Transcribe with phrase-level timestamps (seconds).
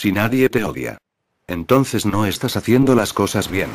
[0.00, 0.98] Si nadie te odia.
[1.48, 3.68] Entonces no estás haciendo las cosas bien.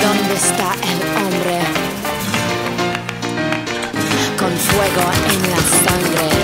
[0.00, 1.58] ¿Dónde está el hombre?
[4.38, 6.38] Con fuego en la sangre.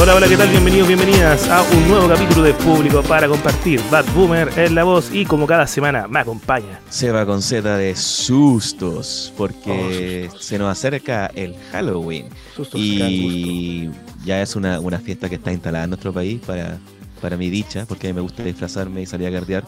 [0.00, 0.48] Hola, hola, ¿qué tal?
[0.48, 3.82] Bienvenidos, bienvenidas a un nuevo capítulo de Público para compartir.
[3.90, 6.80] Bad Boomer es la voz y como cada semana me acompaña.
[6.88, 12.30] Seba con Z de sustos, porque se nos acerca el Halloween.
[12.56, 13.90] Sustos, y
[14.24, 16.78] ya es una, una fiesta que está instalada en nuestro país para,
[17.20, 19.64] para mi dicha, porque a mí me gusta disfrazarme y salir a guardiar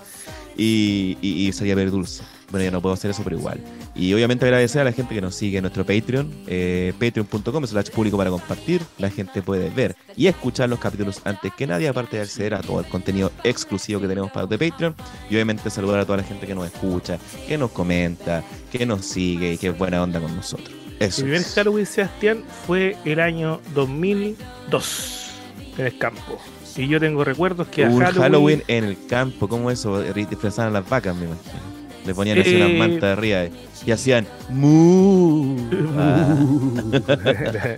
[0.56, 2.22] y, y, salir a ver dulce.
[2.50, 3.60] Bueno, ya no puedo hacer eso, pero igual.
[3.94, 7.88] Y obviamente agradecer a la gente que nos sigue en nuestro Patreon, eh, patreon.com slash
[7.90, 8.82] público para compartir.
[8.98, 12.60] La gente puede ver y escuchar los capítulos antes que nadie, aparte de acceder a
[12.60, 14.94] todo el contenido exclusivo que tenemos para de Patreon.
[15.30, 19.06] Y obviamente saludar a toda la gente que nos escucha, que nos comenta, que nos
[19.06, 20.81] sigue y que es buena onda con nosotros.
[21.02, 21.22] Eso.
[21.22, 21.44] Mi primer.
[21.54, 25.30] Halloween, Sebastián, fue el año 2002
[25.78, 26.38] en el campo.
[26.76, 30.00] Y yo tengo recuerdos que a Un Halloween, Halloween, en el campo, ¿cómo eso?
[30.02, 31.60] Disfrazaban a las vacas, me imagino.
[32.06, 33.52] Le ponían así Eh, unas mantas de arriba eh,
[33.86, 35.56] y hacían mu.
[35.98, 36.34] Ah.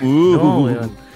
[0.02, 0.68] No,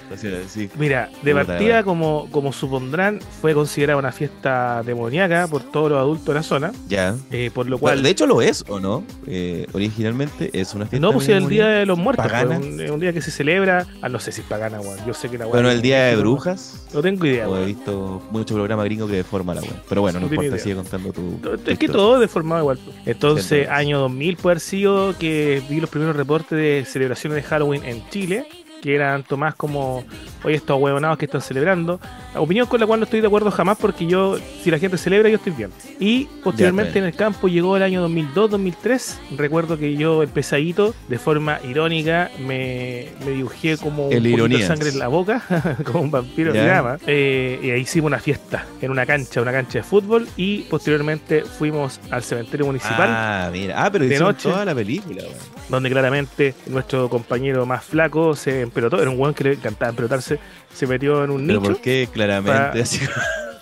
[0.09, 0.69] weón.
[0.77, 1.83] Mira, de partida, weón.
[1.83, 6.71] como, como supondrán, fue considerada una fiesta demoníaca por todos los adultos de la zona.
[6.87, 7.15] Ya.
[7.31, 8.01] eh, por lo cual.
[8.03, 9.03] de hecho lo es, ¿o no?
[9.27, 11.05] Eh, originalmente es una fiesta.
[11.05, 12.25] no, pues es el día de los muertos.
[12.25, 12.57] pagana.
[12.57, 13.85] pues, un, es un día que se celebra.
[14.01, 14.97] Ah, no sé si es pagana, weón.
[15.05, 15.53] Yo sé que la weón.
[15.57, 16.85] Bueno, el día de brujas.
[16.93, 17.65] No tengo idea, O he weón.
[17.65, 19.73] visto mucho programa gringo que deforma la web.
[19.87, 20.57] Pero bueno, no, importa, idea.
[20.59, 21.37] sigue contando tu.
[21.37, 22.79] tu Es que todo es deformado igual.
[22.83, 22.95] pues.
[23.05, 23.69] Entonces, Entonces.
[23.69, 28.07] año 2000 puede haber sido que vi los primeros reportes de celebraciones de Halloween en
[28.09, 28.47] Chile,
[28.81, 30.03] que eran tomadas como,
[30.43, 31.99] oye, estos huevonados que están celebrando.
[32.35, 35.29] Opinión con la cual no estoy de acuerdo jamás, porque yo, si la gente celebra,
[35.29, 35.71] yo estoy bien.
[35.99, 39.15] Y posteriormente en el campo llegó el año 2002-2003.
[39.37, 44.65] Recuerdo que yo, empezadito, de forma irónica, me, me dibujé como un El poquito de
[44.67, 45.41] sangre en la boca,
[45.85, 46.97] como un vampiro de llama.
[47.07, 51.43] Eh, y ahí hicimos una fiesta en una cancha, una cancha de fútbol, y posteriormente
[51.43, 53.83] fuimos al cementerio municipal, Ah, mira.
[53.85, 54.49] Ah, pero de noche.
[54.49, 55.33] toda la película, weón.
[55.69, 60.39] donde claramente nuestro compañero más flaco se empelotó, era un weón que le encantaba empelotarse,
[60.73, 62.99] se metió en un Pero nicho, ¿por qué claramente Pa- así?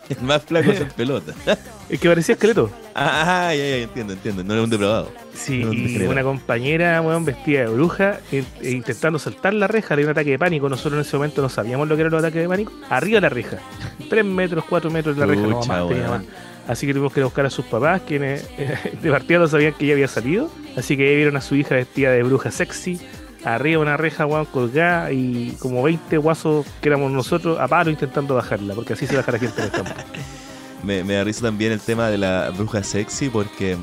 [0.09, 1.33] El más flaco es el pelota.
[1.89, 2.69] es que parecía esqueleto.
[2.95, 4.41] Ah, ya, ya, entiendo, entiendo.
[4.41, 5.11] No era un depravado.
[5.33, 9.97] Sí, No y una compañera, weón, vestida de bruja, e- e intentando saltar la reja,
[9.97, 10.69] le dio un ataque de pánico.
[10.69, 12.71] Nosotros en ese momento no sabíamos lo que era los ataques de pánico.
[12.89, 13.57] Arriba de la reja,
[14.09, 16.23] 3 metros, 4 metros de la reja, no más, tenía más.
[16.69, 18.45] Así que tuvimos que buscar a sus papás, quienes
[19.01, 20.49] de partida no sabían que ella había salido.
[20.77, 22.97] Así que vieron a su hija vestida de bruja sexy,
[23.55, 28.35] arriba una reja, weón, colgada, y como 20 guasos que éramos nosotros a paro intentando
[28.35, 29.91] bajarla, porque así se baja la gente en el campo.
[30.83, 33.75] Me, me da risa también el tema de la bruja sexy porque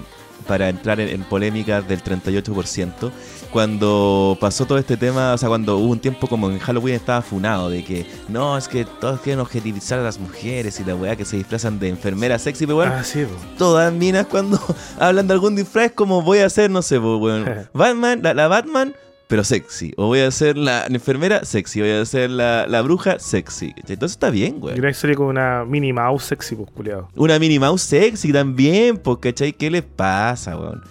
[0.47, 3.11] para entrar en, en polémicas del 38%,
[3.51, 7.23] cuando pasó todo este tema, o sea, cuando hubo un tiempo como en Halloween estaba
[7.23, 11.17] funado de que no, es que todos quieren objetivizar a las mujeres y la weá
[11.17, 13.27] que se disfrazan de enfermera sexy, pero bueno, Ah, sí,
[13.59, 14.61] todas minas cuando
[15.01, 18.95] hablan de algún disfraz como voy a hacer, no sé, weón, Batman, la, la Batman,
[19.35, 19.93] pero sexy.
[19.97, 23.73] O voy a hacer la enfermera sexy, voy a hacer la, la bruja sexy.
[23.89, 24.79] Entonces está bien, Y güey.
[24.79, 27.09] una historia con una mini mouse sexy, pues, culiado.
[27.17, 29.53] Una Minnie Mouse sexy también, pues, ¿cachai?
[29.53, 30.85] ¿Qué les pasa, weón?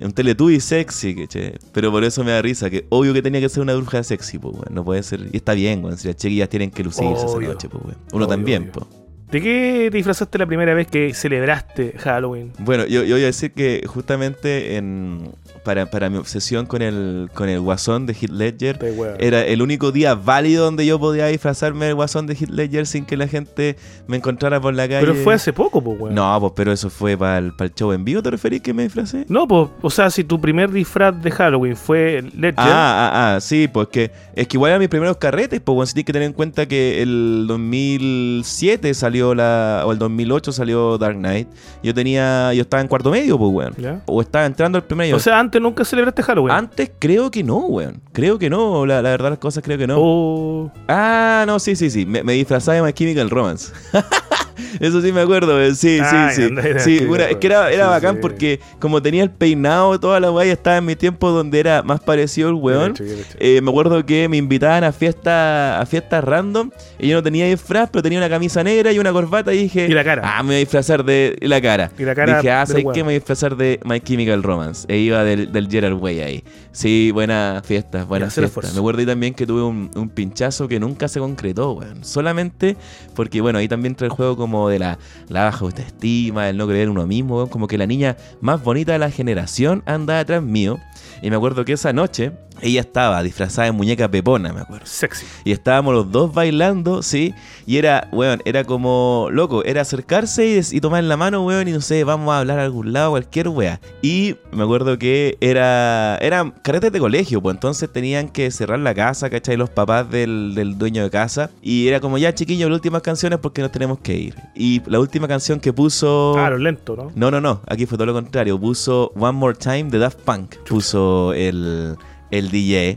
[0.00, 1.54] Un Teletubby sexy, ¿cachai?
[1.72, 4.40] Pero por eso me da risa, que obvio que tenía que ser una bruja sexy,
[4.40, 4.74] pues, weón.
[4.74, 5.28] No puede ser.
[5.32, 5.96] Y está bien, weón.
[5.96, 7.50] Si las chiquillas tienen que lucirse Obvio.
[7.50, 7.96] esa noche, pues, weón.
[8.12, 8.72] Uno Obvio, también, obvio.
[8.72, 9.03] pues.
[9.34, 12.52] ¿De qué te disfrazaste la primera vez que celebraste Halloween?
[12.60, 15.32] Bueno, yo, yo voy a decir que justamente en,
[15.64, 18.78] para, para mi obsesión con el, con el guasón de Heath Ledger,
[19.18, 23.04] era el único día válido donde yo podía disfrazarme del guasón de Heath Ledger sin
[23.06, 23.74] que la gente
[24.06, 25.00] me encontrara por la calle.
[25.00, 26.14] Pero fue hace poco, pues, weón.
[26.14, 28.72] No, pues pero eso fue para el, para el show en vivo, ¿te referís que
[28.72, 29.26] me disfracé?
[29.28, 33.40] No, pues, o sea, si tu primer disfraz de Halloween fue Ledger, Ah, ah, ah,
[33.40, 36.12] sí, pues que es que igual eran mis primeros carretes, pues bueno, sí tienes que
[36.12, 41.46] tener en cuenta que el 2007 salió la, o el 2008 salió Dark Knight,
[41.84, 45.16] yo tenía, yo estaba en cuarto medio, pues weón, o estaba entrando al primer año.
[45.16, 46.52] O sea, antes nunca celebraste Halloween.
[46.52, 49.86] Antes creo que no, weón, creo que no, la, la verdad las cosas creo que
[49.86, 49.96] no.
[49.98, 50.72] O...
[50.88, 53.72] Ah, no, sí, sí, sí, me, me disfrazaba de My Chemical Romance.
[54.80, 56.54] Eso sí me acuerdo, sí, Ah, sí, sí.
[56.98, 58.18] Sí, una- es que era, era Sí, bacán sí.
[58.22, 62.00] porque como tenía el peinado, toda la weá, estaba en mi tiempo donde era más
[62.00, 62.92] parecido el weón.
[62.92, 63.36] Bien hecho, bien hecho.
[63.40, 67.46] Eh, me acuerdo que me invitaban a fiestas a fiestas random y yo no tenía
[67.46, 70.22] disfraz, pero tenía una camisa negra y una corbata y dije, Y la cara.
[70.24, 71.90] ah, me voy a disfrazar de la cara.
[71.98, 73.00] Y la cara dije, ah, ¿sabes qué?
[73.00, 74.86] Me voy a disfrazar de My Chemical Romance.
[74.88, 76.44] E iba del, del Gerard Way ahí.
[76.72, 78.72] Sí, buenas fiestas, buenas fiestas.
[78.74, 82.04] Me acuerdo ahí también que tuve un, un pinchazo que nunca se concretó, weón.
[82.04, 82.76] Solamente
[83.14, 84.98] porque, bueno, ahí también entra el juego como de la,
[85.28, 87.48] la baja autoestima, el no creer en uno mismo.
[87.48, 90.78] Como que la niña más bonita de la generación andaba atrás mío.
[91.22, 92.32] Y me acuerdo que esa noche
[92.64, 94.86] ella estaba disfrazada de muñeca pepona, me acuerdo.
[94.86, 95.26] Sexy.
[95.44, 97.34] Y estábamos los dos bailando, sí.
[97.66, 101.82] Y era, weón, era como, loco, era acercarse y, tomar la mano, weón, y no
[101.82, 103.80] sé, vamos a hablar a algún lado, cualquier wea.
[104.00, 108.94] Y me acuerdo que era, eran carretes de colegio, pues entonces tenían que cerrar la
[108.94, 109.58] casa, ¿cachai?
[109.58, 111.50] Los papás del, del dueño de casa.
[111.60, 114.34] Y era como, ya chiquillos, las últimas canciones porque nos tenemos que ir.
[114.54, 116.34] Y la última canción que puso...
[116.38, 117.12] Ah, lo lento, ¿no?
[117.14, 117.60] No, no, no.
[117.66, 118.58] Aquí fue todo lo contrario.
[118.58, 120.56] Puso One More Time de Daft Punk.
[120.66, 121.96] Puso el,
[122.30, 122.96] el DJ.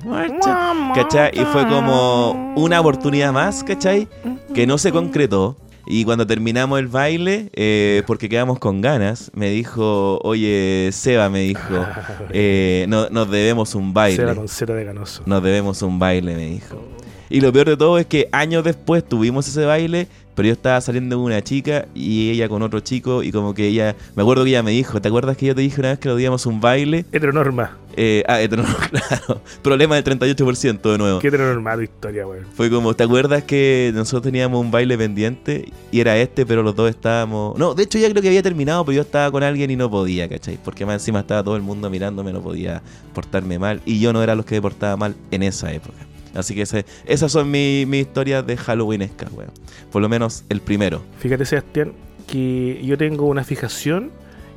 [0.95, 1.31] ¿Cachai?
[1.33, 4.07] Y fue como una oportunidad más, ¿cachai?
[4.53, 5.55] Que no se concretó.
[5.89, 11.39] Y cuando terminamos el baile, eh, porque quedamos con ganas, me dijo, oye, Seba, me
[11.41, 11.61] dijo,
[12.31, 14.17] eh, no- nos debemos un baile.
[14.17, 15.23] Cera con cera de ganoso.
[15.25, 16.81] Nos debemos un baile, me dijo.
[17.29, 20.07] Y lo peor de todo es que años después tuvimos ese baile,
[20.37, 23.67] pero yo estaba saliendo con una chica y ella con otro chico y como que
[23.67, 25.99] ella, me acuerdo que ella me dijo, ¿te acuerdas que yo te dije una vez
[25.99, 27.05] que nos díamos un baile?
[27.11, 27.75] Heteronorma.
[27.99, 31.17] Eh, ah, no, claro, problema del 38% de nuevo.
[31.17, 32.45] Qué heteronorma tu historia, weón.
[32.53, 36.75] Fue como, ¿te acuerdas que nosotros teníamos un baile pendiente y era este, pero los
[36.75, 37.57] dos estábamos...
[37.57, 39.89] No, de hecho ya creo que había terminado, pero yo estaba con alguien y no
[39.89, 40.59] podía, ¿cachai?
[40.63, 42.83] Porque más encima estaba todo el mundo mirándome, no podía
[43.15, 46.06] portarme mal y yo no era los que me portaba mal en esa época.
[46.37, 49.51] Así que ese- esas son mi- mis historias de Halloweenescas, weón.
[49.91, 51.01] Por lo menos el primero.
[51.19, 51.93] Fíjate, Sebastián,
[52.27, 54.11] que yo tengo una fijación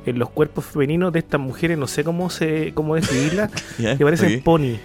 [0.05, 4.37] en los cuerpos femeninos de estas mujeres, no sé cómo se cómo describirlas, que parecen
[4.39, 4.43] Ok.
[4.43, 4.75] pony.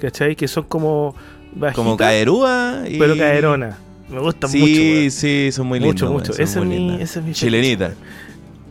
[0.00, 0.36] ¿Cachai?
[0.36, 1.14] Que son como
[1.54, 2.98] bajitas, Como caerúa y...
[2.98, 3.76] pero caderonas.
[4.08, 4.72] Me gustan sí, mucho.
[4.80, 5.10] weón.
[5.10, 6.10] sí, son muy lindos.
[6.10, 6.42] mucho, mucho.
[6.42, 7.92] Esa es, mi, esa es mi Chilenita.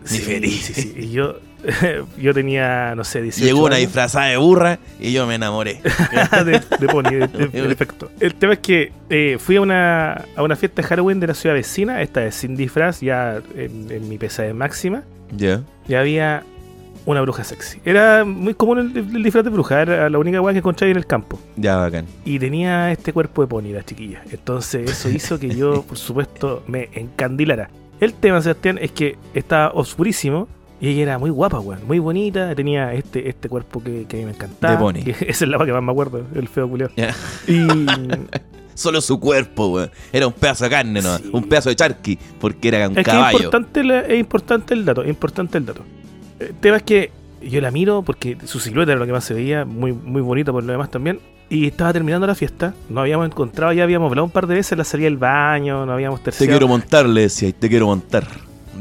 [0.03, 0.73] Sí, fetiche.
[0.73, 0.93] sí, sí.
[0.97, 1.35] Y yo,
[2.17, 3.87] yo tenía, no sé, 18 Llegó una años.
[3.87, 5.81] disfrazada de burra y yo me enamoré.
[6.45, 8.09] de, de pony, de, de- de efecto.
[8.19, 11.33] El tema es que eh, fui a una, a una fiesta de Halloween de la
[11.33, 15.03] ciudad vecina, esta es sin disfraz, ya en, en mi pesadez máxima,
[15.35, 15.61] Ya.
[15.87, 16.43] y había
[17.05, 17.79] una bruja sexy.
[17.85, 20.97] Era muy común el, el disfraz de bruja, era la única weá que encontraba en
[20.97, 21.39] el campo.
[21.55, 22.05] Ya, bacán.
[22.25, 24.21] Y tenía este cuerpo de pony, la chiquilla.
[24.29, 27.69] Entonces eso hizo que yo, por supuesto, me encandilara.
[28.01, 30.47] El tema, Sebastián, es que estaba oscurísimo
[30.79, 31.85] y ella era muy guapa, weón.
[31.87, 34.73] Muy bonita, tenía este, este cuerpo que, que a mí me encantaba.
[34.73, 35.03] De pony.
[35.03, 36.89] que esa es la que más me acuerdo, el feo culiao.
[36.95, 37.13] Ya.
[37.47, 37.67] Y
[38.73, 39.89] Solo su cuerpo, weón.
[40.13, 41.17] Era un pedazo de carne, ¿no?
[41.17, 41.29] Sí.
[41.33, 43.37] Un pedazo de charqui, porque era un es que es caballo.
[43.37, 45.81] importante, la- es importante el dato, es importante el dato.
[46.39, 49.33] El tema es que yo la miro porque su silueta era lo que más se
[49.33, 51.19] veía, muy, muy bonita por lo demás también.
[51.49, 54.77] Y estaba terminando la fiesta, nos habíamos encontrado, ya habíamos hablado un par de veces,
[54.77, 56.51] la salida del baño, nos habíamos Te terciado.
[56.51, 58.27] quiero montar, le decía, y te quiero montar.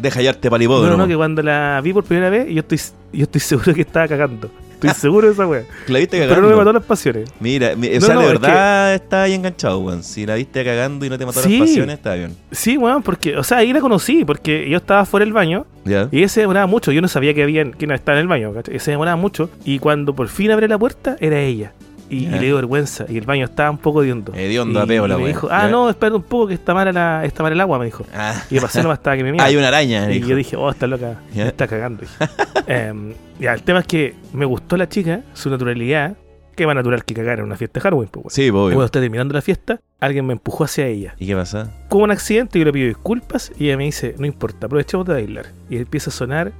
[0.00, 2.78] Deja hallarte el No, no, que cuando la vi por primera vez, yo estoy,
[3.12, 4.50] yo estoy seguro que estaba cagando.
[4.74, 5.62] Estoy seguro de esa wea.
[5.88, 6.48] La viste Pero cagando.
[6.50, 7.30] no me mató las pasiones.
[7.40, 10.02] Mira, mi- o No, sea, no, de es verdad está ahí enganchado, weón.
[10.02, 11.58] Si la viste cagando y no te mató Sí.
[11.58, 12.36] las pasiones, está bien.
[12.52, 15.64] Sí, weón, porque, o sea, ahí la conocí, porque yo estaba fuera del baño
[16.12, 16.92] y ese se demoraba mucho.
[16.92, 18.78] Yo no sabía que había quién estaba en el baño, ¿cachai?
[18.78, 19.48] Se demoraba mucho.
[19.64, 21.72] Y cuando por fin abre la puerta, era ella.
[22.08, 23.06] Y, le dio vergüenza.
[23.08, 24.32] Y el baño estaba un poco hediondo.
[24.34, 26.74] Hediondo y, a peo la y me dijo, ah, no, espera un poco que está
[26.74, 28.04] mal, la, está mal el agua, me dijo.
[28.14, 28.42] Ah.
[28.50, 29.44] Y pasé nomás estaba que me mira.
[29.44, 30.28] Hay una araña, Y dijo.
[30.28, 32.04] yo dije, oh, está loca, me está cagando.
[32.66, 36.16] Em, ya, el tema es que me gustó la chica, su naturalidad.
[36.56, 38.32] Qué más natural que cagar en una fiesta de Halloween, pues.
[38.32, 38.74] Sí, pues, obvio.
[38.74, 41.14] Cuando está terminando la fiesta, alguien me empujó hacia ella.
[41.18, 41.70] ¿Y qué pasa?
[41.88, 45.12] Como un accidente, yo le pido disculpas y ella me dice, no importa, aprovechemos de
[45.12, 45.46] bailar.
[45.68, 46.52] Y empieza a sonar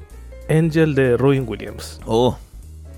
[0.49, 2.01] Angel de Robin Williams.
[2.05, 2.37] Oh,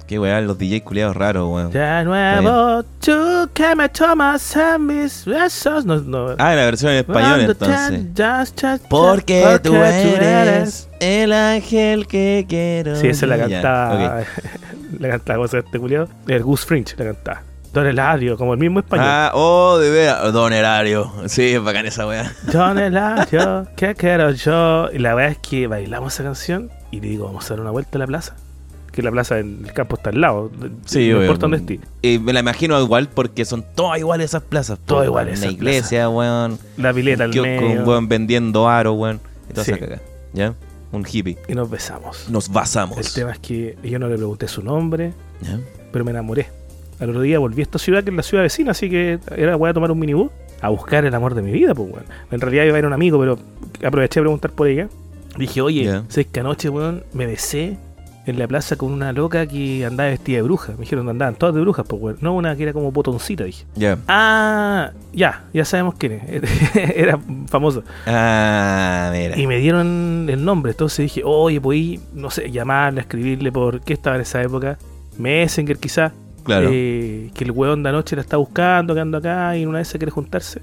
[0.08, 1.70] qué weá, los DJ culiados raros, weón.
[1.70, 5.84] Ya nuevo, tú que me tomas a mis besos.
[5.84, 6.30] No, no.
[6.38, 8.14] Ah, la versión en español entonces.
[8.14, 12.96] te- just, just, Porque tú eres el ángel que quiero.
[12.96, 14.20] Sí, esa la cantaba.
[14.20, 14.26] ok.
[14.98, 16.08] la cantaba, ¿cómo se este culiao?
[16.26, 17.42] El Goose Fringe la cantaba.
[17.72, 19.04] Don Eladio, como el mismo español.
[19.06, 20.32] Ah, oh, de veras.
[20.32, 21.12] Don Herario.
[21.26, 22.32] Sí, es bacán esa weá.
[22.50, 24.88] Don Eladio, ¿qué quiero yo?
[24.90, 27.70] Y la verdad es que bailamos esa canción y le digo, vamos a dar una
[27.70, 28.34] vuelta a la plaza.
[28.98, 30.50] Que la plaza en el campo está al lado.
[30.84, 31.78] Sí, no importa dónde esté.
[32.02, 34.76] Y me la imagino igual porque son todas iguales esas plazas.
[34.84, 36.58] Todas po, iguales esas iglesia, weón.
[36.76, 39.20] La pileta al Un kiosco, weón vendiendo aro, weón.
[39.48, 39.70] Y toda Sí.
[39.70, 40.00] esa.
[40.32, 40.52] ¿Ya?
[40.90, 41.38] Un hippie.
[41.46, 42.28] Y nos besamos.
[42.28, 42.98] Nos basamos.
[42.98, 45.12] El tema es que yo no le pregunté su nombre,
[45.42, 45.60] ¿Ya?
[45.92, 46.48] pero me enamoré.
[46.98, 49.54] Al otro día volví a esta ciudad, que es la ciudad vecina, así que era
[49.54, 52.04] voy a tomar un minibús a buscar el amor de mi vida, pues, weón.
[52.32, 53.38] En realidad iba a ir un amigo, pero
[53.86, 54.88] aproveché a preguntar por ella.
[55.36, 56.02] Dije, oye.
[56.08, 57.76] ¿sabes que anoche, weón, me besé
[58.30, 60.72] en la plaza con una loca que andaba vestida de bruja?
[60.72, 62.18] Me dijeron que andaban todas de brujas, pues, weón.
[62.20, 63.64] No una que era como botoncita, dije.
[63.74, 63.98] Ya.
[64.06, 66.42] Ah, ya, ya sabemos quién es.
[66.96, 67.18] era
[67.48, 67.82] famoso.
[68.06, 69.38] Ah, mira.
[69.38, 73.94] Y me dieron el nombre, entonces dije, oye, pues, no sé, llamarle, escribirle por qué
[73.94, 74.78] estaba en esa época.
[75.16, 76.12] Messenger quizás.
[76.48, 76.70] Claro.
[76.72, 79.88] Eh, que el weón de anoche la está buscando, que ando acá y una vez
[79.88, 80.62] se quiere juntarse.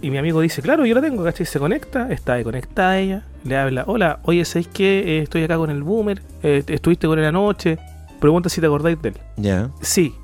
[0.00, 1.44] Y mi amigo dice, claro, yo la tengo, ¿cachai?
[1.44, 5.18] Se conecta, está ahí conectada ella, le habla, hola, oye, ¿sabéis qué?
[5.18, 7.78] Eh, estoy acá con el boomer, eh, estuviste con él anoche,
[8.20, 9.16] pregunta si te acordáis de él.
[9.36, 9.70] Ya.
[9.80, 10.14] Sí.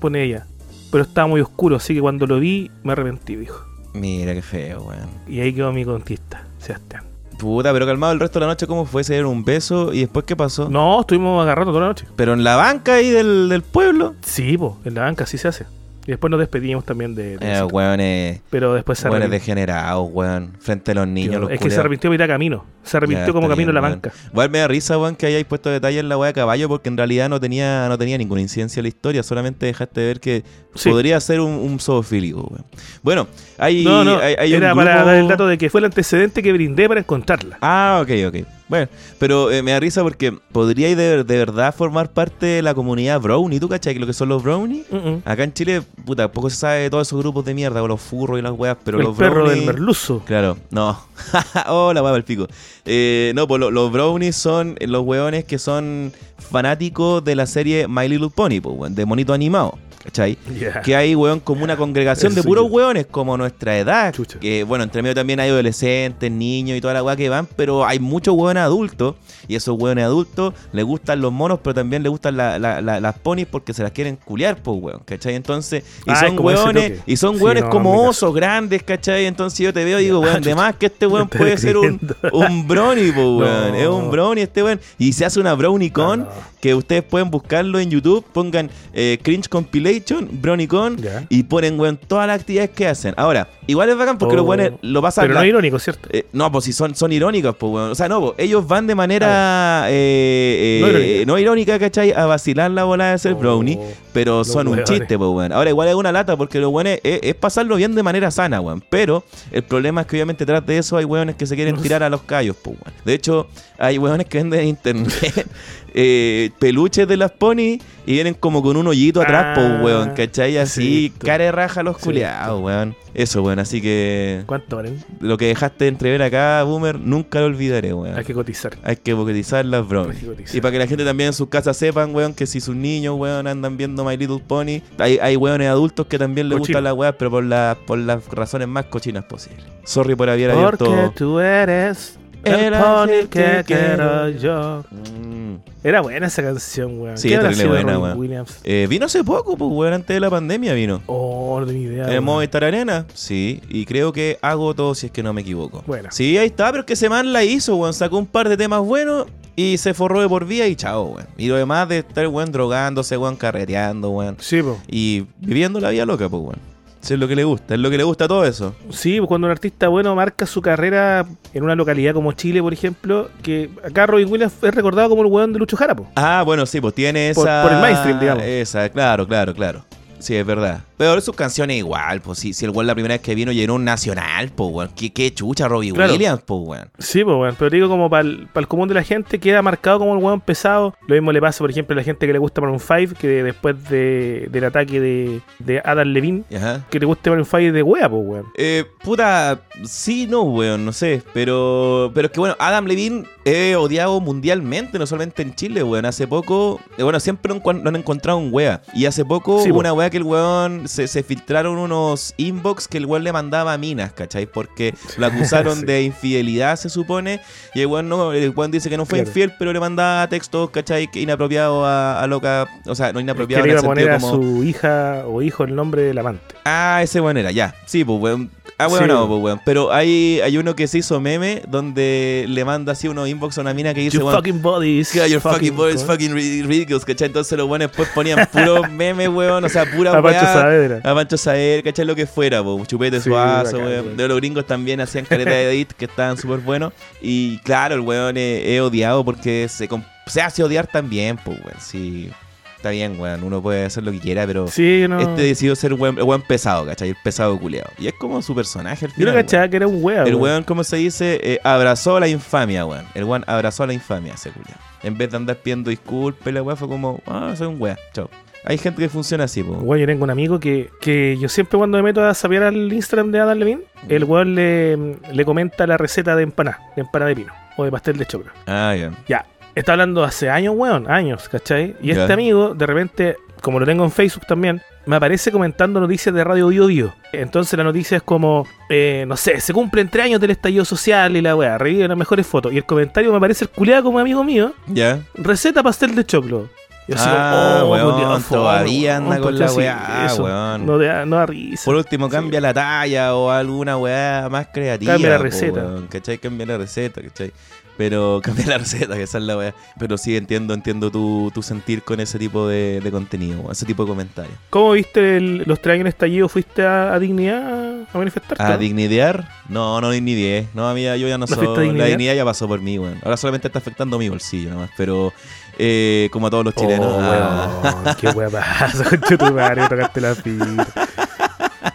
[0.00, 0.46] pone ella.
[0.92, 3.64] Pero estaba muy oscuro, así que cuando lo vi me arrepentí, dijo.
[3.94, 5.08] Mira qué feo, weón.
[5.26, 7.07] Y ahí quedó mi contista, Sebastián.
[7.38, 9.04] Puta, pero calmado el resto de la noche, ¿cómo fue?
[9.04, 9.92] ¿Se dieron un beso?
[9.92, 10.68] ¿Y después qué pasó?
[10.68, 12.06] No, estuvimos agarrando toda la noche.
[12.16, 14.16] Pero en la banca ahí del, del pueblo.
[14.22, 15.66] Sí, po, en la banca así se hace.
[16.08, 17.36] Y después nos despedimos también de...
[17.36, 17.72] de Eh, nosotros.
[17.74, 19.30] weones, Pero después se arrepintió.
[19.30, 20.52] degenerados, weón.
[20.58, 22.64] Frente a los niños, los es que se arrepintió mitad camino.
[22.82, 24.08] Se arrepintió Ya, como camino en la banca.
[24.14, 24.30] weón.
[24.32, 26.88] Igual me da risa, weón, que hayáis puesto detalle en la weá de caballo porque
[26.88, 30.20] en realidad no tenía, no tenía ninguna incidencia en la historia, solamente dejaste de ver
[30.20, 30.88] que Sí.
[30.88, 32.64] podría ser un, un zoofílico, weón.
[33.02, 33.26] Bueno,
[33.58, 35.84] hay, no, no, hay, hay un era para dar el dato de que fue el
[35.84, 37.58] antecedente que brindé para encontrarla.
[37.60, 38.46] Ah, ok, ok.
[38.68, 42.74] Bueno, pero eh, me da risa porque podríais de, de verdad formar parte de la
[42.74, 43.58] comunidad Brownie.
[43.60, 44.84] ¿Tú cachai lo que son los Brownie?
[44.90, 45.22] Mm, mm.
[45.24, 48.00] Acá en Chile, puta, poco se sabe de todos esos grupos de mierda, con los
[48.00, 49.56] furros y las weas, pero el los perro brownies...
[49.56, 50.22] del merluzo.
[50.24, 51.00] Claro, no.
[51.68, 52.46] oh, la hueá el pico.
[52.90, 57.86] Eh, no, pues lo- los brownies son los hueones que son fanáticos de la serie
[57.88, 59.78] My Little Pony, pues, weón, de monito animado.
[60.04, 60.38] ¿Cachai?
[60.84, 62.72] Que hay, weón, como una congregación de puros yo.
[62.72, 64.14] hueones como nuestra edad.
[64.14, 64.38] Chucha.
[64.38, 67.84] Que, bueno, entre medio también hay adolescentes, niños y toda la weá que van, pero
[67.84, 69.16] hay muchos hueones adultos.
[69.48, 73.00] Y esos hueones adultos les gustan los monos, pero también les gustan la- la- la-
[73.00, 75.00] las ponis porque se las quieren culiar, pues, weón.
[75.04, 75.34] ¿Cachai?
[75.34, 77.00] Entonces, y Ah, son toque.
[77.04, 79.26] y son Sí, no, como osos grandes, ¿cachai?
[79.26, 82.00] Entonces yo te veo y digo, weón, además que este weón puede ser un,
[82.32, 83.72] un brownie, pues, weón.
[83.72, 83.74] No.
[83.76, 84.80] Es un brownie este weón.
[84.98, 86.30] Y se hace una brownie con, No, no.
[86.60, 90.96] que ustedes pueden buscarlo en YouTube, pongan eh, Cringe Compilation, brownie con,
[91.28, 93.14] y ponen, weón, todas las actividades que hacen.
[93.16, 94.38] Ahora, igual es bacán porque Oh.
[94.38, 95.24] los weones lo pasan...
[95.24, 96.08] Pero la- no irónico, ¿cierto?
[96.12, 97.90] eh, no, pues si son, son irónicos, pues, weón.
[97.90, 101.24] O sea, no, ellos van de manera eh, eh, No irónica.
[101.26, 102.12] no irónica, ¿cachai?
[102.12, 103.78] A vacilar la bola de ser Oh, brownie,
[104.12, 104.88] pero los son un weones.
[104.90, 105.52] chiste, pues, weón.
[105.52, 108.60] Ahora, igual es una lata porque los weones es, es pasarlo bien de manera sana,
[108.60, 108.82] weón.
[108.88, 112.02] Pero el problema es que, obviamente, tras de eso hay weones que se quieren tirar
[112.02, 112.94] a los callos, pues, weón.
[113.04, 113.48] De hecho,
[113.78, 115.46] hay weones que venden en internet
[115.94, 120.10] eh, peluches de las pony y vienen como con un hoyito atrás, Ah, pues, weón,
[120.14, 120.56] ¿cachai?
[120.58, 122.94] Así, sí, cara de raja a los Sí, culiados, weón.
[123.14, 123.58] Eso, weón.
[123.58, 125.02] Así que ¿Cuánto valen?
[125.20, 128.16] lo que dejaste de entrever acá, Boomer, nunca lo olvidaré, weón.
[128.16, 128.76] Hay que cotizar.
[128.82, 130.16] Hay que boquetizar las bromas.
[130.16, 130.56] Cotizar.
[130.56, 133.16] Y para que la gente también en sus casas sepan, weón, que si sus niños,
[133.18, 136.94] weón, andan viendo My Little Pony, hay, hay weones adultos que también les gustan las
[136.94, 139.64] weas, pero por, la, por las razones más cochinas posibles.
[139.84, 141.12] Sorry por haber Porque abierto.
[141.16, 144.84] tú eres el El que quiero yo.
[144.90, 145.56] Mm.
[145.84, 147.16] Era buena esa canción, weón.
[147.16, 148.18] Sí, ¿Qué habrá terrible sido de buena, weón.
[148.18, 148.58] Williams?
[148.64, 151.00] Eh, vino hace poco, pues, weón, antes de la pandemia vino.
[151.06, 152.14] Oh, no tenía idea.
[152.14, 152.24] En.
[152.24, 155.84] Movistar Arena, sí, y creo que hago todo si es que no me equivoco.
[155.86, 156.08] Bueno.
[156.12, 157.94] Sí, ahí está, pero es que ese man la hizo, weón.
[157.94, 161.26] Sacó un par de temas buenos y se forró de por vía y chao, weón.
[161.36, 164.36] Y lo demás de estar, weón, drogándose, weón, carreteando, weón.
[164.40, 164.78] Sí, po.
[164.88, 166.77] Y viviendo la vida loca, pues, weón.
[167.02, 168.74] Eso es lo que le gusta, es lo que le gusta todo eso.
[168.90, 172.72] Sí, pues cuando un artista bueno marca su carrera en una localidad como Chile, por
[172.72, 176.08] ejemplo, que acá Robin Williams es recordado como el weón de Lucho Jara, po.
[176.16, 177.62] Ah, bueno, sí, pues tiene Por- esa.
[177.62, 178.42] por el mainstream, digamos.
[178.44, 179.84] Esa, claro, claro, claro.
[180.18, 180.80] Sí, es verdad.
[180.98, 183.76] Pero sus canciones igual, pues si, si el weón la primera vez que vino llenó
[183.76, 184.90] un nacional, pues weón.
[184.96, 186.12] Qué, qué chucha Robbie Claro.
[186.12, 186.90] Williams, pues weón.
[186.98, 190.14] Sí, pues weón, pero digo como para el, común de la gente queda marcado como
[190.16, 190.94] el weón pesado.
[191.06, 193.28] Lo mismo le pasa, por ejemplo, a la gente que le gusta Maroon 5, que
[193.44, 196.84] después de, del ataque de, de Adam Levine, Ajá.
[196.90, 198.46] que le guste Maroon 5 de wea, pues weón.
[198.56, 201.22] Eh, puta, sí, no, weón, no sé.
[201.32, 206.06] Pero, pero es que bueno, Adam Levine es odiado mundialmente, no solamente en Chile, weón.
[206.06, 208.82] Hace poco, eh, bueno, siempre lo, lo han encontrado un wea.
[208.94, 212.88] Y hace poco Sí, hubo una wea que el weón se, se filtraron unos inbox
[212.88, 214.46] que el weón le mandaba a minas, ¿cachai?
[214.46, 215.86] Porque lo acusaron Sí.
[215.86, 217.40] de infidelidad, se supone.
[217.74, 219.28] Y el weón no, el weón dice que no fue Claro.
[219.30, 221.10] infiel, pero le mandaba textos, ¿cachai?
[221.10, 222.66] Que inapropiados a, a loca.
[222.86, 224.42] O sea, no Que inapropiados le en iba el a poner sentido a como.
[224.58, 226.54] su hija o hijo el nombre del amante.
[226.64, 227.74] Ah, ese weón era, ya.
[227.86, 228.50] Sí, pues weón.
[228.80, 229.60] Ah, Sí, no, pues weón.
[229.64, 233.62] Pero hay, hay uno que se hizo meme donde le manda así unos inbox a
[233.62, 236.12] una mina que dice, Your fucking body is "Yeah, your fucking is ¿cómo?
[236.12, 237.26] fucking ri- ridiculous, ¿cachai?
[237.26, 239.64] Entonces los weones después ponían puros memes, weón.
[239.64, 240.40] O sea, pura weá.
[240.86, 241.10] Saavedra.
[241.10, 242.04] A Pancho Saer, ¿cachai?
[242.04, 242.82] Lo que fuera, po.
[242.86, 243.86] Chupete Sí, suazo, weón.
[244.04, 244.16] weón.
[244.16, 246.92] De los gringos también hacían careta de edit que estaban súper buenos.
[247.20, 249.88] Y claro, el weón es, es odiado porque se,
[250.26, 251.80] se hace odiar también, pues, weón.
[251.80, 252.30] Sí.
[252.76, 253.42] Está bien, weón.
[253.42, 254.68] Uno puede hacer lo que quiera, pero.
[254.68, 255.18] Sí, no.
[255.18, 257.08] Este decidió ser el buen pesado, ¿cachai?
[257.08, 257.90] El pesado culiado.
[257.98, 259.34] Y es como su personaje al Yo final.
[259.34, 260.28] no cachaba que era un weón.
[260.28, 260.42] El weón.
[260.42, 263.04] weón, como se dice, eh, abrazó la infamia, weón.
[263.14, 264.78] El weón abrazó la infamia, ese culiado.
[265.02, 268.30] En vez de andar pidiendo disculpas, la weón fue como, ah, soy un weón, chao.
[268.68, 269.72] Hay gente que funciona así, po.
[269.72, 272.92] Weón, yo tengo un amigo que, que yo siempre cuando me meto a saber al
[272.92, 277.30] Instagram de Adam Levine, el weón le, le comenta la receta de empanada, de empanada
[277.30, 278.52] de pino o de pastel de choclo.
[278.66, 279.10] Ah, ya.
[279.26, 281.96] Ya, está hablando hace años, weón, años, ¿cachai?
[282.02, 286.34] Y este amigo, de repente, como lo tengo en Facebook también, me aparece comentando noticias
[286.34, 287.14] de Radio Bio Bio.
[287.32, 291.34] Entonces la noticia es como, eh, no sé, se cumplen tres años del estallido social
[291.34, 292.70] y la weá, revive las mejores fotos.
[292.74, 295.20] Y el comentario me aparece el culeado como amigo mío, Ya.
[295.34, 296.68] receta pastel de choclo.
[297.08, 300.84] Yo Ah, oh, weón, todavía anda con la weá, eso, weón.
[300.84, 301.84] No, da, no da risa.
[301.86, 302.32] Por último, Sí.
[302.32, 305.12] cambia la talla o alguna weá más creativa.
[305.14, 305.86] Cambia la receta.
[306.10, 306.36] ¿Cachai?
[306.36, 307.50] Cambia la receta, ¿cachai?
[307.98, 309.74] Pero cambia la receta, que esa es la weá.
[309.98, 314.04] Pero sí entiendo, entiendo tu, tu sentir con ese tipo de, de contenido, ese tipo
[314.04, 314.54] de comentarios.
[314.70, 316.48] ¿Cómo viste el- los tres años en estallido?
[316.48, 318.62] ¿Fuiste a, a Dignidad a manifestarte?
[318.62, 319.48] ¿A dignidear?
[319.68, 320.68] No, no dignidié.
[320.72, 321.92] No, amiga, yo ya no ¿No soy.
[321.92, 322.34] La dignidad?
[322.34, 323.18] ya pasó por mí, weón.
[323.22, 324.90] Ahora solamente está afectando mi bolsillo, nada más.
[324.96, 325.32] Pero,
[325.76, 327.06] eh, como a todos los chilenos.
[327.06, 327.68] Oh, ah,
[328.04, 329.04] weón, qué weá pasa,
[329.38, 330.36] tu madre, tocaste la.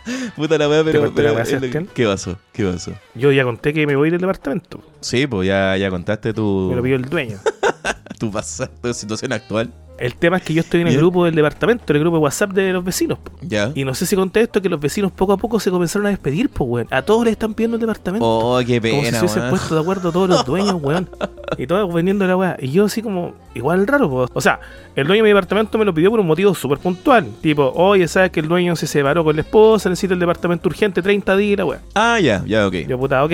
[0.36, 1.06] puta la weá, pero.
[1.06, 1.88] la pero Sebastián?
[1.94, 2.38] ¿Qué pasó?
[2.52, 2.94] ¿Qué pasó?
[3.16, 4.82] Yo ya conté que me voy del departamento.
[5.00, 7.38] Sí, pues ya, ya contaste tu, Me lo pidió el dueño.
[8.20, 9.72] tu, pasa- tu situación actual.
[9.98, 11.02] El tema es que yo estoy en el Bien.
[11.02, 13.20] grupo del departamento, en el grupo de WhatsApp de los vecinos.
[13.20, 13.32] po.
[13.42, 13.72] Ya.
[13.76, 16.10] Y no sé si conté esto, que los vecinos poco a poco se comenzaron a
[16.10, 16.88] despedir, pues, weón.
[16.90, 18.26] A todos les están pidiendo el departamento.
[18.26, 21.10] Oh, qué como si pena, se hubiesen puesto de acuerdo todos los dueños, weón.
[21.56, 22.58] Y todos vendiendo la weá.
[22.60, 24.28] Y yo así como, igual raro, po.
[24.34, 24.60] O sea,
[24.96, 27.28] el dueño de mi departamento me lo pidió por un motivo súper puntual.
[27.42, 29.88] Tipo, oye, ¿sabes que el dueño se separó con la esposa?
[29.88, 31.80] Necesita el departamento urgente, 30 días, la weá.
[31.94, 32.74] Ah, ya, ya, ok.
[32.88, 33.32] Yo, puta, ok.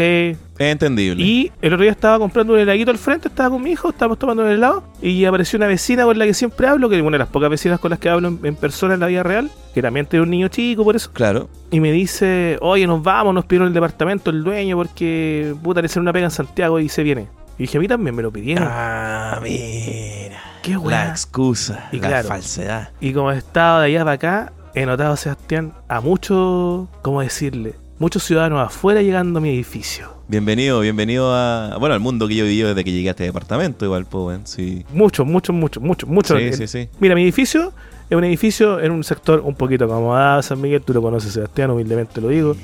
[0.57, 1.23] Entendible.
[1.23, 4.19] Y el otro día estaba comprando un heladito al frente, estaba con mi hijo, estábamos
[4.19, 7.11] tomando un helado, y apareció una vecina con la que siempre hablo, que es una
[7.15, 9.49] de las pocas vecinas con las que hablo en, en persona en la vida real,
[9.73, 11.11] que también tiene un niño chico, por eso.
[11.13, 11.49] Claro.
[11.71, 15.85] Y me dice, oye, nos vamos, nos pidieron el departamento el dueño, porque puta, le
[15.85, 17.27] hicieron una pega en Santiago y se viene.
[17.57, 18.67] Y dije, a mí también me lo pidieron.
[18.69, 20.39] Ah, mira.
[20.61, 21.09] Qué La weá.
[21.09, 22.27] excusa, Y la claro.
[22.29, 22.89] falsedad.
[23.01, 27.75] Y como he estado de allá para acá, he notado, Sebastián, a muchos, ¿cómo decirle?
[27.99, 30.07] Muchos ciudadanos afuera llegando a mi edificio.
[30.29, 31.75] Bienvenido, bienvenido a.
[31.79, 34.39] Bueno, al mundo que yo vivido desde que llegué a este departamento, igual, pues.
[34.45, 34.85] Sí.
[34.93, 36.39] Muchos, muchos, muchos, muchos, muchos.
[36.39, 36.89] Sí, sí, sí.
[37.01, 37.73] Mira, mi edificio
[38.09, 41.69] es un edificio en un sector un poquito acomodado, San Miguel, tú lo conoces, Sebastián,
[41.69, 42.55] humildemente lo digo.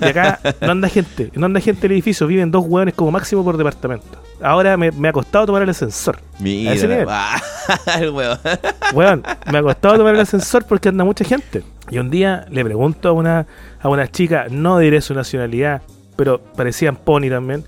[0.00, 3.10] Y acá no anda gente, no anda gente en el edificio, viven dos hueones como
[3.10, 4.18] máximo por departamento.
[4.40, 6.18] Ahora me, me ha costado tomar el ascensor.
[6.40, 7.04] Mira.
[7.08, 7.40] Ah,
[8.00, 8.10] el.
[8.10, 11.62] Weón, me ha costado tomar el ascensor porque anda mucha gente.
[11.90, 13.46] Y un día le pregunto a una,
[13.80, 15.82] a una chica, no diré su nacionalidad,
[16.16, 17.64] pero parecían pony también.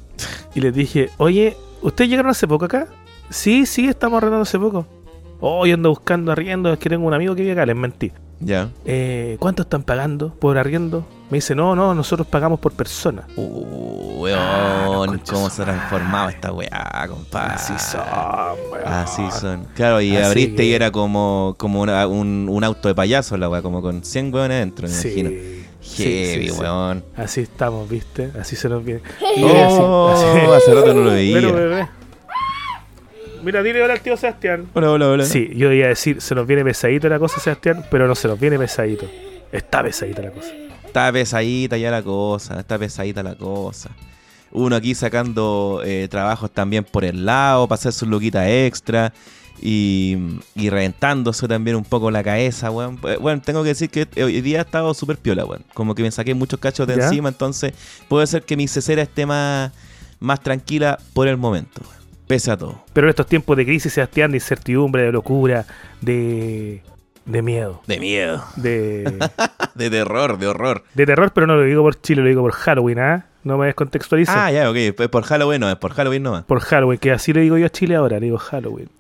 [0.55, 2.89] Y les dije, oye, ¿ustedes llegaron hace poco acá?
[3.31, 4.87] Sí, sí, estamos arrendando hace poco.
[5.41, 8.13] Oh, yo ando buscando arriendo, es que tengo un amigo que vive acá, les mentí.
[8.41, 8.71] Ya.
[8.85, 11.05] Eh, ¿Cuánto están pagando por arriendo?
[11.31, 13.27] Me dice, no, no, nosotros pagamos por persona.
[13.37, 13.87] Uh,
[14.31, 15.21] Ah, weón.
[15.31, 17.55] ¿Cómo se ha transformado esta weá, compadre?
[17.55, 18.03] Así son,
[18.73, 18.87] weón.
[18.89, 19.67] Así son.
[19.75, 23.49] Claro, y Así abriste y era como, como una- un, un auto de payaso la
[23.49, 25.31] weá, como con 100 weones adentro, me imagino.
[25.31, 26.61] Sí, sí, Heavy, sí, sí.
[26.61, 27.05] weón.
[27.17, 28.33] Así estamos, ¿viste?
[28.41, 29.03] Así se nos viene.
[29.37, 31.37] Y Oh, así- así- hace rato no lo veía.
[31.41, 31.89] Pero, bebé.
[33.43, 34.69] Mira, dile hola al tío Sebastián.
[34.75, 35.25] Hola, hola, hola.
[35.25, 38.29] Sí, yo iba a decir, se nos viene pesadito la cosa, Sebastián, pero no se
[38.29, 39.07] nos viene pesadito.
[39.53, 40.53] Está pesadita la cosa.
[40.85, 43.91] Está pesadita ya la cosa, está pesadita la cosa.
[44.51, 49.13] Uno aquí sacando eh, trabajos también por el lado, para hacer su luquita extra
[49.61, 50.17] y,
[50.55, 52.99] y reventándose también un poco la cabeza, weón.
[53.05, 55.65] Eh, Bueno, tengo que decir que hoy día he estado súper piola, weón.
[55.75, 57.05] Como que me saqué muchos cachos de ¿Ya?
[57.05, 57.73] encima, entonces
[58.09, 59.71] puede ser que mi cesera esté más,
[60.19, 61.98] más tranquila por el momento, weón.
[62.29, 62.85] Pese a todo.
[62.93, 65.65] Pero en estos tiempos de crisis, Sebastián, de incertidumbre, de locura,
[66.01, 66.83] de,
[67.25, 69.19] de miedo, De miedo, de,
[69.75, 70.85] de terror, de horror.
[70.95, 73.25] de terror, pero no lo digo por Chile, lo digo por Halloween, ¿ah?
[73.45, 74.35] No me descontextualices.
[74.37, 74.77] Ah, ya, ok.
[74.77, 76.45] Es por Halloween no, es por Halloween nomás.
[76.45, 78.91] Por Halloween, que así le digo yo a Chile ahora, le digo Halloween.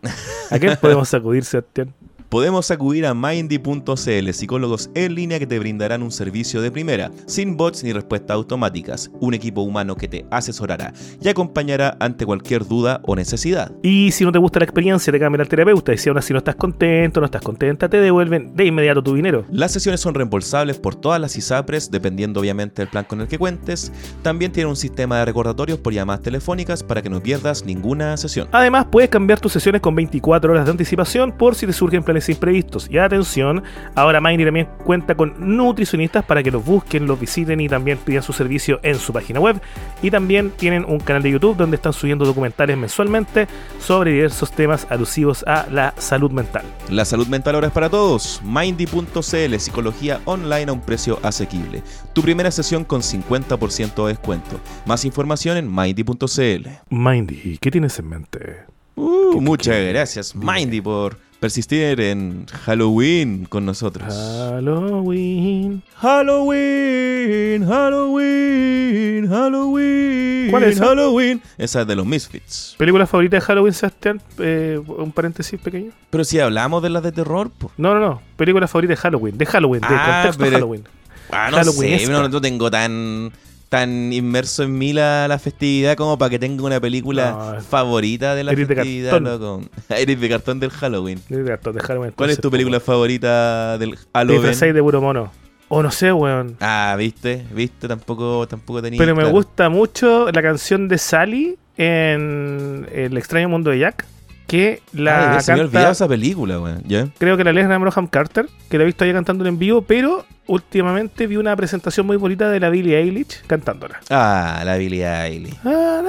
[0.50, 1.92] ¿A qué podemos acudir, Sebastián?
[2.28, 7.56] Podemos acudir a Mindy.cl, psicólogos en línea que te brindarán un servicio de primera, sin
[7.56, 13.00] bots ni respuestas automáticas, un equipo humano que te asesorará y acompañará ante cualquier duda
[13.04, 13.72] o necesidad.
[13.82, 15.94] Y si no te gusta la experiencia, te cambia al terapeuta.
[15.94, 19.14] Y si aún así no estás contento, no estás contenta, te devuelven de inmediato tu
[19.14, 19.46] dinero.
[19.50, 23.38] Las sesiones son reembolsables por todas las ISAPRES, dependiendo obviamente del plan con el que
[23.38, 23.90] cuentes.
[24.20, 28.48] También tiene un sistema de recordatorios por llamadas telefónicas para que no pierdas ninguna sesión.
[28.52, 32.17] Además, puedes cambiar tus sesiones con 24 horas de anticipación por si te surgen planes
[32.28, 32.88] imprevistos.
[32.90, 33.62] Y atención,
[33.94, 38.22] ahora Mindy también cuenta con nutricionistas para que los busquen, los visiten y también pidan
[38.22, 39.60] su servicio en su página web.
[40.02, 43.46] Y también tienen un canal de YouTube donde están subiendo documentales mensualmente
[43.80, 46.64] sobre diversos temas alusivos a la salud mental.
[46.90, 48.40] La salud mental ahora es para todos.
[48.44, 51.82] Mindy.cl, psicología online a un precio asequible.
[52.12, 54.60] Tu primera sesión con 50% de descuento.
[54.86, 56.68] Más información en Mindy.cl.
[56.90, 58.56] Mindy, ¿qué tienes en mente?
[58.94, 60.34] Uh, ¿Qué- muchas gracias.
[60.34, 64.12] Mindy, por persistir en Halloween con nosotros.
[64.12, 65.82] Halloween.
[65.96, 70.50] Halloween, Halloween, Halloween.
[70.50, 70.78] ¿Cuál es?
[70.80, 71.42] Halloween.
[71.56, 72.74] Esa es de los Misfits.
[72.78, 74.20] ¿Película favorita de Halloween, Sebastián?
[74.38, 75.92] Eh, un paréntesis pequeño.
[76.10, 77.70] Pero si hablamos de las de terror, po.
[77.76, 78.20] No, no, no.
[78.36, 79.36] Película favorita de Halloween.
[79.38, 80.84] De Halloween, de Ah, contexto pero- Halloween.
[81.30, 83.30] Ah, no sé, no, no tengo tan
[83.68, 87.60] tan inmerso en mí la, la festividad como para que tenga una película No.
[87.60, 89.40] favorita de la Eres de festividad, cartón.
[89.40, 89.62] loco.
[89.90, 91.20] Eres de cartón del Halloween.
[91.28, 94.40] Gato, déjame ¿Cuál es tu película favorita del Halloween?
[94.40, 95.30] disfrazáis de puro mono.
[95.70, 96.56] O no sé, weón.
[96.60, 97.44] Ah, ¿viste?
[97.52, 97.88] ¿Viste?
[97.88, 98.96] Tampoco, tampoco tenía.
[98.98, 99.34] Pero me claro.
[99.34, 104.06] gusta mucho la canción de Sally en El extraño mundo de Jack.
[104.48, 106.82] Que la Ay, se me olvidado esa película, weón.
[107.18, 110.24] Creo que la Lesna Broham Carter, que la he visto allá cantando en vivo, pero
[110.46, 114.00] últimamente vi una presentación muy bonita de la Billie Eilish cantándola.
[114.08, 115.54] Ah, la Billie Eilish.
[115.66, 116.00] Ah,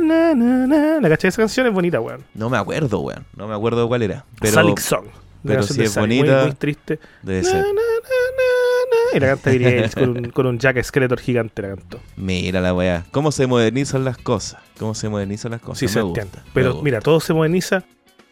[0.00, 1.00] na, na, na.
[1.00, 2.24] La cachai esa canción es bonita, weón.
[2.32, 3.24] No me acuerdo, weón.
[3.36, 4.24] No me acuerdo cuál era.
[4.40, 5.06] Pero Salic Song.
[5.46, 6.98] Pero si es bonita, Muy, muy triste.
[7.22, 7.58] debe Na, ser.
[7.58, 9.16] na, na.
[9.16, 12.00] Y la canta Billie con un, con un Jack Skeletor gigante la cantó.
[12.16, 13.04] Mira la weá.
[13.12, 14.60] ¿Cómo se modernizan las cosas?
[14.78, 15.78] ¿Cómo se modernizan las cosas?
[15.78, 16.48] Sí, Me se gusta, entiende.
[16.48, 16.84] me Pero gusta.
[16.84, 17.84] mira, todo se moderniza,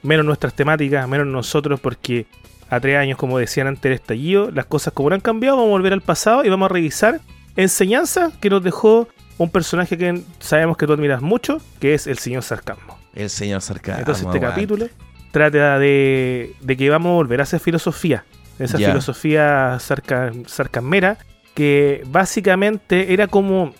[0.02, 2.26] menos nuestras temáticas, menos nosotros, porque
[2.68, 5.68] a tres años, como decían antes del estallido, las cosas como no han cambiado, vamos
[5.68, 7.20] a volver al pasado y vamos a revisar
[7.54, 12.18] enseñanza que nos dejó un personaje que sabemos que tú admiras mucho, que es el
[12.18, 12.98] señor Sarcasmo.
[13.14, 14.00] El señor Sarcasmo.
[14.00, 14.88] Entonces este capítulo
[15.32, 18.24] trata de, de que vamos a volver a hacer filosofía.
[18.58, 21.18] Esa filosofía sarca, sarcasmera,
[21.54, 23.74] que básicamente era como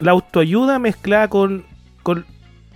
[0.00, 1.64] la autoayuda mezclada con,
[2.02, 2.24] con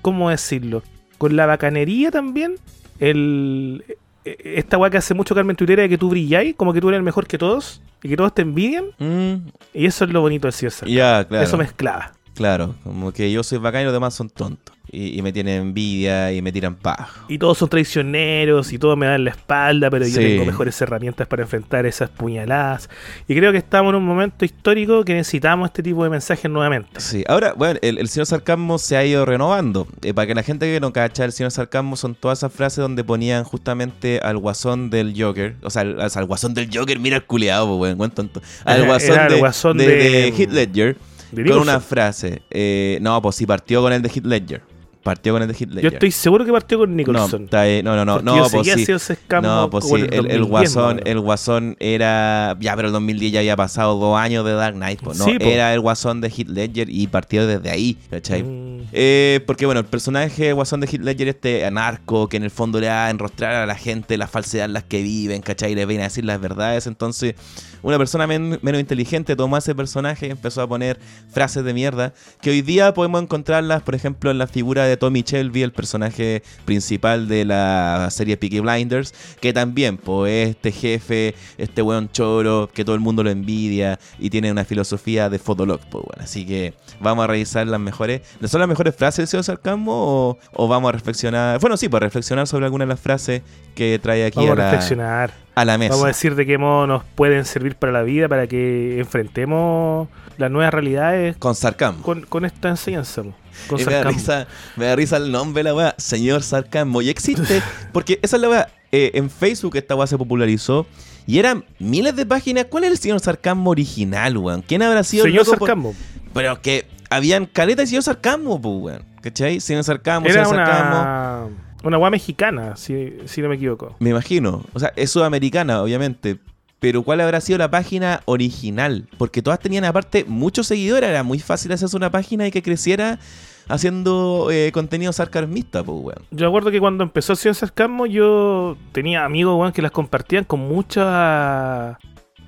[0.03, 0.83] ¿cómo decirlo?
[1.18, 2.57] Con la bacanería también.
[3.01, 3.85] El,
[4.25, 6.88] e- esta weá que hace mucho Carmen Tuitera de que tú brilláis, como que tú
[6.88, 8.85] eres el mejor que todos, y que todos te envidian.
[8.98, 10.88] Mm, Y eso es lo bonito del Sarcasmo.
[10.88, 11.44] ya, claro.
[11.44, 12.12] Eso mezclada.
[12.35, 14.77] Claro, como que yo soy bacán y los demás son tontos.
[14.94, 17.09] Y, y me tienen envidia y me tiran paja.
[17.26, 20.20] Y todos son traicioneros y todos me dan la espalda, pero yo Sí.
[20.20, 22.90] tengo mejores herramientas para enfrentar esas puñaladas.
[23.26, 27.00] Y creo que estamos en un momento histórico que necesitamos este tipo de mensajes nuevamente.
[27.00, 29.87] Sí, ahora, bueno, el, el señor Sarcasmo se ha ido renovando.
[30.02, 32.78] Eh, para que la gente que no cacha, el señor Sarcasmo son todas esas frases
[32.83, 35.57] donde ponían justamente al guasón del Joker.
[35.62, 38.42] O sea, al, al guasón del Joker, mira el culeado, pues, weón, buen tonto.
[38.66, 40.96] Al Era- guasón, era el de, guasón de- de- de Heath Ledger
[41.31, 42.42] De con una frase.
[42.50, 44.62] eh, no, pues sí, partió con el de Heath Ledger.
[45.03, 45.93] Partió con el de Heath Yo Ledger.
[45.95, 47.45] estoy seguro que partió con no, Nicholson.
[47.45, 48.93] está ahí- no, no, no, Porque no, yo pues sí.
[48.93, 50.11] ese No, pues sí, el, el
[50.41, 51.03] 2010, guasón, más o menos.
[51.11, 52.57] el guasón era.
[52.61, 55.25] Ya, pero el 2010 ya había pasado dos años de Dark Knight, pues, ¿no?
[55.25, 55.45] Sí, po.
[55.45, 58.45] Era el guasón de Heath Ledger y partió desde ahí, ¿cachai?
[58.45, 62.81] Mm, Eh, porque bueno, el personaje guasón de Ledger, este anarco, que en el fondo
[62.81, 65.73] le va a enrostrar a la gente la falsedad en las que viven, ¿cachai?
[65.73, 66.87] Y le viene a decir las verdades.
[66.87, 67.35] Entonces,
[67.83, 70.99] una persona men- menos inteligente tomó ese personaje y empezó a poner
[71.31, 75.23] frases de mierda que hoy día podemos encontrarlas, por ejemplo, en la figura de Tommy
[75.23, 81.83] Shelby, el personaje principal de la serie Peaky Blinders, que también, pues, este jefe, este
[81.83, 86.05] weón choro, que todo el mundo lo envidia y tiene una filosofía de Fotolog, pues,
[86.05, 86.23] bueno.
[86.23, 88.23] Así que vamos a revisar las mejores.
[88.40, 91.61] ¿No son las mejores frases del señor Sarcasmo o, o vamos a reflexionar?
[91.61, 93.42] Bueno, sí, pues reflexionar sobre algunas de las frases
[93.74, 95.32] que trae aquí Vamos a la, reflexionar.
[95.54, 95.90] a la mesa.
[95.92, 100.08] Vamos a decir de qué modo nos pueden servir para la vida, para que enfrentemos
[100.38, 102.02] las nuevas realidades Con Sarcasmo.
[102.02, 103.22] con, con esta enseñanza.
[103.68, 107.02] Con me da, risa, me da risa el nombre de la weá, señor Sarcasmo.
[107.02, 108.68] Y existe, porque esa es la weá.
[108.90, 110.87] eh, en Facebook esta weá se popularizó
[111.26, 112.66] y eran miles de páginas.
[112.70, 114.62] ¿Cuál es el señor Sarcasmo original, weón?
[114.62, 115.94] ¿Quién habrá sido el Señor loco por- Sarcasmo.
[116.35, 119.03] Pero que habían caletas y señor Sarcasmo, pues, weón.
[119.20, 119.61] ¿Cachai?
[119.61, 121.01] Señor Sarcasmo, señor Sarcasmo.
[121.01, 121.46] una,
[121.85, 123.94] una guá mexicana, si, si no me equivoco.
[124.01, 124.64] Me imagino.
[124.72, 126.38] O sea, es sudamericana, obviamente.
[126.81, 129.07] Pero ¿cuál habrá sido la página original?
[129.16, 131.09] Porque todas tenían aparte muchos seguidores.
[131.09, 133.20] Era muy fácil hacerse una página y que creciera
[133.68, 136.22] haciendo eh, contenido sarcasmista, pues, weón.
[136.33, 140.61] Yo recuerdo que cuando empezó señor Sarcasmo, yo tenía amigos weón, que las compartían con
[140.61, 141.98] mucha.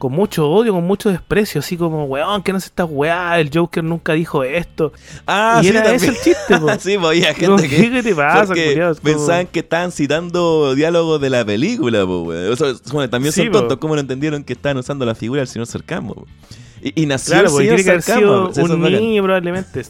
[0.05, 3.49] Con mucho odio, con mucho desprecio, así como, weón, que no se esta weá, el
[3.53, 4.93] Joker nunca dijo esto.
[5.27, 5.97] Ah, y sí, era también.
[5.97, 6.69] ese el chiste, po.
[6.79, 8.03] sí, pues había gente ¿Qué, que...
[8.03, 8.53] te pasa?
[8.55, 12.53] Como- pensaban que estaban citando diálogos de la película, weón.
[12.53, 13.59] O sea, bueno, también Sí, son po.
[13.61, 13.79] tontos.
[13.79, 16.15] ¿Cómo no entendieron que estaban usando la figura del señor Sarcasmo?
[16.15, 16.27] po?
[16.83, 18.53] Y, y nació Claro, el porque señor que Sarcasmo.
[18.53, 19.85] sido un niño probablemente.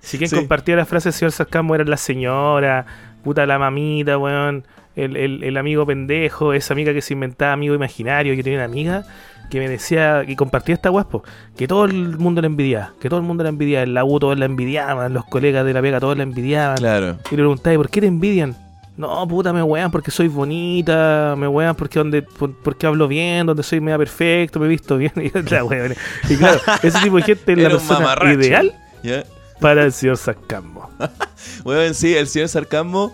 [0.00, 0.36] Si quien Sí.
[0.36, 2.86] compartía la frase del señor Sarcasmo era la señora,
[3.24, 7.74] puta la mamita, weón, el, el- el amigo pendejo, esa amiga que se inventaba amigo
[7.74, 8.32] imaginario.
[8.32, 9.04] Yo tenía una amiga
[9.50, 11.22] que me decía, y compartía esta guaspo,
[11.56, 14.18] que todo el mundo la envidiaba, que todo el mundo la envidiaba, en la U
[14.18, 16.76] todos la envidiaban, los colegas de la pega todos la envidiaban.
[16.76, 17.18] Claro.
[17.30, 18.56] Y le preguntaba, ¿y por qué te envidian?
[18.96, 23.46] No, puta, me wean porque soy bonita, me wean porque, donde, por- porque hablo bien,
[23.46, 25.12] donde soy media perfecto, me he visto bien.
[25.16, 25.64] Y, la
[26.30, 28.74] y claro, ese tipo de gente es la persona ideal
[29.60, 30.90] para el señor Sarcasmo.
[31.64, 33.12] Bueno, sí, el señor Sarcasmo,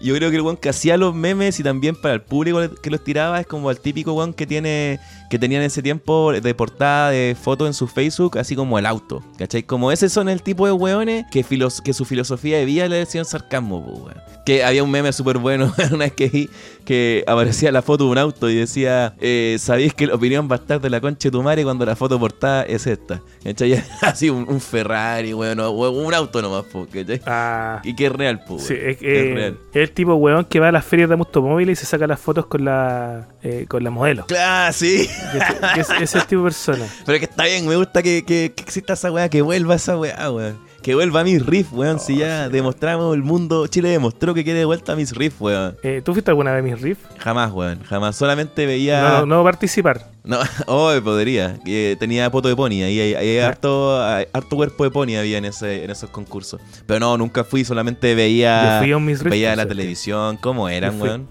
[0.00, 2.90] yo creo que el weón que hacía los memes y también para el público que
[2.90, 5.00] los tiraba es como el típico weón que tiene,
[5.34, 9.20] que tenían ese tiempo de portada de foto en su Facebook, así como el auto,
[9.36, 9.64] ¿cachai?
[9.64, 12.98] Como ese son el tipo de weones que, filos- que su filosofía de vida le
[12.98, 14.14] decían sarcasmo, weón.
[14.46, 16.50] Que había un meme súper bueno una vez que vi
[16.84, 20.56] que aparecía la foto de un auto y decía, eh, ¿sabéis que la opinión va
[20.56, 23.20] a estar de la concha de tu madre cuando la foto portada es esta?
[23.42, 23.82] ¿Cachai?
[24.02, 27.20] Así un, un Ferrari, weón, un auto nomás, po, ¿cachai?
[27.26, 28.90] Ah, Y que es real, po, sí, weón.
[28.90, 29.58] es, eh, es real.
[29.72, 32.20] es el tipo weón que va a las ferias de automóviles y se saca las
[32.20, 34.26] fotos con la eh, con la modelo.
[34.26, 35.08] Claro, sí.
[35.32, 36.86] Que es, que es- tipo de persona.
[37.06, 39.98] Pero que está bien, me gusta que, que, que exista esa weá, que vuelva esa
[39.98, 40.58] weá, weón.
[40.82, 41.98] Que vuelva a Miss Riff, weón.
[41.98, 45.76] si ya demostramos el mundo, Chile demostró que quiere de vuelta a Miss Riff, weón.
[45.82, 46.98] Eh, ¿Tú fuiste alguna vez a mis riff?
[47.18, 47.82] Jamás, weón.
[47.84, 48.16] Jamás.
[48.16, 49.00] Solamente veía.
[49.20, 50.10] No, no participar.
[50.24, 51.58] No, oh, podría.
[51.98, 52.82] Tenía poto de pony.
[52.84, 53.48] Ahí hay, hay Ah.
[53.48, 56.60] harto, hay harto cuerpo de pony había en, ese, en esos concursos.
[56.86, 58.76] Pero no, nunca fui, solamente Yo veía.
[58.80, 59.30] fui a un Miss Riff.
[59.30, 61.28] Veía la televisión, cómo eran, Yo weón.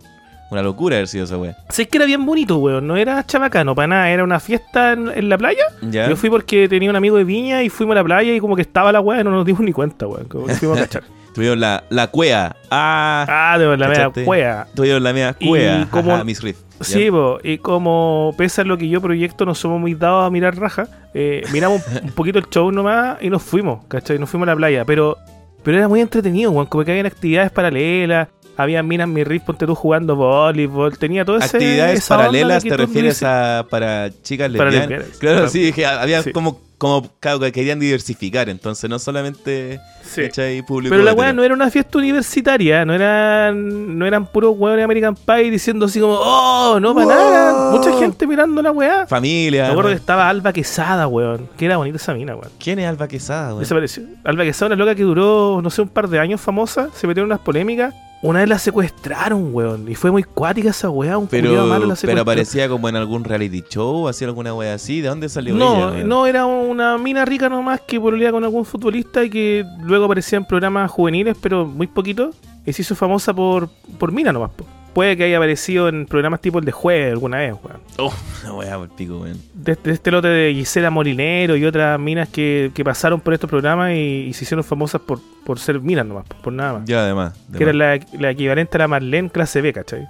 [0.54, 1.58] Una locura haber sido esa weá.
[1.70, 2.86] Sí, es que era bien bonito, weón.
[2.88, 4.10] No era chabacano para nada.
[4.10, 5.64] Era una fiesta en, en la playa.
[5.82, 6.08] ¿Ya?
[6.08, 8.56] Yo fui porque tenía un amigo de Viña y fuimos a la playa y como
[8.56, 10.26] que estaba la weá y no nos dimos ni cuenta, weón.
[10.28, 11.04] Como que fuimos a cachar.
[11.34, 12.56] Tuvieron la, la cuea.
[12.70, 14.24] Ah, Ah, de la ¿cachaste?
[14.24, 14.68] cuea.
[14.76, 15.88] Tuvieron la media Y cuea.
[15.90, 16.44] como- Ajá, Riff.
[16.44, 16.86] ¿ya?
[16.86, 20.30] Sí, po, y como pese a lo que yo proyecto, no somos muy dados a
[20.30, 24.20] mirar raja, eh, miramos un poquito el show nomás y nos fuimos, ¿cachai?
[24.20, 25.18] Nos fuimos a la playa, pero,
[25.64, 29.66] pero era muy entretenido, weón, como que habían actividades paralelas, había minas mi riff, ponte
[29.66, 34.66] tú jugando voleibol, tenía todo ese Actividades paralelas, te refieres dices- a para chicas Para
[34.70, 34.90] lesbianas.
[34.90, 35.50] lesbianas, Claro, claro.
[35.50, 36.32] sí, dije, había Sí.
[36.32, 40.24] como, como claro, que querían diversificar, entonces no solamente Sí.
[40.68, 40.92] público.
[40.94, 44.84] Pero la weá no era una fiesta universitaria, no eran, no eran puros weones de
[44.84, 49.08] American Pie diciendo así como, oh, no para nada, mucha gente mirando la weá.
[49.08, 49.64] Familia.
[49.66, 52.52] Me acuerdo que estaba Alba Quesada, weón, que era bonita esa mina, weón.
[52.62, 53.60] ¿Quién es Alba Quesada, weón?
[53.62, 54.04] Desapareció.
[54.26, 57.22] Alba Quesada, una loca que duró, no sé, un par de años famosa, se metió
[57.24, 57.96] en unas polémicas.
[58.24, 59.90] Una vez la secuestraron, weón.
[59.92, 63.26] Y fue muy cuática esa weá, un Pero, malo la pero aparecía como en algún
[63.26, 65.02] reality show, hacía alguna wea así.
[65.02, 66.06] ¿De dónde salió No, ella?
[66.06, 70.38] no, era una mina rica nomás que pololea con algún futbolista y que luego aparecía
[70.38, 72.30] en programas juveniles, pero muy poquito.
[72.66, 73.68] Y se hizo famosa por,
[74.00, 74.66] por mina nomás, po.
[74.94, 77.82] Puede que haya aparecido en programas tipo el de jueves alguna vez, weón.
[77.98, 79.42] Oh, una wea por pico, weón.
[79.54, 83.50] De, de este lote de Gisela Molinero y otras minas que, que pasaron por estos
[83.50, 86.86] programas y, y se hicieron famosas por, por ser minas nomás, po, por nada más.
[86.86, 87.34] Ya, además.
[87.58, 90.08] que era la, la equivalente a la Marlene clase B, ¿cachai?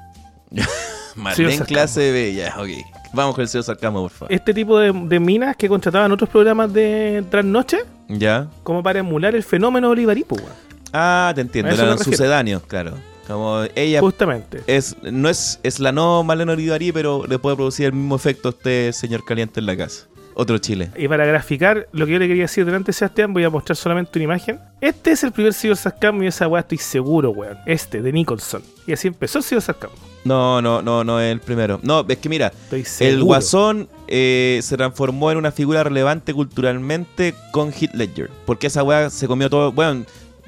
[1.15, 2.69] Marlene clase B, ya, ok.
[3.13, 4.33] Vamos con el señor Sarcasmo, por favor.
[4.33, 7.77] Este tipo de, de minas que contrataban otros programas de trasnoche
[8.09, 8.47] ¿Ya?
[8.63, 10.49] como para emular el fenómeno Olivarí, po, weón.
[10.91, 11.71] Ah, te entiendo.
[11.71, 12.93] Eran sucedáneos, claro.
[13.27, 14.61] Como ella Justamente.
[14.67, 18.49] es no es, es la no Marlene Olivarí, pero le puede producir el mismo efecto
[18.49, 20.07] a este señor caliente en la casa.
[20.35, 20.89] Otro Chile.
[20.97, 24.17] Y para graficar lo que yo le quería decir delante, Sebastián, voy a mostrar solamente
[24.17, 24.59] una imagen.
[24.81, 27.57] Este es el primer Cyber Sarcasmo y esa weá estoy seguro, weón.
[27.67, 28.63] Este, de Nicholson.
[28.87, 29.95] Y así empezó el Sarcasmo.
[30.25, 31.79] No, no, no, no es el primero.
[31.83, 33.15] No, es que mira, Estoy seguro.
[33.15, 38.31] el Guasón eh, se transformó en una figura relevante culturalmente con Heath Ledger.
[38.45, 39.71] Porque esa weá se comió todo.
[39.71, 40.03] Bueno,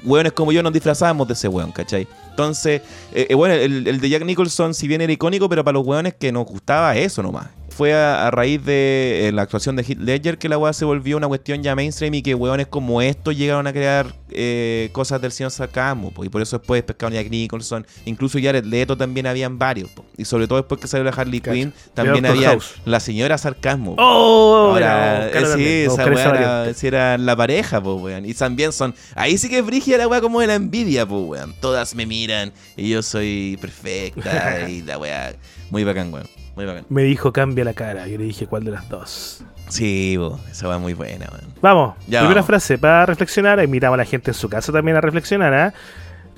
[0.06, 2.06] weones como yo nos disfrazábamos de ese weón, ¿cachai?
[2.30, 2.80] Entonces,
[3.12, 5.86] eh, eh, bueno, el, el de Jack Nicholson, si bien era icónico, pero para los
[5.86, 7.48] weones que nos gustaba eso nomás.
[7.76, 10.86] Fue a, a raíz de eh, la actuación de Heath Ledger que la weá se
[10.86, 15.20] volvió una cuestión ya mainstream y que weones como estos llegaron a crear eh, cosas
[15.20, 16.10] del señor sarcasmo.
[16.10, 17.86] po, y por eso después pescaron a Jack Nicholson.
[18.06, 19.90] Incluso Jared Leto también habían varios.
[19.90, 21.40] po, y sobre todo después que salió la Harley.
[21.40, 22.76] Quinn, también Doctor había House.
[22.86, 23.94] la señora sarcasmo.
[23.94, 24.02] po.
[24.02, 24.68] ¡Oh!
[24.70, 26.74] Ahora, Ahora, eh, sí, esa weá era, variante.
[26.80, 28.24] sí era la pareja, pues, weón.
[28.24, 28.94] Y también son.
[29.14, 31.54] Ahí sí que es brígida la weá como de la envidia, pues, weón.
[31.60, 35.34] Todas me miran y yo soy perfecta y la weá.
[35.70, 36.26] Muy bacán, weón.
[36.56, 36.84] Muy bacán.
[36.88, 38.06] Me dijo cambia la cara.
[38.08, 39.42] Yo le dije cuál de las dos.
[39.68, 41.54] Sí, bo, esa es muy buena, weón.
[41.60, 42.46] Vamos, Ya primera vamos.
[42.46, 43.62] frase para reflexionar.
[43.62, 45.52] Invitamos a la gente en su casa también a reflexionar.
[45.54, 45.74] ¿ah?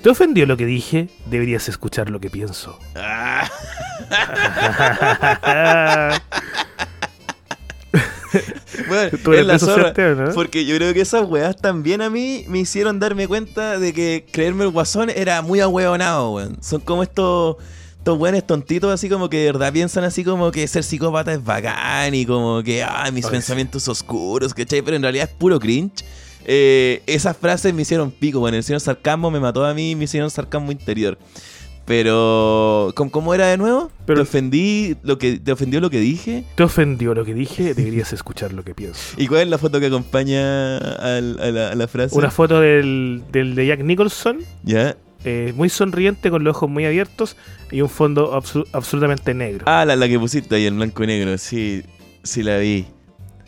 [0.01, 1.09] ¿Te ofendió lo que dije?
[1.25, 2.77] Deberías escuchar lo que pienso.
[2.95, 3.49] Ah,
[8.87, 10.31] bueno, es la zorra, ¿no?
[10.33, 14.25] Porque yo creo que esas weas también a mí me hicieron darme cuenta de que
[14.31, 16.57] creerme el guasón era muy ahueonado, weón.
[16.61, 17.57] Son como estos,
[17.99, 21.43] estos weones tontitos, así como que de verdad piensan así como que ser psicópata es
[21.43, 24.81] bacán y como que, ah, mis Ay, pensamientos oscuros, ¿cachai?
[24.81, 26.03] Pero en realidad es puro cringe.
[26.45, 29.95] Eh, esas frases me hicieron pico, bueno, el señor sarcasmo me mató a mí y
[29.95, 31.17] me hicieron sarcasmo interior.
[31.85, 33.91] Pero, ¿cómo, cómo era de nuevo?
[34.05, 36.43] Pero- ¿Te ofendí lo que te ofendió lo que dije?
[36.55, 37.73] ¿Te ofendió lo que dije?
[37.73, 39.01] Deberías escuchar lo que pienso.
[39.17, 42.15] ¿Y cuál es la foto que acompaña al- a, la, a la frase?
[42.15, 44.95] Una foto del, del de Jack Nicholson, ¿Ya?
[45.23, 47.35] Eh, muy sonriente, con los ojos muy abiertos
[47.71, 49.65] y un fondo absu- absolutamente negro.
[49.67, 51.83] Ah, la, la que pusiste ahí en blanco y negro, sí,
[52.23, 52.85] sí la vi.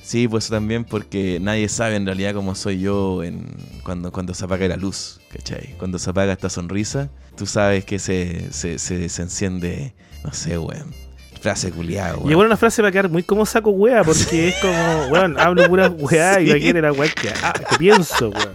[0.03, 3.45] Sí, pues también porque nadie sabe en realidad cómo soy yo en
[3.84, 5.75] cuando, cuando se apaga la luz, ¿cachai?
[5.77, 10.57] Cuando se apaga esta sonrisa, tú sabes que se, se, se, se enciende, no sé,
[10.57, 10.91] weón,
[11.39, 14.55] Frase culiada, Y bueno, una frase va a quedar muy como saco wea, porque es
[14.62, 18.29] como, weón, hablo pura weá y va a querer la weá que, ah, que pienso,
[18.29, 18.53] weón.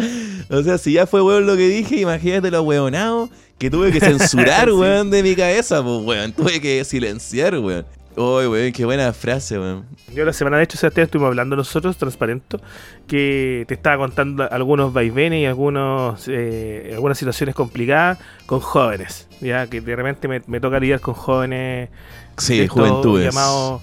[0.50, 4.00] O sea, si ya fue weón lo que dije, imagínate lo weonado que tuve que
[4.00, 4.72] censurar, Sí.
[4.72, 6.32] weón, de mi cabeza, pues, weón.
[6.32, 7.84] Tuve que silenciar, weón.
[8.16, 9.84] Uy, weón, qué buena frase, weón.
[10.12, 12.60] Yo la semana de hecho, Sebastián, estuvimos hablando nosotros, transparento,
[13.06, 19.68] que te estaba contando algunos vaivenes y algunos eh, algunas situaciones complicadas con jóvenes, ya
[19.68, 21.90] que de repente me, me toca lidiar con jóvenes
[22.36, 23.26] Sí, juventudes.
[23.26, 23.82] llamados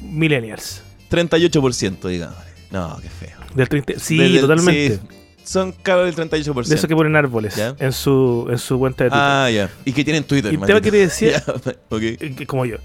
[0.00, 0.82] millennials.
[1.10, 2.36] 38%, digamos.
[2.70, 3.36] No, qué feo.
[3.54, 4.96] Del 30, sí, del- totalmente.
[4.96, 5.00] sí,
[5.44, 6.68] son cabros del 38%.
[6.68, 7.74] De esos que ponen árboles Ya.
[7.78, 9.24] en su en su cuenta de Twitter.
[9.24, 9.70] Ah, ya.
[9.84, 11.52] Y que tienen Twitter, Y el tema que te decía- Ya,
[11.88, 12.02] ok.
[12.02, 12.76] Eh, que- como yo,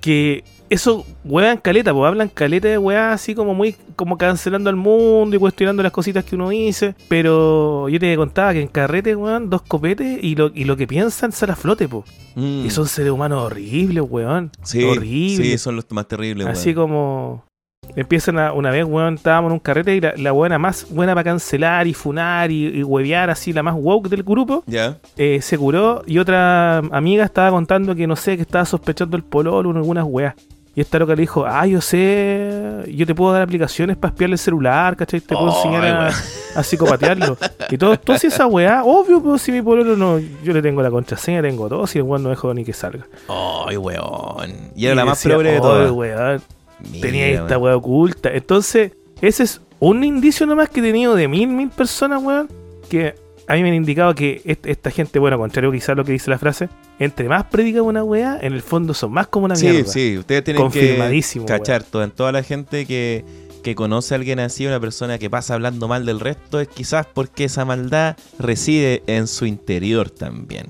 [0.00, 4.76] que eso wean caleta, pues hablan caleta de weá así como muy, como cancelando al
[4.76, 9.16] mundo y cuestionando las cositas que uno dice, pero yo te contaba que en carrete,
[9.16, 12.04] weón, dos copetes y lo, y lo que piensan sale a flote, pues.
[12.34, 12.66] Mm.
[12.66, 14.50] Y son seres humanos horribles, weón.
[14.62, 15.46] Sí, horribles.
[15.46, 16.56] sí, son los más terribles, weón.
[16.56, 17.44] así como
[17.96, 21.14] empiezan a, una vez, weón, estábamos en un carrete y la, la buena más buena
[21.14, 24.98] para cancelar y funar y, y huevear así, la más woke del grupo, Ya.
[25.16, 29.22] eh, se curó y otra amiga estaba contando que no sé, que estaba sospechando el
[29.24, 30.34] pololo en algunas weas.
[30.74, 34.34] Y esta loca le dijo, ah, yo sé, yo te puedo dar aplicaciones para espiarle
[34.34, 35.20] el celular, ¿cachai?
[35.20, 36.12] Te puedo Ay, enseñar a, weón.
[36.54, 37.36] a psicopatearlo.
[37.68, 40.80] y todo, todo si esa weá, obvio, pues si mi pololo no, yo le tengo
[40.80, 43.04] la contraseña, tengo todo, si el weón no dejo ni que salga.
[43.28, 44.52] Ay, weón.
[44.76, 46.42] Y era la más progre de "Ay, todas.
[46.90, 48.30] Mira, tenía esta weá oculta.
[48.32, 52.48] Entonces, ese es un indicio nomás que he tenido de mil, mil personas, weón,
[52.88, 53.14] que
[53.46, 56.30] a mí me han indicado que est- esta gente, bueno, contrario quizás lo que dice
[56.30, 59.66] la frase, entre más predica una weá, en el fondo son más como una Sí,
[59.68, 59.90] mierda.
[59.90, 63.24] sí, ustedes tienen que Confirmadísimo, cachar todo, en toda la gente que,
[63.62, 67.06] que conoce a alguien así, una persona que pasa hablando mal del resto, es quizás
[67.06, 70.66] porque esa maldad reside en su interior también.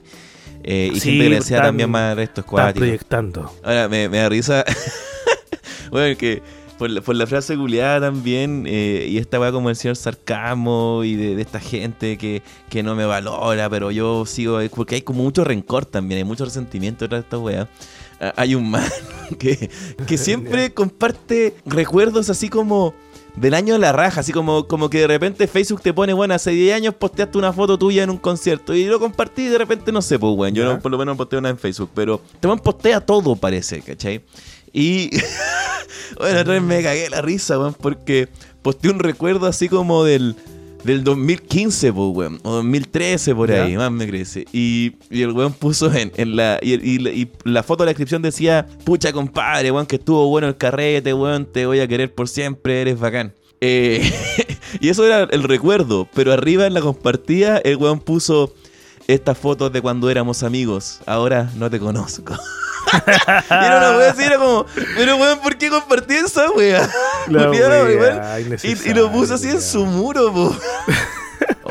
[0.63, 3.53] Eh, y Sí, que le decía también al resto es Están proyectando.
[3.65, 4.65] Ahora, me, me da risa.
[5.91, 6.43] Bueno, que
[6.79, 11.03] por la, por la frase culiada también, eh, y esta weá como el señor sarcasmo
[11.05, 14.59] y de, de esta gente que, que no me valora, pero yo sigo.
[14.75, 17.69] Porque hay como mucho rencor también, hay mucho resentimiento detrás de esta weá.
[18.21, 18.85] Ah, Hay un man
[19.39, 19.71] que,
[20.07, 22.95] que siempre comparte recuerdos así como
[23.37, 26.35] del año de la raja, así como, como que de repente Facebook te pone, bueno,
[26.35, 29.59] hace 10 años posteaste una foto tuya en un concierto y lo compartí y de
[29.59, 31.91] repente no sé, pues, bueno, yo no- por lo menos no posteo nada en Facebook,
[31.95, 34.23] pero te van postea todo, parece, ¿cachai?
[34.73, 35.11] Y
[36.19, 38.29] bueno, otra vez me cagué la risa, weón, porque
[38.63, 40.37] posteé un recuerdo así como del,
[40.85, 43.65] del 2015, pues, weón, o 2013 por Ya.
[43.65, 44.45] ahí, más me crece.
[44.53, 46.59] Y, y el weón puso en, en la.
[46.63, 50.29] Y, y la- y la foto de la descripción decía: Pucha, compadre, weón, que estuvo
[50.29, 53.35] bueno el carrete, weón, te voy a querer por siempre, eres bacán.
[53.61, 54.13] Eh,
[54.81, 58.55] y eso era el recuerdo, pero arriba en la compartida, el weón puso
[59.09, 61.01] estas fotos de cuando éramos amigos.
[61.07, 62.35] Ahora no te conozco.
[63.51, 66.89] era una wea así, era como, pero weón, ¿por qué compartí esa wea?
[67.29, 67.51] La.
[68.63, 70.57] Y, y lo puso así en su muro, po.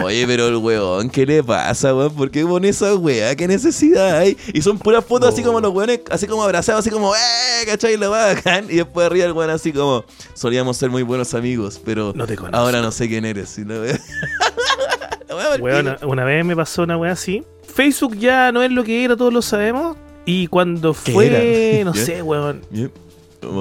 [0.04, 2.13] Oye, pero el weón, ¿qué le pasa, weón?
[2.13, 3.36] ¿Por qué pone esa weá?
[3.36, 4.38] ¿Qué necesidad hay?
[4.54, 7.65] Y son puras fotos así como los weones, así como abrazados, así como, ¡eh!
[7.65, 7.98] ¿Cachai?
[7.98, 8.65] Lo bacán.
[8.70, 12.36] Y después arriba el weón así como, solíamos ser muy buenos amigos, pero No te
[12.36, 12.58] conozco.
[12.58, 13.58] ahora no sé quién eres.
[16.04, 17.43] Una vez me pasó una weá así.
[17.74, 19.98] Facebook ya no es lo que era, todos lo sabemos.
[20.28, 21.86] Y cuando ¿Qué fue, era?
[21.86, 22.62] no sé, weón,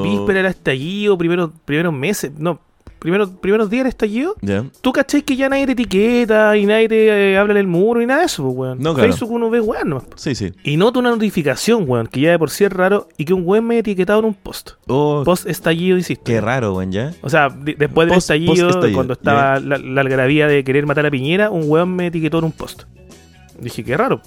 [0.03, 2.59] víspera del estallido, primeros, primeros meses, no,
[2.99, 4.65] primeros, primeros días del estallido, ¿Ya?
[4.81, 8.01] tú cachai que ya nadie te etiqueta y nadie te eh, habla en el muro
[8.03, 8.79] y nada de eso, pues, weón.
[8.81, 9.09] No, claro.
[9.13, 10.07] Facebook uno ve weón, nomás.
[10.17, 10.53] Sí, sí.
[10.65, 13.43] Y noto una notificación, weón, que ya de por sí es raro, y que un
[13.45, 14.71] weón me ha etiquetado en un post.
[14.89, 16.25] Oh, Post estallido, insisto.
[16.25, 17.13] qué raro, weón, ¿ya?
[17.23, 20.85] O sea, de- después del Post- estallido, post-estallido, cuando estaba la, la algarabía de querer
[20.87, 22.85] matar a Piñera, un weón me etiquetó en un post.
[23.61, 24.21] Dije, qué raro.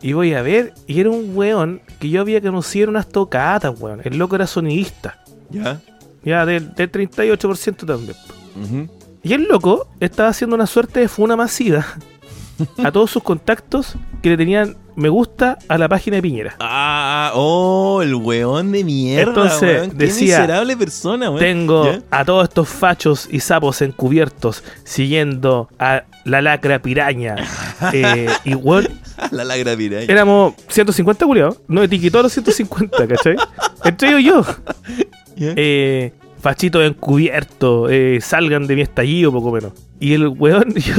[0.00, 3.78] Y voy a ver, y era un weón que yo había conocido en unas tocatas,
[3.80, 4.00] weón.
[4.04, 5.22] El loco era sonidista.
[5.50, 5.80] ¿Ya?
[6.22, 8.16] Ya, del, del 38% también.
[8.62, 8.88] Ujú.
[9.22, 11.86] Y el loco estaba haciendo una suerte de funa masiva
[12.84, 16.56] a todos sus contactos que le tenían me gusta a la página de Piñera.
[16.58, 19.30] Ah, oh, el weón de mierda.
[19.30, 19.90] Entonces, weón.
[19.92, 21.40] Qué decía, miserable persona, weón.
[21.40, 22.02] Tengo ¿Ya?
[22.10, 27.36] a todos estos fachos y sapos encubiertos siguiendo a la lacra piraña.
[27.92, 28.88] Eh, y weón,
[29.30, 30.06] La lagra piraña.
[30.08, 31.58] éramos 150 culiados.
[31.68, 33.36] No etiquetó a los 150, ¿cachai?
[33.84, 34.44] Entre ellos y yo.
[35.40, 39.72] Eh, fachitos encubiertos, eh, salgan de mi estallido, poco menos.
[40.00, 40.94] Y el weón, yo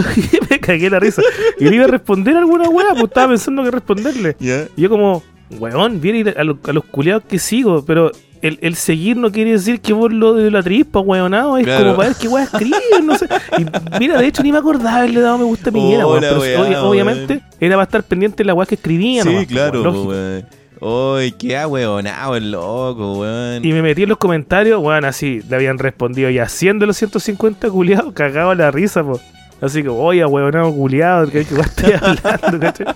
[0.49, 1.21] me cagué la risa.
[1.59, 4.35] Y le iba a responder a alguna weá, pues estaba pensando que responderle.
[4.39, 5.23] Y yo como,
[5.57, 8.11] weón, viene a, lo- a los culiados que sigo, pero
[8.41, 11.83] el, el seguir no quiere decir que vos lo de la trispa, weonado, es Claro.
[11.85, 13.27] como para ver qué weá escriben, no sé.
[13.57, 13.65] Y
[13.99, 16.61] mira, de hecho ni me acordaba haberle dado me gusta a Piñera, weón, pero weá,
[16.61, 17.45] obvia- obviamente weón.
[17.59, 20.09] era para estar pendiente de la weá que escribía, Sí, nomás, claro, weón, lógico.
[20.09, 20.45] weón.
[20.81, 23.65] Uy, qué ahueonado el loco, weón.
[23.65, 27.69] Y me metí en los comentarios, weón, así le habían respondido 100 de los 150
[27.69, 29.19] culiados, cagado la risa, po.
[29.61, 32.87] Así que, oye, weonado culiado, que estoy hablando, ¿cachai?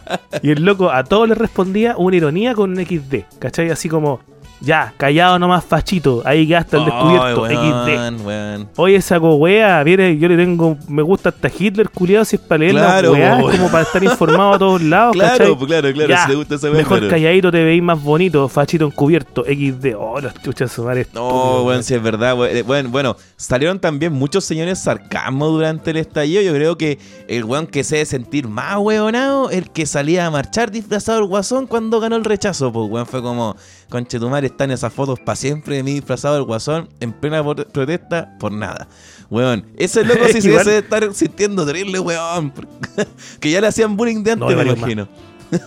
[0.42, 3.70] Y el loco a todos les respondía una ironía con un XD, ¿cachai?
[3.70, 4.22] Así como,
[4.64, 7.88] ya, callado nomás, fachito, ahí gasta el descubierto, Ay, XD.
[7.88, 8.70] weón, weón.
[8.78, 12.60] Oye, esa wea, viene, yo le tengo, me gusta hasta Hitler, culiado, si es para
[12.60, 15.68] leer Claro, la es como para estar informado a todos lados, Claro, ¿cachai?
[15.68, 18.86] claro, claro, Ya, si te gusta esa Mejor pero- calladito te veis más bonito, fachito
[18.86, 19.96] encubierto, XD.
[19.98, 21.08] Oh, los chuchas madre.
[21.14, 22.38] No, weón, si es verdad.
[22.38, 22.56] weón.
[22.56, 26.42] Eh, Bueno, bueno, salieron también muchos señores sarcasmo durante el estallido.
[26.42, 30.32] Yo creo que el weón que se debe sentir más weonado, el que salía a
[30.32, 32.72] marchar disfrazado del guasón cuando ganó el rechazo.
[32.72, 33.56] Pues, weón, fue como,
[33.94, 37.44] conche tu madre, están esas fotos para siempre de mí disfrazado del guasón en plena
[37.44, 38.88] protesta por nada.
[39.30, 42.52] Weón, ese loco sí se Igual- debe estar sintiendo terrible, weón.
[43.40, 45.08] que ya le hacían bullying de antes, No, me imagino.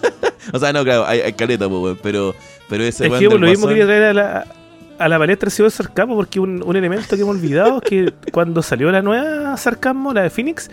[0.53, 2.35] o sea, no, claro, hay, hay caleta, pues, weón, pero,
[2.69, 4.47] pero ese Es weón que del lo mismo quería traer a la,
[4.99, 8.61] a la palestra ese sarcasmo, porque un, un elemento que hemos olvidado es que cuando
[8.61, 10.69] salió la nueva sarcasmo, la de Phoenix,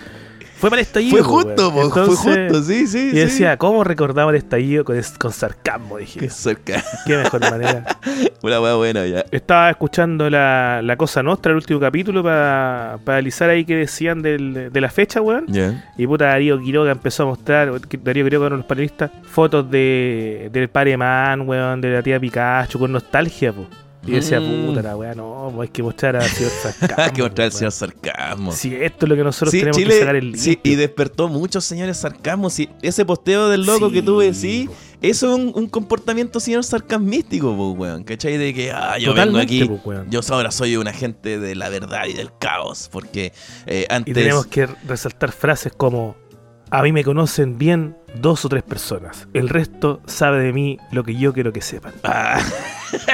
[0.63, 1.17] fue para el estallido.
[1.17, 3.07] Fue justo, po, fue Entonces, justo, sí, sí.
[3.07, 3.17] Y sí.
[3.17, 5.03] decía, ¿cómo recordaba el estallido con,
[5.33, 5.97] sarcasmo?
[5.97, 6.81] Dije, Qué cerca.
[7.05, 7.83] qué mejor manera.
[8.41, 9.25] Una weá buena ya.
[9.29, 14.71] Estaba escuchando la, la Cosa Nostra, el último capítulo, para analizar ahí qué decían del-
[14.71, 15.47] de la fecha, weón.
[15.49, 15.91] Ya.
[15.97, 17.69] Y puta, Darío Quiroga empezó a mostrar,
[18.01, 22.79] Darío Quiroga, uno de los panelistas, fotos de, del Pareman, weón, de la tía Pikachu,
[22.79, 23.67] con nostalgia, po.
[24.05, 24.65] Y yo decía, Mm.
[24.67, 27.03] puta la weá, no, pues hay que mostrar al señor sarcasmo.
[27.03, 27.51] Hay que mostrar weón.
[27.57, 28.51] señor sarcasmo.
[28.51, 31.63] Si esto es lo que nosotros Sí, tenemos que sacar el sí, y despertó muchos
[31.63, 32.49] señores sarcasmo.
[32.49, 34.69] Sí, ese posteo del loco que tú decís,
[35.01, 38.03] eso es un, un comportamiento señor sarcasmístico, pues, weón.
[38.03, 38.37] ¿Cachai?
[38.37, 42.05] De que, ah, yo vengo aquí, pues, yo ahora soy un agente de la verdad
[42.07, 42.89] y del caos.
[42.91, 43.31] Porque
[43.65, 44.13] eh, Y antes.
[44.13, 46.15] tenemos que resaltar frases como,
[46.75, 51.03] a mí me conocen bien dos o tres personas, el resto sabe de mí lo
[51.03, 51.93] que yo quiero que sepan.
[52.03, 52.41] Ah.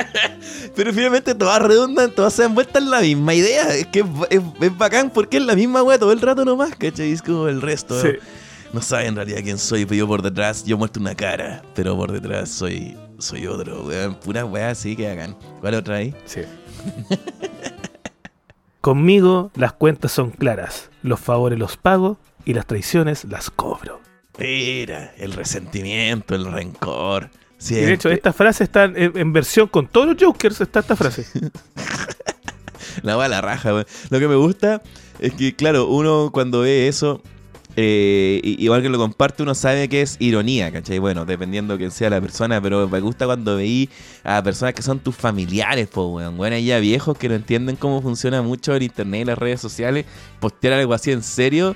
[0.76, 3.68] Pero finalmente todas redundan, todas se dan vueltas en la misma idea.
[3.76, 6.74] Es que es, es- es bacán porque es la misma weá todo el rato nomás,
[6.78, 7.12] ¿cachai?
[7.12, 8.02] Es como el resto.
[8.02, 8.12] Sí.
[8.72, 11.98] No saben en realidad quién soy, pero yo por detrás, yo muestro una cara, pero
[11.98, 14.16] por detrás soy soy otro, weón.
[14.16, 15.36] Pura weá así que hagan.
[15.60, 16.16] ¿Cuál otra ahí?
[16.26, 16.42] Sí.
[18.82, 24.02] Conmigo las cuentas son claras, los favores los pago y las traiciones las cobro.
[24.38, 27.30] Mira, el resentimiento, el rencor.
[27.70, 30.96] Y de hecho, esta frase está en, en versión con todos los Jokers, está esta
[30.96, 31.26] frase.
[33.04, 33.86] La va la raja, weón.
[34.10, 34.82] Lo que me gusta
[35.20, 37.22] es que, claro, uno cuando ve eso,
[37.76, 41.00] eh, igual que lo comparte, uno sabe que es ironía, ¿cachai?
[41.00, 43.90] Bueno, dependiendo de quién sea la persona, pero me gusta cuando veí
[44.24, 46.38] a personas que son tus familiares, po, weón.
[46.38, 49.62] Bueno, hay ya viejos que no entienden cómo funciona mucho el internet y las redes
[49.62, 50.06] sociales,
[50.40, 51.76] postear algo así en serio.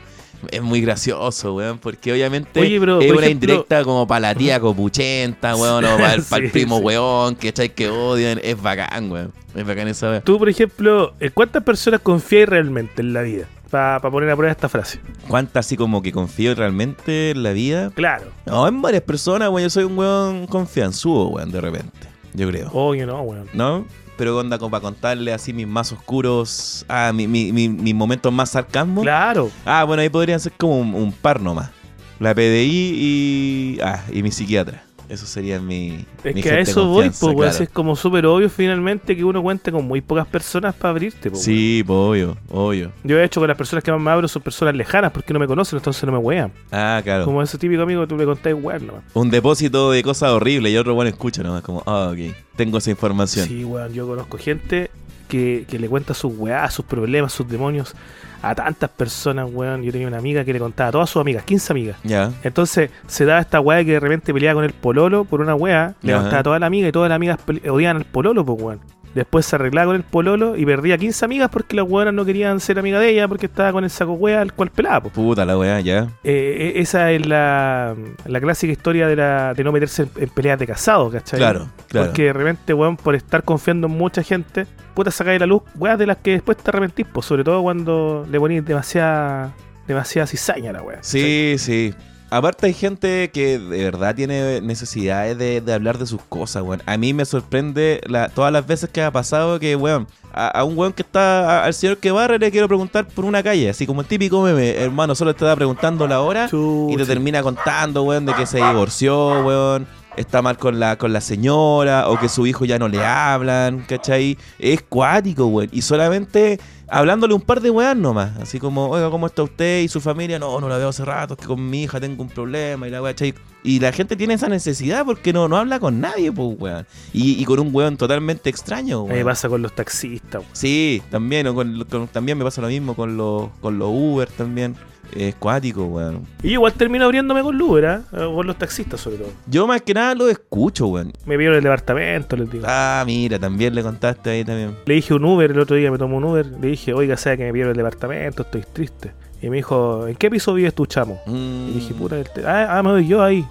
[0.51, 4.35] Es muy gracioso, weón, porque obviamente Oye, es por una ejemplo- indirecta como para la
[4.35, 6.83] tía copuchenta, weón, o para el, Sí, primo sí.
[6.83, 7.69] weón, ¿cachai?
[7.69, 8.39] Que odian.
[8.43, 9.31] Es bacán, weón.
[9.55, 10.21] Es bacán esa weón.
[10.23, 13.47] Tú, por ejemplo, ¿en cuántas personas confías realmente en la vida?
[13.69, 14.99] Para poner a prueba esta frase.
[15.27, 17.89] ¿Cuántas así como que confío realmente en la vida?
[17.95, 18.25] Claro.
[18.45, 19.63] No, en varias personas, weón.
[19.63, 22.07] Yo soy un weón confianzudo, weón, de repente.
[22.35, 22.69] Yo creo.
[22.71, 23.47] Oye, no, weón.
[23.53, 23.85] ¿No?
[24.17, 26.85] Pero onda como para contarle así mis más oscuros.
[26.87, 29.01] Ah, mi- mi- mi- mis momentos más sarcasmo.
[29.01, 29.49] Claro.
[29.65, 31.71] Ah, bueno, ahí podrían ser como un, un par nomás.
[32.19, 33.79] La PDI y.
[33.81, 34.83] Ah, y mi psiquiatra.
[35.13, 36.07] Eso sería mi.
[36.23, 37.63] Es mi que a eso voy, pues, claro.
[37.63, 41.43] Es como súper obvio finalmente que uno cuente con muy pocas personas para abrirte, pues.
[41.43, 42.91] Sí, pues, obvio, obvio.
[43.03, 45.39] Yo he hecho con las personas que más me abro son personas lejanas porque no
[45.39, 46.51] me conocen, entonces no me wean.
[46.71, 47.25] Ah, claro.
[47.25, 49.03] Como ese típico amigo que tú le contáis, weón, nomás.
[49.13, 52.89] Un depósito de cosas horribles y otro bueno escucha nomás, como, ah, ok, tengo esa
[52.89, 53.47] información.
[53.47, 54.89] Sí, weón, yo conozco gente
[55.27, 57.95] que, que le cuenta sus weás, sus problemas, sus demonios
[58.43, 59.83] a tantas personas, weón.
[59.83, 61.97] Yo tenía una amiga que le contaba a todas sus amigas, 15 amigas.
[62.03, 62.31] Ya.
[62.43, 65.95] Entonces se daba esta weá que de repente peleaba con el pololo por una weá,
[66.01, 68.79] le contaba a toda la amiga y todas las amigas odiaban al pololo, pues weón.
[69.13, 72.59] Después se arreglaba con el pololo y perdía 15 amigas porque las weonas no querían
[72.59, 75.13] ser amiga de ella porque estaba con el saco weá al cual pelaba, pues.
[75.13, 76.09] Puta la weá, ya.
[76.23, 77.95] Eh, eh, esa es la,
[78.25, 81.39] la clásica historia de, la, de no meterse en, en peleas de casado, ¿cachai?
[81.39, 82.07] Claro, claro.
[82.07, 85.61] Porque de repente, weón, por estar confiando en mucha gente, puta sacar de la luz,
[85.75, 89.53] weas de las que después te arrepentís, pues, sobre todo cuando le ponís demasiada,
[89.87, 90.97] demasiada cizaña a la wea.
[91.01, 91.93] Sí, sí.
[92.37, 96.81] Aparte hay gente que de verdad tiene necesidades de, de hablar de sus cosas, weón.
[96.85, 100.63] A mí me sorprende la- todas las veces que ha pasado que, weón, a, a
[100.63, 103.69] un weón que está, a- al señor que barre le quiero preguntar por una calle,
[103.69, 106.49] así como el típico meme, hermano, solo te está preguntando la hora
[106.89, 109.85] y te termina contando, weón, de que se divorció, weón.
[110.17, 113.79] está mal con la, con la señora o que su hijo ya no le hablan,
[113.87, 114.37] ¿cachai?
[114.59, 115.69] Es cuático, weón.
[115.71, 118.37] Y solamente hablándole un par de weas nomás.
[118.37, 120.39] Así como, oiga, ¿cómo está usted y su familia?
[120.39, 122.91] No, no la veo hace rato, es que con mi hija tengo un problema y
[122.91, 123.33] la wea, ¿cachai?
[123.63, 126.85] Y la gente tiene esa necesidad porque no, no habla con nadie, pues, weón.
[127.13, 129.25] Y, y con un weón totalmente extraño, mí me weón.
[129.27, 130.41] pasa con los taxistas.
[130.41, 130.49] weón.
[130.55, 134.27] Sí, también, o con- con- también me pasa lo mismo con los, con los Uber
[134.29, 134.75] también.
[135.15, 136.25] Es cuático, weón.
[136.41, 137.83] Y igual termino abriéndome con Uber.
[137.85, 139.29] Eh, con los taxistas sobre todo.
[139.47, 141.13] Yo más que nada lo escucho, weón.
[141.25, 142.65] Me vieron el departamento, les digo.
[142.67, 144.75] Ah, mira, también le contaste ahí también.
[144.85, 146.45] Le dije un Uber, el otro día me tomó un Uber.
[146.45, 149.11] Le dije, oiga, sea que me vieron el departamento, estoy triste.
[149.41, 151.21] Y me dijo, ¿en qué piso vives tú, chamo?
[151.25, 151.69] Mm.
[151.69, 153.45] Y dije, puta, ah, ah, me doy yo ahí.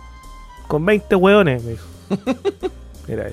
[0.66, 1.86] Con 20 hueones, me dijo.
[3.08, 3.30] Mira.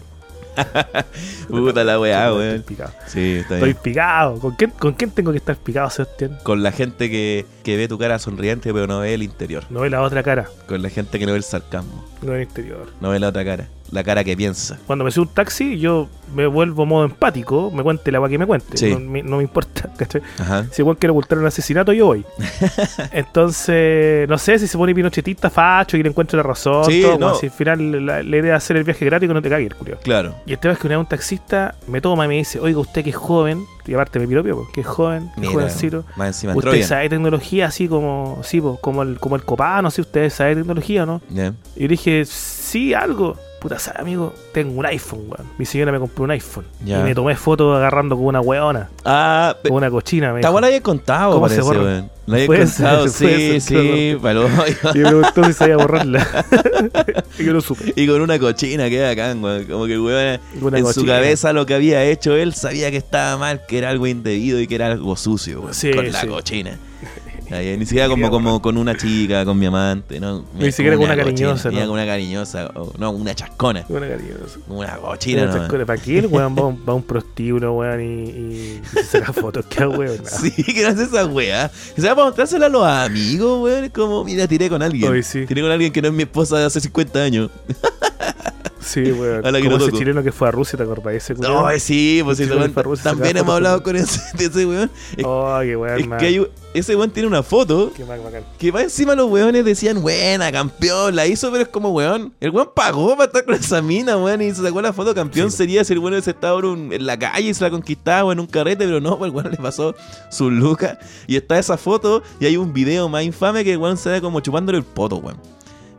[1.49, 2.61] Puta la weá, Estoy weón.
[2.63, 2.91] picado.
[3.07, 3.83] Sí, está Estoy bien.
[3.83, 4.39] picado.
[4.39, 6.37] ¿Con quién, ¿Con quién tengo que estar picado, Sebastián?
[6.43, 9.63] Con la gente que, que ve tu cara sonriente pero no ve el interior.
[9.69, 12.05] No ve la otra cara, Con la gente que no ve el sarcasmo.
[12.21, 12.87] no ve el interior.
[13.01, 13.67] No ve la otra cara.
[13.91, 14.77] La cara que piensa.
[14.85, 18.37] Cuando me subo un taxi, yo me vuelvo modo empático, me cuente la agua que
[18.37, 18.77] me cuente.
[18.77, 18.91] Sí.
[18.91, 20.21] No, me- no me importa, ¿cachai?
[20.37, 20.65] Ajá.
[20.71, 22.23] Si igual quiere ocultar un asesinato, yo voy.
[23.11, 26.85] Entonces, no sé si se pone pinochetista, facho y le encuentro la razón.
[26.85, 27.27] Sí, todo, no.
[27.29, 29.49] como Si al final la, la idea es hacer el viaje gratis que no te
[29.49, 29.99] cagues, culiao.
[29.99, 30.35] Claro.
[30.45, 33.03] Y este vez que una vez un taxista me toma y me dice, oiga, usted
[33.03, 36.05] que es joven, y aparte me piropió, po, que es joven, es Mira, jovencito.
[36.15, 40.01] más encima Usted sabe tecnología así como, sí, po, como el, como el copano, si
[40.01, 41.21] usted sabe tecnología o no.
[41.75, 43.35] Y yo dije, sí, algo.
[43.59, 44.33] Puta, ¿sabe, amigo?
[44.53, 45.45] Tengo un iPhone, weón.
[45.57, 46.65] Mi señora me compró un iPhone.
[46.85, 47.01] Ya.
[47.01, 50.31] Y me tomé fotos agarrando con una weona, Ah, con una cochina.
[50.33, 51.83] Me la había contado, ¿Cómo se parece, borra?
[51.83, 52.11] weón.
[52.25, 53.75] La había contado, ser, sí, ser, sí.
[54.95, 56.45] Y me preguntó si sabía borrarla.
[57.39, 57.93] y yo no supe.
[57.95, 59.65] y con una cochina que acá, weón.
[59.65, 60.39] Como que el weón
[60.75, 64.07] en su cabeza lo que había hecho él sabía que estaba mal, que era algo
[64.07, 65.73] indebido y que era algo sucio, weón.
[65.73, 66.27] Sí, con la sí.
[66.27, 66.77] cochina.
[67.51, 70.45] Ahí, Ni siquiera como, como con una chica, con mi amante, ¿no?
[70.57, 71.79] Ni siquiera con una cariñosa, cochina, ¿no?
[71.79, 73.85] Ni con una cariñosa, o- no, una chascona.
[73.89, 74.59] Una cariñosa.
[74.67, 75.57] Una cochina, Una no.
[75.59, 75.85] chascona.
[75.85, 78.95] ¿Para qué el weón va, a un- va a un prostíbulo, weón, y, y- y
[78.97, 79.65] se saca fotos?
[79.65, 80.19] ¿Qué weón?
[80.25, 81.69] Sí, que no hace esa weá.
[81.95, 83.83] Que se va para mostrársela a los amigos, weón.
[83.85, 85.11] Es como, mira, tiré con alguien.
[85.11, 85.45] Oye, sí.
[85.45, 87.49] Tiré con alguien que no es mi esposa de hace 50 años.
[88.89, 89.45] Sí, weón.
[89.45, 89.97] A la que Como no ese toco.
[89.99, 91.13] chileno que fue a Rusia, ¿te acordás?
[91.13, 91.69] Ese culiao?
[91.69, 93.83] No, sí, pues Sí, ese sí, weón- fue a Rusia, También sacaba hemos fotos hablado
[93.83, 94.91] con- ese, de ese weón.
[95.17, 96.19] Es, Oh, qué weón, es man.
[96.19, 98.43] que hay- ese weón tiene una foto Qué bacán.
[98.59, 102.33] que va encima los weones decían, buena, campeón, la hizo, pero es como weón.
[102.39, 105.13] El weón pagó para estar con esa mina, weón, y se sacó la foto.
[105.15, 105.57] Campeón Sí.
[105.57, 108.25] sería si el weón hubiese estado en, un- en la calle y se la conquistaba
[108.25, 109.95] o en un carrete, pero no, pues el weón le pasó
[110.29, 110.99] su luca.
[111.27, 114.21] Y está esa foto y hay un video más infame que el weón se ve
[114.21, 115.37] como chupándole el poto, weón.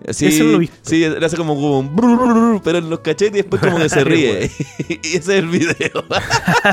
[0.09, 0.77] Sí, Ese no lo visto.
[0.83, 4.51] Sí, le hace como, un pero en los cachetes y después como que se ríe.
[4.89, 6.05] y ese es el video.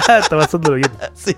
[0.08, 0.92] Está pasándolo bien.
[1.14, 1.36] Sí.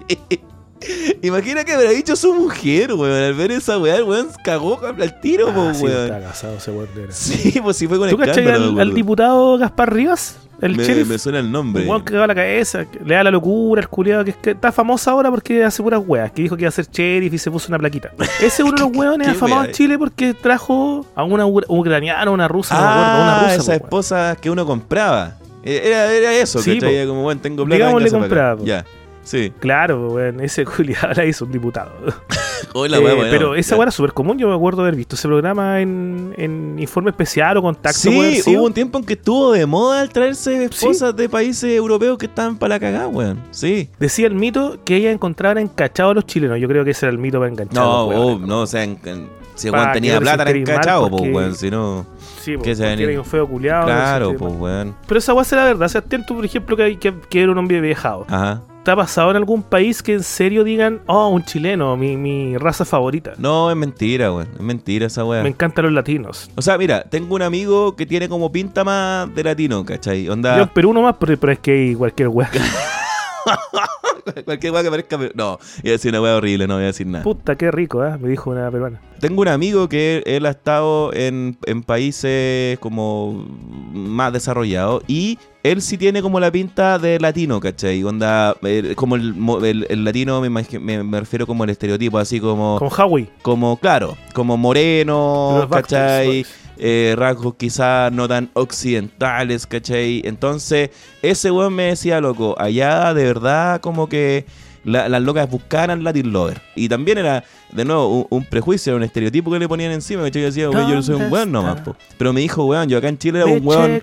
[1.21, 3.11] Imagina que habrá dicho su mujer, weón.
[3.23, 6.03] Al ver esa weá, el weón cagó al tiro, po, Ah, sí, weón.
[6.03, 6.87] estaba casado ese weón.
[6.95, 7.15] veras.
[7.15, 8.71] Sí, pues sí fue con ¿Tú cachai escándalo.
[8.71, 10.37] al, al diputado Gaspar Rivas?
[10.61, 11.07] El me, sheriff.
[11.07, 11.83] me suena el nombre.
[11.83, 14.51] Un weón que la cabeza, que le da la locura, el culiado que, es que
[14.51, 17.37] está famoso ahora porque hace puras weas, que dijo que iba a ser sheriff y
[17.37, 18.11] se puso una plaquita.
[18.39, 19.69] Ese es uno de los weones ¿Qué afamados wea?
[19.69, 23.55] en Chile porque trajo a una ucraniana, una rusa, no ah, una rusa.
[23.55, 23.81] esa weón.
[23.83, 25.35] esposa que uno compraba.
[25.63, 26.87] Eh, Era, era eso, Sí, po.
[26.87, 27.75] Era como, bueno, tengo plata.
[27.77, 28.61] Digamos, le compraba.
[28.63, 28.85] Ya,
[29.29, 29.53] sí.
[29.59, 31.91] Claro, weón, ese culiado la hizo un diputado.
[32.73, 33.27] Hola, Eh, weón.
[33.31, 36.77] pero esa weá era súper común, yo me acuerdo haber visto ese programa en, en
[36.77, 37.97] Informe Especial o Contacto.
[37.99, 42.17] Sí, hubo un tiempo en que estuvo de moda el traerse esposas de países europeos
[42.17, 43.39] que estaban para la cagada, weón.
[43.51, 43.89] Sí.
[43.99, 46.59] Decía el mito que ella encontraba encachados a los chilenos.
[46.59, 47.77] Yo creo que ese era el mito para enganchar.
[47.77, 48.43] a No, los weones.
[48.43, 51.55] oh, no, o sea, en- en- si que tenía plata, era encachado, pues, weón.
[51.55, 52.05] Si no,
[52.41, 53.85] Sí, po, era un feo culiado.
[53.85, 54.95] claro, pues, weón.
[55.07, 55.87] Pero esa weá será verdad.
[55.87, 58.25] Sebastián, tú, por ejemplo, que, que, que era un hombre viajado.
[58.29, 58.61] Ajá.
[58.83, 62.57] ¿Te ha pasado en algún país que en serio digan, oh, un chileno, mi, mi
[62.57, 63.33] raza favorita?
[63.37, 64.47] No, es mentira, weón.
[64.55, 65.43] Es mentira esa weá.
[65.43, 66.49] Me encantan los latinos.
[66.55, 70.29] O sea, mira, tengo un amigo que tiene como pinta más de latino, ¿cachai?
[70.29, 70.55] Onda.
[70.55, 72.49] Yo en Perú nomás, pero, pero es que hay cualquier weá.
[74.45, 75.17] Cualquier weá que parezca.
[75.35, 77.23] No, iba a decir una weá horrible, no voy a decir nada.
[77.23, 78.17] Puta, qué rico, ¿eh?
[78.19, 79.01] Me dijo una peruana.
[79.19, 83.45] Tengo un amigo que él, ha estado en, en países como
[83.93, 88.01] más desarrollados y él sí tiene como la pinta de latino, ¿cachai?
[88.03, 92.39] Onda, eh, como el, el- el latino, me, me, me refiero como el estereotipo, así
[92.39, 93.29] como, Con Howie.
[93.41, 96.27] como claro, como moreno, Los Backstreet ¿cachai?
[96.27, 96.55] Boys.
[96.81, 100.21] Eh, rasgos quizás no tan occidentales, ¿cachai?
[100.23, 100.89] Entonces,
[101.21, 104.45] ese weón me decía, loco, allá de verdad como que
[104.85, 106.61] la- las locas buscaran Latin Lover.
[106.75, 110.41] Y también era, de nuevo, un, un prejuicio, un estereotipo que le ponían encima, ¿cachai?
[110.41, 111.83] Yo decía, "Weón, yo no soy un ¿Dónde weón nomás, está?
[111.91, 111.95] po".
[112.17, 114.01] Pero me dijo, weón, yo acá en Chile era un weón.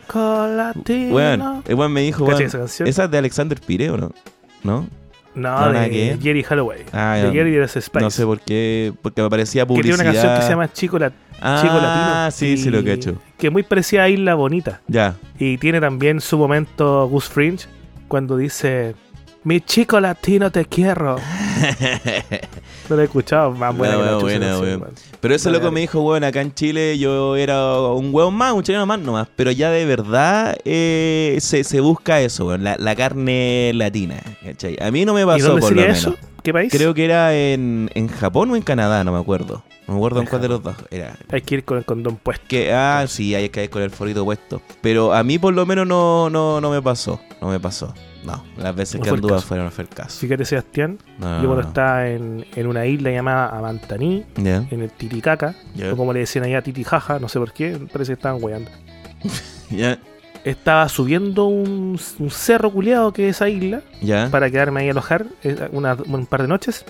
[0.86, 4.12] Weón, el weón me dijo, ¿Cachai weón, esa es de Alexander Pireo, ¿no?
[4.62, 4.86] ¿No?
[5.34, 6.18] No, No, de.
[6.22, 6.84] Jerry Holloway.
[6.92, 7.30] Ah, de.
[7.30, 8.00] Jerry de las Spice.
[8.00, 10.00] No sé por qué, porque me parecía Que tiene publicidad.
[10.00, 12.30] una canción que se llama Chico, La- Ah, Chico Latino.
[12.30, 13.14] sí, sí lo y cacho.
[13.39, 14.80] que es muy parecida a Isla Bonita.
[14.89, 15.16] Ya.
[15.39, 17.66] Y tiene también su momento Gus Fringe
[18.09, 18.95] cuando dice:
[19.45, 21.16] Mi chico latino te quiero.
[22.89, 24.76] No lo he escuchado, más buena No, que la no, buena, no sé, buena.
[24.78, 24.95] weón.
[25.20, 28.62] Pero ese loco me dijo, weón, acá en Chile yo era un hueón más, un
[28.62, 29.26] chileno más nomás.
[29.34, 34.20] Pero ya de verdad eh, se, se busca eso, weón, la, la carne latina.
[34.45, 34.76] ¿cachai?
[34.80, 36.11] A mí no me ¿Y pasó dónde por sería lo eso?
[36.11, 36.26] menos.
[36.45, 36.70] ¿Qué país?
[36.72, 39.64] Creo que era en, en Japón o en Canadá, no me acuerdo.
[39.87, 41.16] No me acuerdo en cuál de los dos era.
[41.30, 42.45] Hay que ir con el condón puesto.
[42.49, 44.61] Que, ah, sí, hay que ir con el forito puesto.
[44.80, 47.20] Pero a mí por lo menos no, no, no me pasó.
[47.41, 47.95] No me pasó.
[48.24, 50.18] No, las veces No que anduve fueron no fue el caso.
[50.18, 55.55] Fíjate, Sebastián, No, yo cuando estaba en, en una isla llamada Amantaní, en el Titicaca,
[55.93, 58.68] o como le decían allá Titijaja, no sé por qué, parece que estaban weando.
[59.70, 59.99] ya,
[60.45, 64.28] Estaba subiendo un, un cerro culiado que es esa isla ya.
[64.30, 66.84] para quedarme ahí a alojar eh, una- un par de noches.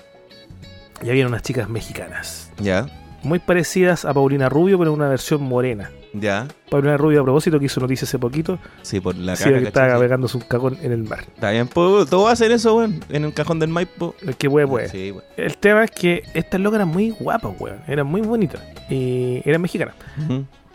[1.03, 2.87] Y había unas chicas mexicanas, Ya,
[3.23, 5.91] muy parecidas a Paulina Rubio, pero en una versión morena.
[6.13, 6.47] ya.
[6.71, 9.65] Paulina Rubio, a propósito, que hizo noticia hace poquito, Sí, por la sí, cara, que
[9.67, 11.21] estaba pegándose un cagón en el mar.
[11.35, 13.01] Está bien, pues, todos hacen eso, weón.
[13.09, 14.15] En un cajón del Maipo.
[14.27, 14.89] El que puede, puede.
[14.89, 15.25] Sí, weón.
[15.37, 17.79] El tema es que estas locas eran muy guapas, weón.
[17.89, 18.61] Eran muy bonitas.
[18.91, 19.95] Y eran mexicanas.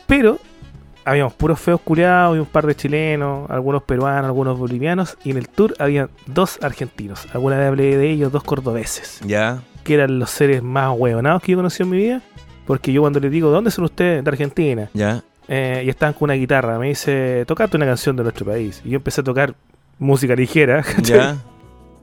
[0.08, 0.40] Pero
[1.06, 5.18] habíamos puros feos culiados y un par de chilenos, algunos peruanos, algunos bolivianos.
[5.24, 7.28] Y en el tour había dos argentinos.
[7.34, 9.20] Alguna vez hablé de ellos, dos cordobeses.
[9.26, 12.22] Ya, Que eran los seres más huevonados que yo conocí en mi vida.
[12.66, 14.24] Porque yo cuando les digo, ¿de dónde son ustedes?
[14.24, 14.90] De Argentina.
[14.94, 15.24] ya.
[15.48, 16.80] Eh, y estaban con una guitarra.
[16.80, 18.82] Me dice, tocate una canción de nuestro país.
[18.86, 19.54] Y yo empecé a tocar
[20.00, 20.82] música ligera.
[20.96, 21.18] ¿cachai?
[21.18, 21.38] Ya.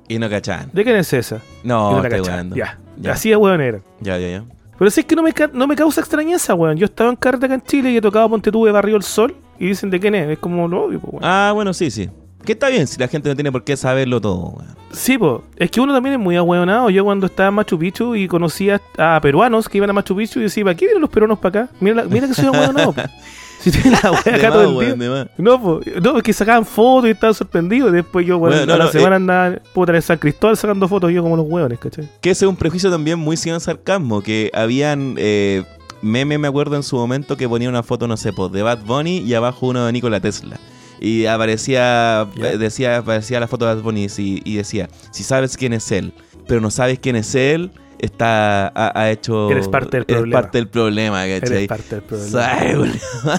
[0.08, 0.68] Y no cachaban.
[0.72, 1.40] ¿De quién es esa?
[1.62, 2.50] No, no estoy.
[2.54, 2.78] Ya.
[2.98, 3.12] Ya.
[3.12, 3.80] Así de hueón era.
[4.00, 4.44] Ya, ya, ya.
[4.78, 6.76] Pero si es que no me, no me causa extrañeza, weón.
[6.76, 9.02] Yo estaba en carta acá en Chile y he tocado Ponte tú de Barrio el
[9.02, 10.28] Sol y dicen de quién es.
[10.28, 11.24] Es como lo obvio, po, weón.
[11.24, 12.08] Ah, bueno, sí, sí.
[12.48, 14.74] Que está bien si la gente no tiene por qué saberlo todo, weón.
[14.90, 15.44] Sí, po.
[15.56, 16.88] Es que uno también es muy ahueonado.
[16.88, 20.40] Yo cuando estaba en Machu Picchu y conocía a peruanos que iban a Machu Picchu
[20.40, 21.72] y decía, ¿para qué vienen los peruanos para acá?
[21.78, 22.94] Mira, la- mira que soy ahueonado.
[22.94, 23.02] po.
[23.60, 25.10] si tienen la wea De acá todo el día.
[25.10, 25.28] de.
[25.36, 25.80] No, po.
[26.02, 27.90] no, es que sacaban fotos y estaban sorprendidos.
[27.90, 29.18] Y después yo, Bueno, no, a la no, semana eh.
[29.18, 32.08] andaba puta, en San Cristóbal sacando fotos yo como los hueones, ¿cachai?
[32.22, 34.22] Que ese es un prejuicio también muy sin sarcasmo.
[34.22, 35.64] Que habían eh,
[36.00, 38.78] memes, me acuerdo en su momento, que ponía una foto, no sé, pues, de Bad
[38.86, 40.58] Bunny y abajo uno de Nikola Tesla.
[41.00, 45.56] Y aparecía, eh, decía, aparecía la foto de Bad Bunny y, y decía, si sabes
[45.56, 46.12] quién es él,
[46.46, 49.50] pero no sabes quién es él, está, ha, ha hecho...
[49.50, 50.40] Eres parte del eres problema.
[50.40, 51.56] parte del problema, ¿cachai?
[51.56, 52.90] Eres parte del problema.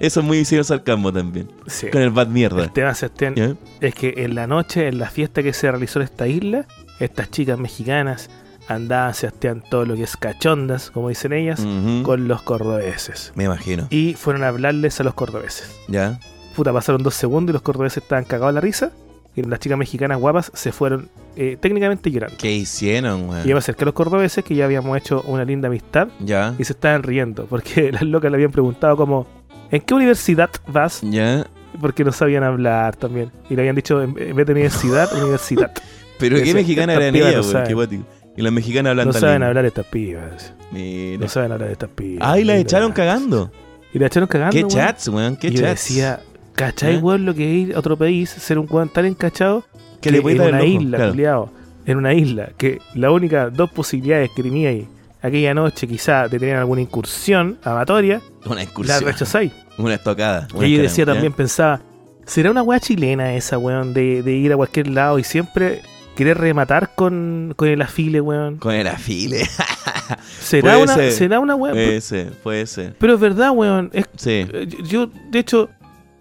[0.00, 1.50] Eso es muy sin sarcasmo también.
[1.66, 1.88] Sí.
[1.88, 2.62] Con el bad mierda.
[2.64, 3.56] El tema, Sebastián, ¿Ya?
[3.80, 6.66] es que en la noche, en la fiesta que se realizó en esta isla,
[7.00, 8.28] estas chicas mexicanas
[8.68, 11.60] andaban, Sebastián, todo lo que es cachondas, como dicen ellas,
[12.02, 13.32] con los cordobeses.
[13.34, 13.86] Me imagino.
[13.90, 15.74] Y fueron a hablarles a los cordobeses.
[15.88, 16.20] ¿Ya?
[16.54, 18.92] Puta, pasaron dos segundos y los cordobeses estaban cagados de la risa.
[19.36, 22.36] Y las chicas mexicanas guapas se fueron eh, técnicamente llorando.
[22.38, 23.44] ¿Qué hicieron, weón?
[23.44, 26.54] Y yo me acerqué a los cordobeses, que ya habíamos hecho una linda amistad, ¿Ya?
[26.58, 29.26] y se estaban riendo, porque las locas le habían preguntado como,
[29.70, 31.00] ¿en qué universidad vas?
[31.02, 31.46] ¿Ya?
[31.80, 33.30] Porque no sabían hablar también.
[33.48, 35.72] Y le habían dicho, en vez de universidad, universidad.
[36.18, 37.68] Pero qué mexicana eran ellas, saben.
[37.68, 38.00] Qué.
[38.38, 39.46] Y las mexicanas hablan No tan saben lindo.
[39.48, 40.54] hablar estas pibas.
[40.70, 41.18] Mira.
[41.18, 42.28] No saben hablar de estas pibas.
[42.28, 42.68] Ay, las Linda.
[42.70, 43.50] echaron cagando.
[43.92, 44.52] Y la echaron cagando.
[44.52, 44.70] ¿Qué weón.
[44.70, 45.36] chats, weón?
[45.36, 45.70] ¿Qué y yo chats?
[45.88, 46.20] decía,
[46.54, 46.98] ¿cachai, ¿Eh?
[46.98, 49.64] weón, lo que es ir a otro país, ser un weón tan encachado?
[50.00, 51.50] que le en una isla, claro.
[51.84, 54.86] en una isla, que la única dos posibilidades que tenía ahí
[55.20, 59.00] aquella noche quizá de tener alguna incursión amatoria, Una la excursión.
[59.04, 59.52] rechazáis.
[59.76, 60.46] Una estocada.
[60.54, 61.80] una Y yo decía también, pensaba,
[62.24, 65.82] ¿será una weá chilena esa, weón, de, de ir a cualquier lado y siempre
[66.18, 68.56] querer rematar con, con el afile, weón?
[68.56, 69.46] Con el afile.
[70.40, 71.12] ¿Será Puede una, ser.
[71.12, 71.72] ¿será una weá?
[71.72, 72.96] puede ser, puede ser.
[72.98, 73.90] Pero es verdad, weón.
[73.92, 74.44] Es, Sí.
[74.52, 75.68] eh, yo, de hecho,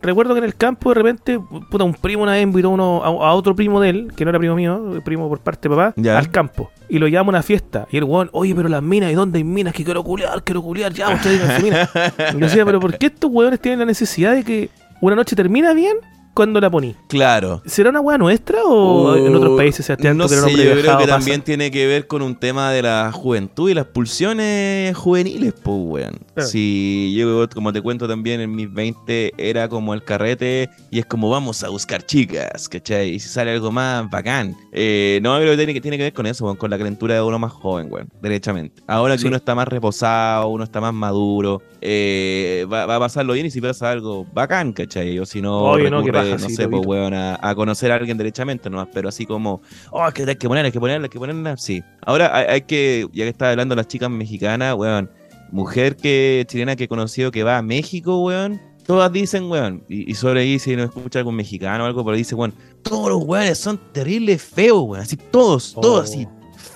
[0.02, 1.40] recuerdo que en el campo de repente,
[1.72, 4.30] puta, un primo una vez invitó uno, a, a otro primo de él, que no
[4.30, 6.18] era primo mío, primo por parte de papá, Ya.
[6.18, 6.70] al campo.
[6.90, 7.88] Y lo llama a una fiesta.
[7.92, 9.74] Y el weón, oye, pero las minas, ¿y dónde hay minas?
[9.74, 11.90] Que quiero culiar, quiero culiar, ya, ustedes digan su mina.
[12.30, 14.70] Y yo decía, pero ¿por qué estos weones tienen la necesidad de que
[15.02, 15.98] una noche termina bien
[16.38, 16.96] cuando la poní?
[17.08, 17.64] Claro.
[17.66, 20.72] ¿Será una weá nuestra o en otros países, Uh, No tú que eres sé, yo
[20.74, 21.08] creo que pasa?
[21.08, 25.78] también tiene que ver con un tema de la juventud y las pulsiones juveniles, pues,
[25.80, 26.20] weón.
[26.46, 31.06] Si yo, como te cuento también, en mis 20 era como el carrete y es
[31.08, 33.10] como vamos a buscar chicas, ¿cachai?
[33.16, 34.56] Y si sale algo más, bacán.
[34.72, 37.16] Eh, no, creo que tiene, que tiene que ver con eso, weón, con la calentura
[37.16, 38.84] de uno más joven, weón, derechamente.
[38.88, 39.28] Ahora que Sí.
[39.28, 43.50] uno está más reposado, uno está más maduro, eh, va, va a pasarlo bien y
[43.50, 45.18] si pasa algo, bacán, ¿cachai?
[45.20, 47.96] O si no, Obvio, no, que no sí, sé, pues, weón, a, a conocer a
[47.96, 49.62] alguien derechamente nomás, pero así como,
[49.92, 51.84] oh, es que hay que ponerla, hay que ponerla, hay que ponerla, sí.
[52.06, 55.10] Ahora hay, hay que, ya que está hablando las chicas mexicanas, weón,
[55.52, 60.10] mujer que chilena que he conocido que va a México, weón, todas dicen, weón, y,
[60.12, 63.24] y sobre ahí si no escucha algún mexicano o algo, pero dice, weón, todos los
[63.24, 66.04] weones son terribles feos, weón, así todos, todos Oh.
[66.04, 66.28] así,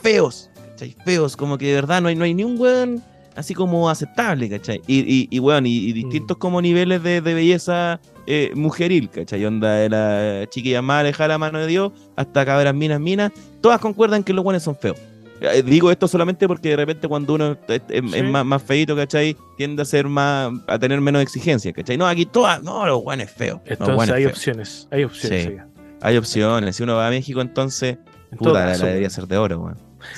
[0.02, 0.96] feos, ¿cachai?
[1.06, 3.02] Feos, como que de verdad no hay, no hay ni un weón
[3.36, 4.82] así como aceptable, ¿cachai?
[4.88, 9.44] Y, y, y weón, y, y distintos como niveles de, de belleza eh, mujeril, ¿cachai?
[9.46, 13.80] Onda de la chiquilla más alejada la mano de Dios hasta cabras minas minas, todas
[13.80, 14.98] concuerdan que los buenos son feos.
[15.42, 18.22] Eh, Digo esto solamente porque de repente cuando uno es, es- es Sí.
[18.24, 19.36] más, más feito, ¿cachai?
[19.58, 21.98] Tiende a ser más, a tener menos exigencias, ¿cachai?
[21.98, 23.60] No, aquí todas, no, los buenos feos.
[23.66, 24.38] Entonces buenos hay feos.
[24.38, 25.44] opciones, hay opciones.
[25.44, 25.58] Sí.
[26.02, 26.76] Hay opciones.
[26.76, 27.98] Si uno va a México, entonces,
[28.32, 29.78] En puta, la, la debería ser de oro, weón.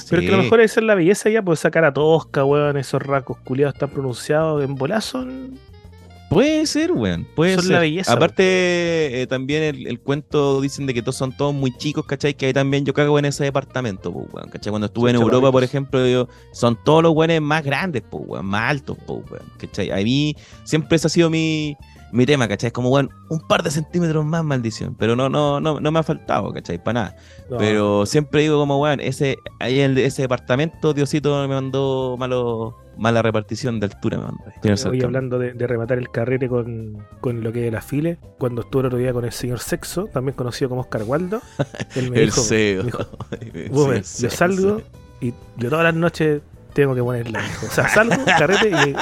[0.09, 0.27] Pero Sí.
[0.27, 3.01] que a lo mejor es ser la belleza ya, pues sacar a Tosca, weón, esos
[3.01, 5.25] rasgos culiados tan pronunciados en bolazo.
[6.33, 7.27] Puede ser, weón.
[7.35, 7.71] Puede Son ser.
[7.73, 11.75] la belleza, Aparte, eh, también el, el cuento dicen de que todos son todos muy
[11.77, 12.33] chicos, ¿cachai?
[12.33, 14.49] Que ahí también yo cago en ese departamento, pues, weón.
[14.49, 14.71] ¿Cachai?
[14.71, 18.45] Cuando estuve en Europa, por ejemplo, yo- son todos los weones más grandes, pues, weón.
[18.45, 19.45] Más altos, pues, weón.
[19.57, 19.91] ¿Cachai?
[19.91, 21.75] A mí siempre ese ha sido mi,
[22.11, 22.67] mi tema, ¿cachai?
[22.67, 24.95] Es como, weón, un par de centímetros más, maldición.
[24.97, 26.83] Pero no, no, no, no me ha faltado, ¿cachai?
[26.83, 27.15] Para nada.
[27.49, 32.77] No, Pero siempre digo como, weón, ese, ahí en ese departamento, Diosito me mandó malo,
[32.97, 34.19] mala repartición de altura.
[34.61, 38.17] Tiene Hoy hablando de, de rematar el carrete con, con lo que es la file,
[38.37, 41.41] cuando estuve el otro día con el señor Sexo, también conocido como Oscar Waldo,
[41.95, 42.83] él me El dijo, CEO.
[42.83, 43.05] me dijo,
[43.53, 44.81] El "Woman, CEO, yo salgo
[45.21, 46.41] y de todas las noches
[46.73, 47.41] tengo que ponerla.
[47.67, 48.95] O sea, salgo, carrete y...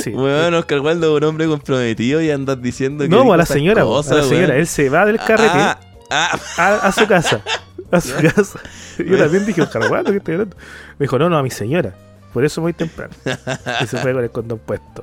[0.00, 0.10] Sí.
[0.10, 3.08] Bueno, Oscar Waldo es un hombre comprometido y andas diciendo que.
[3.10, 5.78] no, a la señora, cosas, a la señora, él se va del carrete Ah,
[6.10, 7.40] ah, a, a su casa.
[7.90, 8.58] A su casa.
[8.98, 10.56] Yo también dije, Oscar Waldo, ¿qué estoy hablando?
[10.98, 11.94] Me dijo, no, no, a mi señora.
[12.36, 13.14] Por eso voy temprano.
[13.80, 15.02] Y se fue con el condón puesto.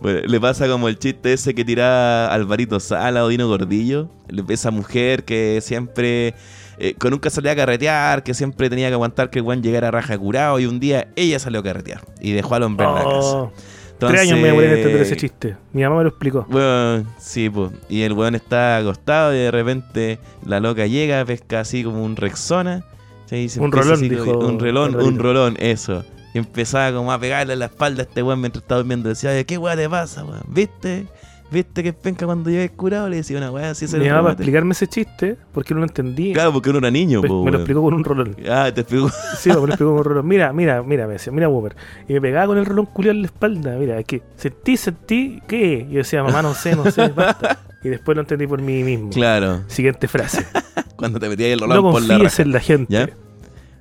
[0.00, 4.08] bueno, le pasa como el chiste ese que tira Alvarito Sala o Dino Gordillo.
[4.48, 6.34] Esa mujer que siempre.
[6.78, 9.88] eh, que nunca salía a carretear, que siempre tenía que aguantar que el weón llegara
[9.88, 10.58] a raja curado.
[10.58, 13.12] Y un día ella salió a carretear y dejó al hombre en la casa.
[13.12, 13.52] Oh,
[13.98, 15.58] tres años me demoré en entender ese chiste.
[15.74, 16.46] Mi mamá me lo explicó.
[16.48, 17.72] Weón, sí, pues.
[17.90, 22.16] Y el weón está acostado y de repente la loca llega, pesca así como un
[22.16, 22.86] Rexona.
[23.26, 23.48] ¿sí?
[23.58, 26.02] Un rolón, dijo Un relón, un rolón, eso.
[26.34, 29.08] Y empezaba como a pegarle en la espalda a este weón mientras estaba durmiendo.
[29.08, 30.42] Decía, "Oye, ¿qué weón te pasa, weón?
[30.48, 31.06] ¿Viste?
[31.50, 33.08] ¿Viste que penca cuando llegues curado?
[33.08, 33.86] Le decía una weá así.
[33.86, 36.90] se Mi mamá para explicarme ese chiste, porque no lo entendí, Claro, porque uno era
[36.90, 38.34] niño, po, me lo explicó con un rolón.
[38.50, 39.08] Ah, te explicó.
[39.38, 40.26] Sí, me lo explicó con un rolón.
[40.26, 41.76] Mira, mira, mira, me decía, mira, Boomer.
[42.08, 43.76] Y me pegaba con el rolón culiado en la espalda.
[43.78, 45.86] Mira, es que sentí, sentí, ¿qué?
[45.88, 47.60] Y yo decía, mamá, no sé, no sé, basta.
[47.84, 49.10] Y después lo entendí por mí mismo.
[49.10, 50.44] Claro, Siguiente frase.
[50.96, 52.42] cuando te metías el rolón No por la raja.
[52.42, 52.92] en la gente.
[52.92, 53.08] ¿Ya?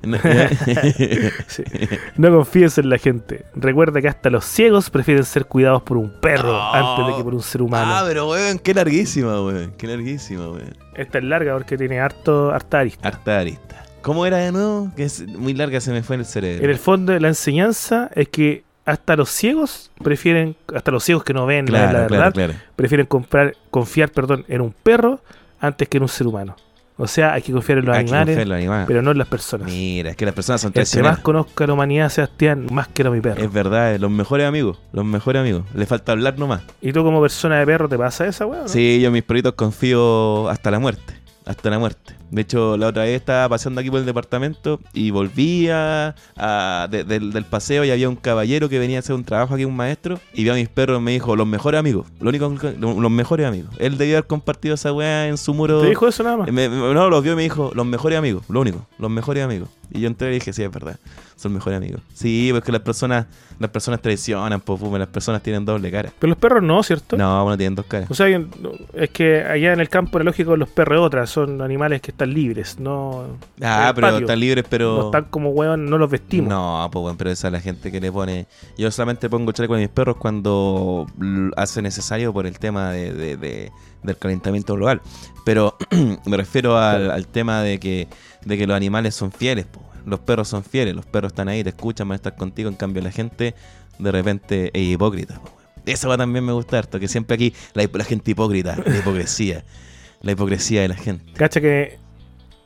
[0.04, 0.50] No, ya.
[1.48, 1.64] Sí.
[2.18, 3.46] No confíes en la gente.
[3.56, 6.74] Recuerda que hasta los ciegos prefieren ser cuidados por un perro No.
[6.74, 7.92] antes de que por un ser humano.
[7.96, 9.74] Ah, pero weón, qué larguísima, weón.
[9.78, 10.76] Qué larguísima, weón.
[10.96, 13.08] Esta es larga porque tiene harto, harta arista.
[13.08, 13.86] Harta arista.
[14.02, 14.92] ¿Cómo era de nuevo?
[14.96, 16.64] Que es muy larga, se me fue en el cerebro.
[16.64, 21.34] En el fondo, la enseñanza es que hasta los ciegos prefieren, hasta los ciegos que
[21.34, 22.54] no ven, la- Claro, la, claro, verdad, claro.
[22.76, 25.22] prefieren comprar, confiar perdón, en un perro
[25.62, 26.58] antes que en un ser humano.
[26.96, 28.86] O sea, hay que confiar en los Hay que animales, confiar en los animales.
[28.88, 29.68] pero no en las personas.
[29.68, 31.20] Mira, es que las personas son Entre más traicioneras.
[31.20, 33.42] conozca la humanidad, Sebastián, más quiero a mi perro.
[33.44, 34.80] Es verdad, los mejores amigos.
[34.92, 35.64] Los mejores amigos.
[35.74, 36.62] Le falta hablar nomás.
[36.82, 38.62] ¿Y tú como persona de perro te pasa esa weá?
[38.62, 38.68] no?
[38.68, 41.16] Sí, yo en mis perritos confío hasta la muerte.
[41.46, 42.13] Hasta la muerte.
[42.32, 47.04] De hecho, la otra vez estaba paseando aquí por el departamento y volvía a, de-
[47.04, 49.76] del, del paseo y había un caballero que venía a hacer un trabajo aquí, un
[49.76, 52.08] maestro, y vio a mis perros y me dijo, los mejores amigos.
[52.20, 53.74] Lo único, que- los mejores amigos.
[53.80, 55.82] Él debió haber compartido esa weá en su muro.
[55.82, 56.52] ¿Te dijo eso nada más?
[56.52, 59.44] Me- me- no, los vio y me dijo, los mejores amigos, lo único, los mejores
[59.44, 59.70] amigos.
[59.94, 61.00] Y yo entré y dije, sí, es verdad,
[61.36, 62.02] son mejores amigos.
[62.14, 63.28] Sí, porque las personas,
[63.60, 66.12] las personas traicionan, fume, las personas tienen doble cara.
[66.20, 67.16] Pero los perros no, ¿cierto?
[67.16, 68.10] No, bueno, tienen dos caras.
[68.10, 68.28] O sea,
[68.94, 72.12] es que allá en el campo era lógico los perros es otra, son animales que
[72.12, 74.20] están libres, no, Ah, pero patio.
[74.22, 74.98] están libres, pero...
[74.98, 76.50] no están como weón, no los vestimos.
[76.50, 78.48] No, pues bueno, pero esa es la gente que le pone.
[78.78, 81.06] Yo solamente pongo chaleco a mis perros cuando
[81.56, 83.72] hace necesario por el tema de, de- de-
[84.04, 85.02] del calentamiento global.
[85.46, 85.78] Pero
[86.26, 88.08] me refiero al, al tema de que,
[88.46, 89.66] de que los animales son fieles.
[89.66, 89.82] po.
[90.06, 92.70] Los perros son fieles, los perros están ahí, te escuchan, van a estar contigo.
[92.70, 93.56] En cambio, la gente
[94.00, 95.36] de repente es hipócrita.
[95.40, 95.52] po.
[95.86, 99.64] Eso va también me gusta harto, que siempre aquí la, la gente hipócrita, la hipocresía.
[100.22, 101.34] La hipocresía de la gente.
[101.34, 101.98] Cacha que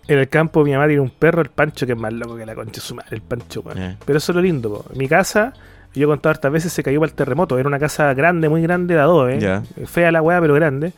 [0.08, 2.46] en el campo mi mamá tiene un perro, el Pancho, que es más loco que
[2.46, 3.64] la concha de su madre, el Pancho.
[3.76, 3.98] Eh.
[4.06, 4.86] Pero eso es lo lindo, po.
[4.92, 5.54] En mi casa,
[5.96, 7.58] yo he contado hartas veces, se cayó para el terremoto.
[7.58, 9.62] Era una casa grande, muy grande de a dos, ¿eh?
[9.88, 10.94] Fea la weá, pero grande.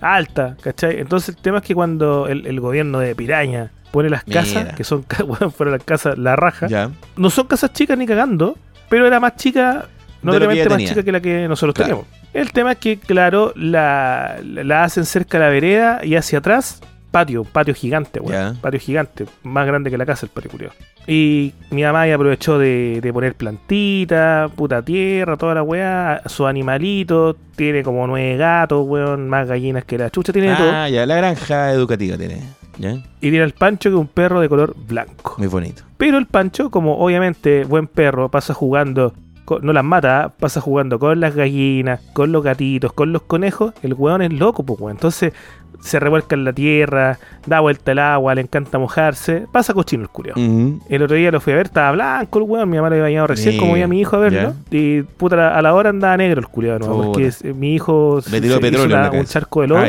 [0.00, 1.00] Alta, ¿cachai?
[1.00, 4.42] Entonces el tema es que cuando el, el gobierno de Piraña pone las Mira.
[4.42, 6.90] casas, que son, weón, fueron las casas, la raja, Ya.
[7.16, 8.56] no son casas chicas ni cagando,
[8.88, 9.86] pero era más chica,
[10.22, 10.88] notablemente más tenía.
[10.88, 12.04] chica que la que nosotros Claro.
[12.04, 12.18] teníamos.
[12.34, 16.80] El tema es que, claro, la, la hacen cerca de la vereda y hacia atrás,
[17.10, 18.20] patio, patio gigante.
[18.26, 18.54] Ya.
[18.60, 20.76] Patio gigante, más grande que la casa, el patio curioso.
[21.10, 26.46] Y mi mamá ahí aprovechó de, de poner plantita, puta tierra, toda la weá, sus
[26.46, 30.70] animalitos, tiene como nueve gatos, weón, más gallinas que la chucha, tiene de todo.
[30.70, 32.42] Ah, ya, la granja educativa tiene.
[32.78, 32.92] ¿Ya?
[32.92, 35.34] Y tiene el Pancho que es un perro de color blanco.
[35.38, 35.82] Muy bonito.
[35.96, 40.28] Pero el Pancho, como obviamente buen perro, pasa jugando co- no las mata, ¿ah?
[40.28, 44.62] pasa jugando con las gallinas, con los gatitos, con los conejos, el weón es loco,
[44.62, 44.96] pues weón.
[44.96, 45.32] Entonces
[45.80, 50.08] se revuelca en la tierra, da vuelta el agua, le encanta mojarse, pasa cochino el
[50.08, 50.36] culiao.
[50.38, 50.80] Ujú.
[50.88, 53.04] El otro día lo fui a ver, estaba blanco el weón, mi mamá lo había
[53.04, 54.54] bañado recién, como iba mi hijo a verlo.
[54.70, 56.86] Y puta, a la- a hora andaba negro el culiao, ¿no?
[57.02, 59.80] Porque es- eh, mi hijo Le tiró se hizo una- un charco de lodo.
[59.80, 59.88] Ah.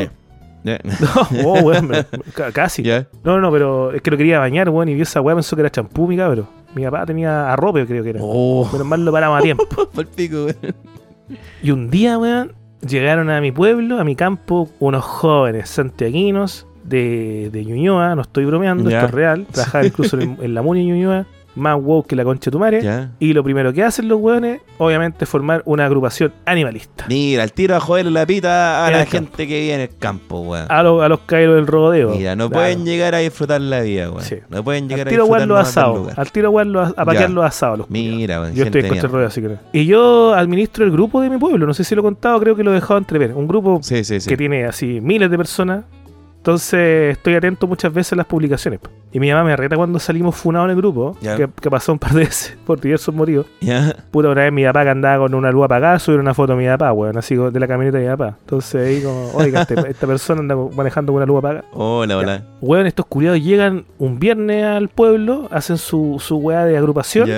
[0.62, 0.78] Ya.
[1.32, 1.90] No, oh, weón,
[2.52, 2.82] casi.
[2.82, 3.06] Ya.
[3.24, 5.56] No, no, no, pero es que lo quería bañar, weón, y vio esa weá, pensó
[5.56, 6.46] que era champú, mi cabrón.
[6.74, 8.20] Mi papá tenía arrope, creo que era.
[8.22, 9.64] Oh, Menos mal lo paramos a tiempo.
[9.94, 10.74] pa'l pico, weón.
[11.62, 12.52] Y un día, weón,
[12.86, 18.44] llegaron a mi pueblo, a mi campo, unos jóvenes santiaguinos de, de Ñuñoa, no estoy
[18.44, 19.46] bromeando, esto es real.
[19.52, 21.26] Trabajaban incluso en, en la Muni Ñuñoa,
[21.56, 22.82] más wow que la concha de tu madre.
[22.82, 23.10] Ya.
[23.18, 27.06] Y lo primero que hacen los weones, obviamente, es formar una agrupación animalista.
[27.08, 29.96] Mira, el tiro a joder la pita a En la gente que vive en el
[29.98, 30.66] campo, weón.
[30.68, 32.10] A, los- a los caídos del rodeo.
[32.10, 32.62] Mira, no Claro.
[32.64, 34.22] pueden llegar a disfrutar la vida, weón.
[34.22, 34.36] Sí.
[34.48, 35.98] No pueden llegar Al a tiro disfrutar los asados.
[35.98, 36.14] lugar.
[36.20, 37.78] Al tiro los, a paquear los asados.
[37.78, 37.90] Los.
[37.90, 38.54] Mira, weón.
[38.54, 39.58] Yo estoy en contra del de rodeo, así que no.
[39.72, 41.66] Y yo administro el grupo de mi pueblo.
[41.66, 43.32] No sé si lo he contado, creo que lo he dejado entrever.
[43.34, 44.18] Un grupo sí, sí.
[44.28, 45.84] que tiene así miles de personas.
[46.40, 48.80] Entonces estoy atento muchas veces a las publicaciones.
[49.12, 51.98] Y mi mamá me reta cuando salimos funados en el grupo, que, que pasó un
[51.98, 53.44] par de veces por diversos motivos.
[53.60, 53.94] Ya.
[54.10, 56.62] Puta, una vez mi papá que andaba con una luz apagada, subieron una foto de
[56.62, 58.36] mi papá, weón, así de la camioneta de mi papá.
[58.40, 61.64] Entonces ahí como, oiga, este- esta persona anda manejando con una luz apagada.
[61.74, 62.42] Hola, hola.
[62.62, 67.28] Weón, estos culiados llegan un viernes al pueblo, hacen su, su weá de agrupación.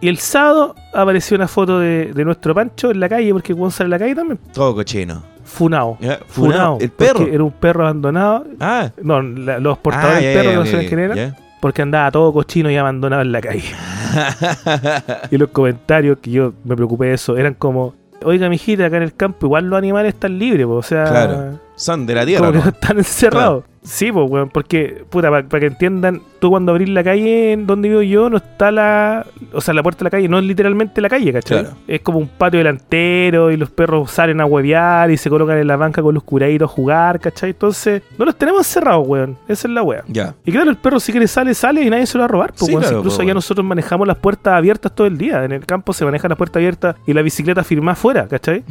[0.00, 3.58] Y el sábado apareció una foto de, de nuestro Pancho en la calle, porque el
[3.58, 4.38] weón sale en la calle también.
[4.54, 5.22] Todo cochino.
[5.48, 5.98] Funao.
[6.00, 6.18] Ya.
[6.28, 6.78] Funao.
[6.80, 7.26] El perro.
[7.26, 8.44] Era un perro abandonado.
[8.60, 8.90] Ah.
[9.02, 11.36] No, la- los portadores Ah, del ya, perro, ya, no quién era, ya.
[11.60, 13.64] porque andaba todo cochino y abandonado en la calle.
[15.30, 19.02] y los comentarios que yo me preocupé de eso eran como, oiga, mijita, acá en
[19.04, 21.60] el campo igual los animales están libres, po, o sea, Claro.
[21.76, 23.64] Son de la tierra, están encerrados.
[23.82, 27.88] Sí, pues, weón, porque, puta, para que entiendan, tú cuando abrís la calle en donde
[27.88, 29.26] vivo yo, no está la.
[29.52, 31.60] O sea, la puerta de la calle no es literalmente la calle, ¿cachai?
[31.60, 31.76] Claro.
[31.86, 35.66] Es como un patio delantero y los perros salen a huevear y se colocan en
[35.66, 37.50] la banca con los curaditos a jugar, ¿cachai?
[37.50, 39.36] Entonces, no los tenemos encerrados, weón.
[39.48, 40.04] Esa es la wea.
[40.08, 40.34] Ya.
[40.44, 42.52] Y claro, el perro si quiere sale, sale y nadie se lo va a robar.
[42.52, 42.82] Pues, Sí, weón.
[42.82, 43.34] Claro, incluso pues, weón.
[43.34, 45.44] nosotros manejamos las puertas abiertas todo el día.
[45.44, 48.64] En el campo se manejan las puertas abiertas y la bicicleta firmada afuera, ¿cachai?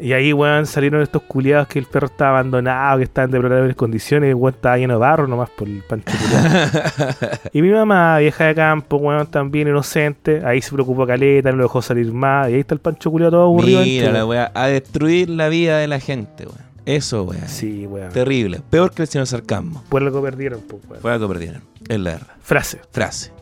[0.00, 3.76] Y ahí, weón, salieron estos culiados que el perro estaba abandonado, que estaban en deplorables
[3.76, 6.12] condiciones, weón estaba lleno de barro nomás por el pancho.
[7.52, 11.64] Y mi mamá, vieja de campo, weón, también inocente, ahí se preocupó caleta, no lo
[11.64, 13.82] dejó salir más, y ahí está el pancho culiao todo aburrido.
[13.82, 14.52] Mira la.
[14.54, 16.64] A destruir la vida de la gente, weón.
[16.86, 17.48] Eso, weón.
[17.48, 18.12] Sí, weón.
[18.12, 18.60] Terrible.
[18.70, 19.82] Peor que el señor sarcasmo.
[19.88, 21.00] Por algo perdieron, pues, weón.
[21.00, 21.62] Fue algo perdieron.
[21.88, 22.34] Es la verdad.
[22.42, 22.80] Frase.
[22.90, 23.32] Frase.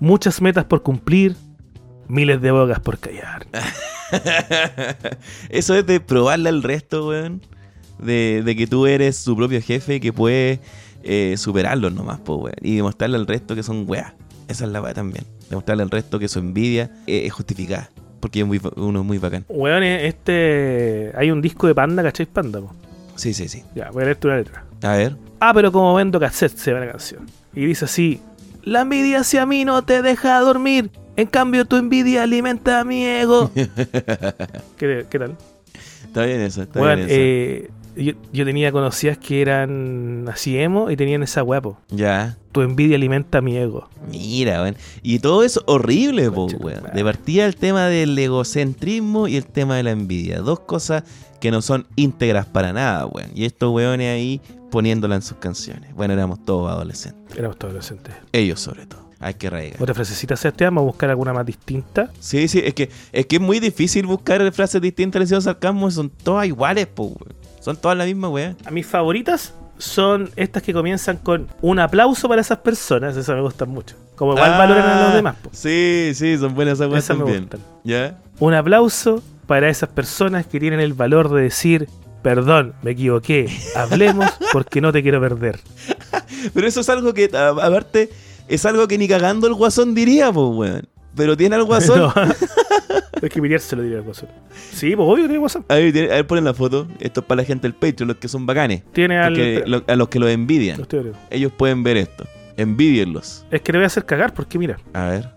[0.00, 1.36] Muchas metas por cumplir,
[2.06, 3.46] miles de bocas por callar.
[5.50, 7.42] Eso es de probarle al resto, weón.
[7.98, 10.60] De, de que tú eres su propio jefe y que puedes
[11.02, 12.54] eh, superarlos nomás, pues, weón.
[12.62, 14.12] Y demostrarle al resto que son weas.
[14.48, 15.24] Esa es la wea también.
[15.50, 17.90] Demostrarle al resto que su envidia eh, es justificada.
[18.20, 19.44] Porque es muy, ba- uno es muy bacán.
[19.48, 21.12] Weón, este.
[21.16, 22.60] Hay un disco de Panda, ¿cacháis Panda?
[22.60, 22.72] po?
[23.16, 23.62] Sí, sí, sí.
[23.74, 24.64] Ya, voy a leerte una letra.
[24.82, 25.16] A ver.
[25.40, 27.26] Ah, pero como vendo cassette, se ve la canción.
[27.54, 28.20] Y dice así:
[28.62, 30.90] La envidia hacia mí no te deja dormir.
[31.16, 33.50] En cambio, tu envidia alimenta mi ego.
[34.76, 35.36] ¿Qué, qué tal?
[36.04, 37.16] Está bien eso, está Weón, bien eso.
[37.18, 41.78] eh, yo, yo tenía conocidas que eran así emo y tenían esa guapo.
[41.90, 42.38] Ya.
[42.52, 43.88] Tu envidia alimenta mi ego.
[44.10, 44.76] Mira, weón.
[45.02, 46.84] Y todo eso horrible, po, weón.
[46.94, 50.40] De partida el tema del egocentrismo y el tema de la envidia.
[50.40, 51.04] Dos cosas
[51.40, 53.30] que no son íntegras para nada, weón.
[53.34, 54.40] Y estos weones ahí
[54.70, 55.94] poniéndola en sus canciones.
[55.94, 57.36] Bueno, éramos todos adolescentes.
[57.36, 58.14] Éramos todos adolescentes.
[58.32, 59.08] Ellos sobre todo.
[59.20, 59.82] Hay que arraigar.
[59.82, 60.36] Otra frasecita,
[60.66, 62.12] vamos a buscar alguna más distinta.
[62.20, 65.90] Sí, sí, es que es que es muy difícil buscar frases distintas estilo sarcasmo.
[65.90, 67.16] Son todas iguales, weón.
[67.68, 68.56] Son todas la misma, weón.
[68.64, 73.14] A mis favoritas son estas que comienzan con un aplauso para esas personas.
[73.14, 73.94] Esas me gustan mucho.
[74.16, 75.36] Como igual Ah, valoran a los demás.
[75.42, 75.50] po.
[75.52, 77.42] Sí, sí, son buenas esas weas Esas me también.
[77.42, 77.60] gustan.
[77.84, 78.18] ¿Ya?
[78.40, 81.88] Un aplauso para esas personas que tienen el valor de decir,
[82.22, 85.60] perdón, me equivoqué, hablemos porque no te quiero perder.
[86.54, 88.08] Pero eso es algo que, aparte,
[88.48, 90.88] es algo que ni cagando el guasón diría, pues, weón.
[91.16, 91.98] Pero tiene al guasón.
[92.00, 92.12] No.
[93.22, 94.28] es que Miriam se lo diría al guasón.
[94.72, 95.64] Sí, pues obvio que tiene guasón.
[95.68, 96.86] A ver, tiene- a ver, ponen la foto.
[97.00, 98.82] Esto es para la gente del Patreon, los que son bacanes.
[98.92, 99.32] Tiene al...
[99.32, 100.78] Porque lo- a los que los envidian.
[100.78, 100.88] Los.
[101.30, 102.24] Ellos pueden ver esto.
[102.56, 103.44] Envidienlos.
[103.50, 105.30] Es que le voy a hacer cagar porque mira, A ver,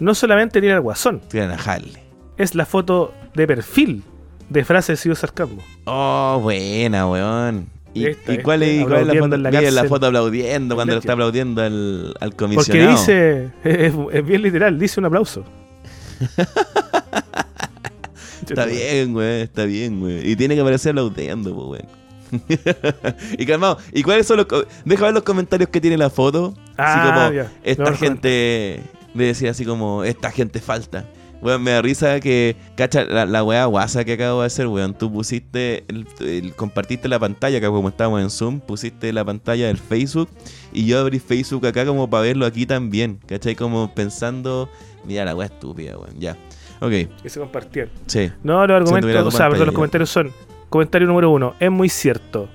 [0.00, 2.02] no solamente tiene al guasón, tiran a Harley.
[2.36, 4.02] es la foto de perfil
[4.48, 5.62] de frases y sarcasmo.
[5.84, 7.73] Oh, buena, weón.
[7.94, 9.34] ¿Y, Esta, y cuál, es, cuál es la foto?
[9.36, 9.88] en la Mira, la cárcel.
[9.88, 12.90] foto aplaudiendo cuando le está aplaudiendo al, al Porque comisionado.
[12.90, 15.44] dice, es, es bien literal, dice un aplauso.
[18.48, 20.30] Está bien, güey, está bien, güey.
[20.30, 21.82] Y tiene que aparecer aplaudiendo, pues, güey.
[23.38, 24.46] y calmado, ¿y cuáles son los...
[24.84, 26.52] Deja ver los comentarios que tiene la foto.
[26.76, 27.50] así Ah, como, ya.
[27.62, 28.82] esta gente...
[29.14, 31.04] De decir así como, esta gente falta.
[31.44, 34.94] Weón, me da risa que, cacha, la, la weá guasa que acabo de hacer, weón.
[34.94, 39.66] Tú pusiste, el, el- compartiste la pantalla acá como estábamos en Zoom, pusiste la pantalla
[39.66, 40.28] del Facebook
[40.72, 43.54] y yo abrí Facebook acá como para verlo aquí también, ¿cachai?
[43.54, 44.70] Como pensando,
[45.06, 46.36] mira la weá estúpida, weón, ya.
[46.80, 46.90] Ok,
[47.22, 47.88] Que se compartían.
[48.06, 48.30] sí.
[48.42, 50.32] No, los que argumentos, o sea, perdón, los comentarios son.
[50.70, 52.48] Comentario número uno, es muy cierto.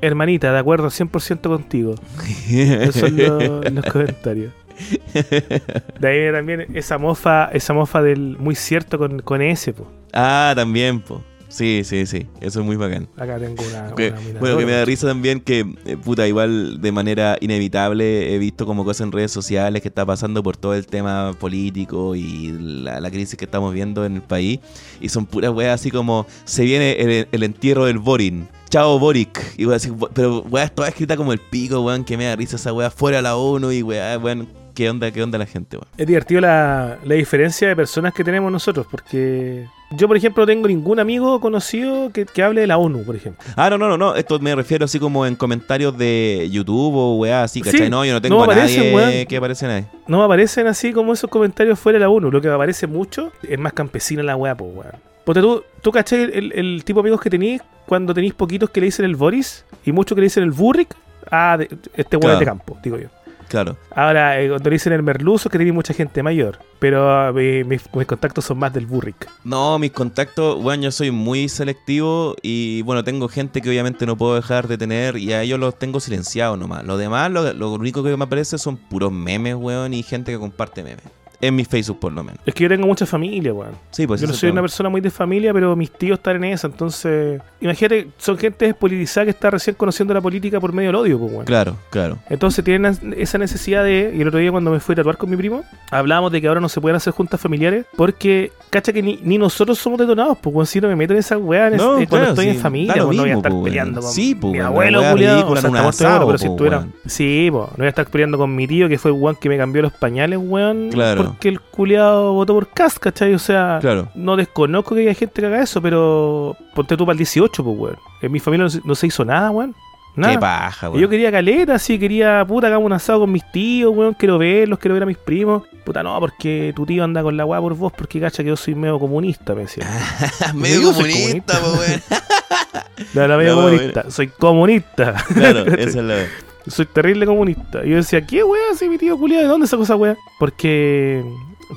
[0.00, 1.94] Hermanita, de acuerdo 100% contigo.
[2.50, 4.52] Esos son los, los comentarios.
[6.00, 9.86] De ahí viene también esa mofa, esa mofa del muy cierto con, con ese, po.
[10.12, 11.22] ah, también, po.
[11.48, 12.26] Sí, sí, sí.
[12.40, 13.08] Eso es muy bacán.
[13.16, 13.94] Acá tengo una.
[13.94, 18.34] Que- una bueno, que me da risa también que, eh, puta, igual de manera inevitable
[18.34, 22.16] he visto como cosas en redes sociales que está pasando por todo el tema político
[22.16, 24.58] y la, la crisis que estamos viendo en el país.
[25.00, 28.48] Y son puras weas así como, se viene el, el entierro del Borin.
[28.68, 29.40] Chao Boric.
[29.56, 32.56] Y wea así, pero weas toda escrita como el pico, weón, que me da risa
[32.56, 35.88] esa wea fuera la ONU y wea, weón, qué onda, qué onda la gente, weón.
[35.96, 40.46] Es divertido la, la diferencia de personas que tenemos nosotros, porque yo, por ejemplo, no
[40.46, 43.42] tengo ningún amigo conocido que, que hable de la ONU, por ejemplo.
[43.56, 47.16] Ah, no, no, no, no, esto me refiero así como en comentarios de YouTube o
[47.16, 47.90] weá así, Sí, ¿cachai?
[47.90, 49.86] no, yo no tengo no a aparecen, nadie que aparece nadie.
[50.06, 52.30] No me aparecen así como esos comentarios fuera de la ONU.
[52.30, 54.92] Lo que me aparece mucho es más campesina la weá, pues, weón.
[55.24, 58.80] Porque tú, tú cachai el, el tipo de amigos que tenéis cuando tenéis poquitos que
[58.80, 60.94] le dicen el Boris y muchos que le dicen el Burrick.
[61.30, 62.34] Ah, de- este weón Claro.
[62.34, 63.08] es de campo, digo yo.
[63.56, 63.76] Claro.
[63.94, 66.58] Ahora, eh, cuando dicen el merluzo, que tenéis mucha gente mayor.
[66.78, 69.28] Pero mi- mis, mis contactos son más del Burrick.
[69.44, 74.14] No, mis contactos, bueno, yo soy muy selectivo y bueno, tengo gente que obviamente no
[74.16, 76.84] puedo dejar de tener y a ellos los tengo silenciados nomás.
[76.84, 80.38] Lo demás, lo, lo único que me aparece son puros memes, weón, y gente que
[80.38, 81.04] comparte memes.
[81.40, 82.40] En mi Facebook por lo menos.
[82.46, 83.72] Es que yo tengo mucha familia, weón.
[83.90, 86.44] Sí, pues yo no soy una persona muy de familia, pero mis tíos están en
[86.52, 86.66] esa.
[86.66, 91.18] Entonces, imagínate, son gente despolitizada que está recién conociendo la política por medio del odio,
[91.18, 91.44] pues, weón.
[91.44, 92.18] Claro, claro.
[92.30, 95.28] Entonces tienen esa necesidad de, y el otro día cuando me fui a tatuar con
[95.30, 99.02] mi primo, hablábamos de que ahora no se pueden hacer juntas familiares porque, cacha que
[99.02, 101.78] ni, ni nosotros somos detonados, pues bueno, si no me meto en esas weas en-
[101.78, 104.04] No, cuando claro, estoy sí, en familia, pues no voy a estar pues, peleando weón.
[104.06, 106.92] con Sí, pues, mi weón, abuelo, culiado, o sea, asado, pero si po, estuviera- weón.
[107.06, 109.48] Sí, pues, no voy a estar peleando con mi tío que fue el weón que
[109.48, 111.25] me cambió los pañales, weón, Claro.
[111.32, 113.34] Porque el culiado votó por Cast, ¿cachai?
[113.34, 114.08] O sea, Claro.
[114.14, 117.76] no desconozco que haya gente que haga eso, pero ponte tú para el 18, pues,
[117.78, 117.96] weón.
[118.22, 119.74] En mi familia no se, no se hizo nada, weón.
[120.14, 120.32] Nada.
[120.32, 121.02] Qué paja, Y weón.
[121.02, 124.78] Yo quería caleta, sí, quería, puta, hagamos un asado con mis tíos, weón, quiero verlos,
[124.78, 125.64] quiero ver a mis primos.
[125.84, 128.56] Puta, no, porque tu tío anda con la weá por vos, porque cacha que yo
[128.56, 129.86] soy medio comunista, me decía.
[130.54, 132.02] Medio comunista, po, weón.
[133.14, 135.14] La, la medio No, comunista, soy comunista.
[135.34, 136.26] Claro, esa es la.
[136.66, 137.84] soy terrible comunista.
[137.84, 138.74] Y yo decía, ¿qué weá?
[138.76, 140.16] Si mi tío culiado, ¿de dónde sacó esa weá?
[140.38, 141.24] Porque,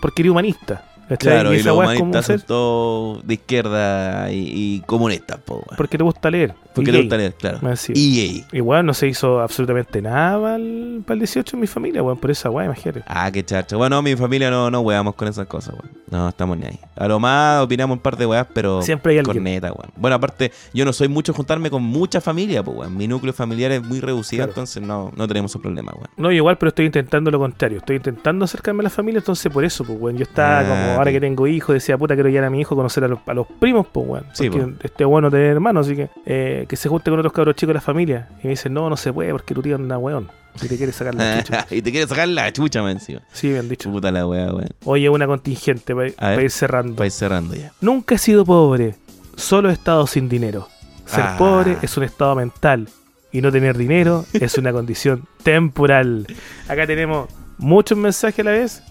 [0.01, 0.85] porque era humanista.
[1.09, 1.33] ¿cachai?
[1.33, 6.03] Claro, y, esa los humanistas son todos de izquierda y, y comunistas, po, porque te
[6.03, 6.53] gusta leer.
[6.73, 7.59] Porque y le gusta leer, claro.
[7.87, 8.45] gay.
[8.51, 12.49] Igual no se hizo absolutamente nada para el, 18 en mi familia, weón, por esa
[12.49, 13.03] weá, imagínate.
[13.07, 13.77] Ah, qué chacho.
[13.77, 15.91] Bueno, mi familia no, no weamos con esas cosas, weón.
[16.11, 16.79] No, estamos ni ahí.
[16.95, 19.35] A lo más opinamos un par de weas, pero Siempre hay alguien.
[19.37, 19.91] corneta, weón.
[19.95, 22.95] Bueno, aparte, yo no soy mucho juntarme con mucha familia, pues, weón.
[22.97, 24.51] Mi núcleo familiar es muy reducido, Claro.
[24.51, 26.07] entonces no, no tenemos esos problemas, weón.
[26.17, 27.79] No, igual, pero estoy intentando lo contrario.
[27.79, 30.17] Estoy intentando acercarme a la familia, entonces por eso, pues, weón.
[30.17, 32.73] Yo estaba Ah, como, ahora que tengo hijos, decía, puta, quiero llevar a mi hijo
[32.75, 34.25] a conocer a los, a los primos, pues, weón.
[34.33, 37.55] Sí, Porque este bueno tener hermanos, así que eh, que se junte con otros cabros
[37.55, 38.29] chicos de la familia.
[38.43, 40.29] Y me dicen, no, no se puede porque tu tío anda weón.
[40.63, 41.67] Y te quiere sacar la chucha.
[41.69, 43.21] y te quiere sacar la chucha, man, encima.
[43.31, 43.89] Sí, me han dicho.
[43.91, 44.69] Puta la wea, weón.
[44.85, 46.43] Oye, una contingente para A ver.
[46.43, 46.95] ir cerrando.
[46.95, 47.71] Para ir cerrando ya.
[47.81, 48.95] Nunca he sido pobre,
[49.35, 50.67] solo he estado sin dinero.
[51.05, 51.35] Ser Ah.
[51.37, 52.87] pobre es un estado mental
[53.31, 56.27] y no tener dinero es una condición temporal.
[56.67, 58.83] Acá tenemos muchos mensajes a la vez.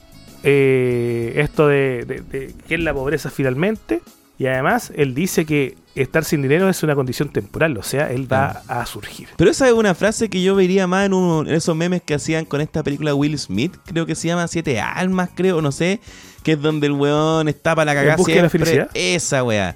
[0.45, 4.01] Eh, esto de, de- de qué es la pobreza finalmente.
[4.39, 8.32] Y además, él dice que estar sin dinero es una condición temporal, o sea, él
[8.32, 9.28] va a surgir.
[9.36, 12.14] Pero esa es una frase que yo vería más en, un- en esos memes que
[12.14, 16.01] hacían con esta película Will Smith, creo que se llama Siete Almas, creo, no sé,
[16.45, 18.91] que es donde el weón está para la cagada de la felicidad?
[18.95, 19.74] Esa weá.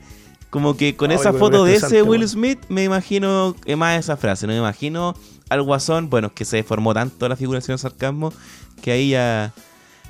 [0.49, 2.29] Como que con esa foto de ese Will.
[2.29, 5.17] Smith me imagino eh, más esa frase, no me imagino
[5.49, 8.33] al guasón, bueno, que se deformó tanto la figura del señor sarcasmo
[8.81, 9.53] que ahí ya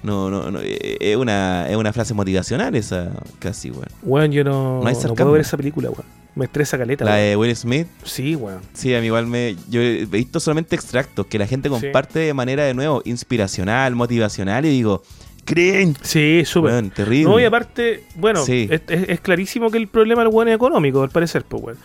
[0.02, 3.86] no, no, no, eh, es una, es una frase motivacional esa casi, weón.
[4.02, 5.14] Weón, yo no, No hay no sarcasmo.
[5.16, 6.04] puedo ver esa película, weón.
[6.34, 7.22] Me estresa caleta, La weón.
[7.24, 8.60] de Will Smith, Sí, weón.
[8.72, 9.56] Sí, a mí igual me.
[9.68, 11.74] Yo he visto solamente extractos que la gente Sí.
[11.74, 15.02] comparte de manera de nuevo inspiracional, motivacional y digo,
[15.44, 15.96] creen.
[16.02, 16.88] Sí, súper.
[16.90, 17.30] Terrible.
[17.30, 18.68] No, y aparte, bueno, Sí.
[18.70, 21.78] es, es- es clarísimo que el problema del weón es económico, al parecer, pues, weón.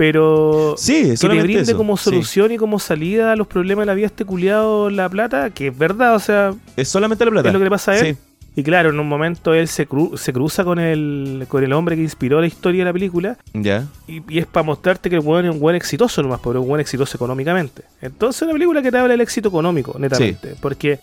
[0.00, 1.76] Pero sí, que te brinde eso.
[1.76, 2.04] como Sí.
[2.04, 5.66] solución y como salida a los problemas de la vida este culiado la plata, que
[5.66, 7.48] es verdad, o sea, Es solamente la plata.
[7.50, 8.16] es lo que le pasa a él.
[8.16, 8.22] Sí.
[8.56, 11.96] Y claro, en un momento él se, cru- se cruza con el, con el hombre
[11.96, 13.86] que inspiró la historia de la película Ya.
[14.08, 16.68] y, y es para mostrarte que el weón es un buen exitoso nomás, pero un
[16.68, 17.82] buen exitoso económicamente.
[18.00, 20.54] Entonces es una película que te habla del éxito económico, netamente.
[20.62, 20.98] Porque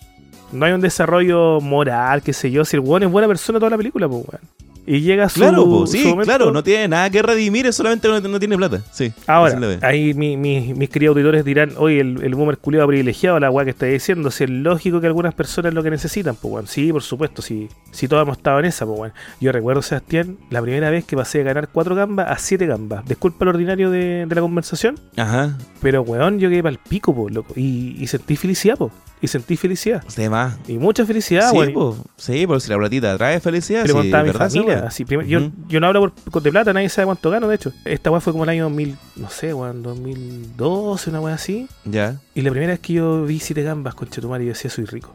[0.52, 2.66] No hay un desarrollo moral, qué sé yo.
[2.66, 4.42] Si el weón es buena persona toda la película, pues weón.
[4.90, 5.42] Y llega su.
[5.42, 8.40] Claro, po, su sí, momento- claro, no tiene nada que redimir, es solamente no, no
[8.40, 8.82] tiene plata.
[8.94, 9.12] Sí.
[9.28, 13.52] Ahora, ahí mi- mi- mis queridos auditores dirán, oye, el, el boomer culiado privilegiado, la
[13.52, 16.68] weá que está diciendo, si es lógico que algunas personas lo que necesitan, pues weón.
[16.68, 19.14] Sí, por supuesto, si, si todos hemos estado en esa, pues weón.
[19.42, 23.06] Yo recuerdo, Sebastián, la primera vez que pasé de ganar cuatro gambas a siete gambas.
[23.06, 25.58] Disculpa lo ordinario de, de la conversación, Ajá.
[25.82, 27.54] pero weón, yo quedé para el pico, pues, loco.
[27.58, 28.94] Y, y sentí felicidad, pues.
[29.20, 30.04] Y sentí felicidad.
[30.16, 30.58] De más.
[30.68, 31.74] Y mucha felicidad, sí, weón.
[31.74, 31.98] po.
[32.18, 34.84] sí, porque si la platita trae felicidad, Le sí, contaba a mi ¿verdad esa familia.
[34.88, 37.72] Así, yo, yo no hablo por, de plata, nadie sabe cuánto gano, de hecho.
[37.84, 41.68] Esta weá fue como el año 2000, no sé, weón, 2012, una weá así.
[41.86, 42.18] Ya.
[42.36, 44.86] Y la primera vez que yo vi siete gambas con Chetumar y yo decía, soy
[44.86, 45.14] rico.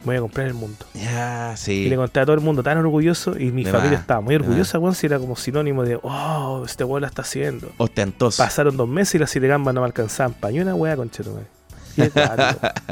[0.00, 0.84] Me voy a comprar el mundo.
[0.94, 1.88] Ya, Y sí.
[1.88, 4.34] le conté a todo el mundo tan orgulloso y mi De familia más, estaba muy
[4.34, 7.70] orgullosa, weón, si era como sinónimo de, oh, este weón la está haciendo.
[7.78, 8.42] Ostentoso.
[8.42, 11.08] Pasaron dos meses y las siete gambas no me alcanzaban pa' ni una weá con
[11.08, 11.44] Chetumar.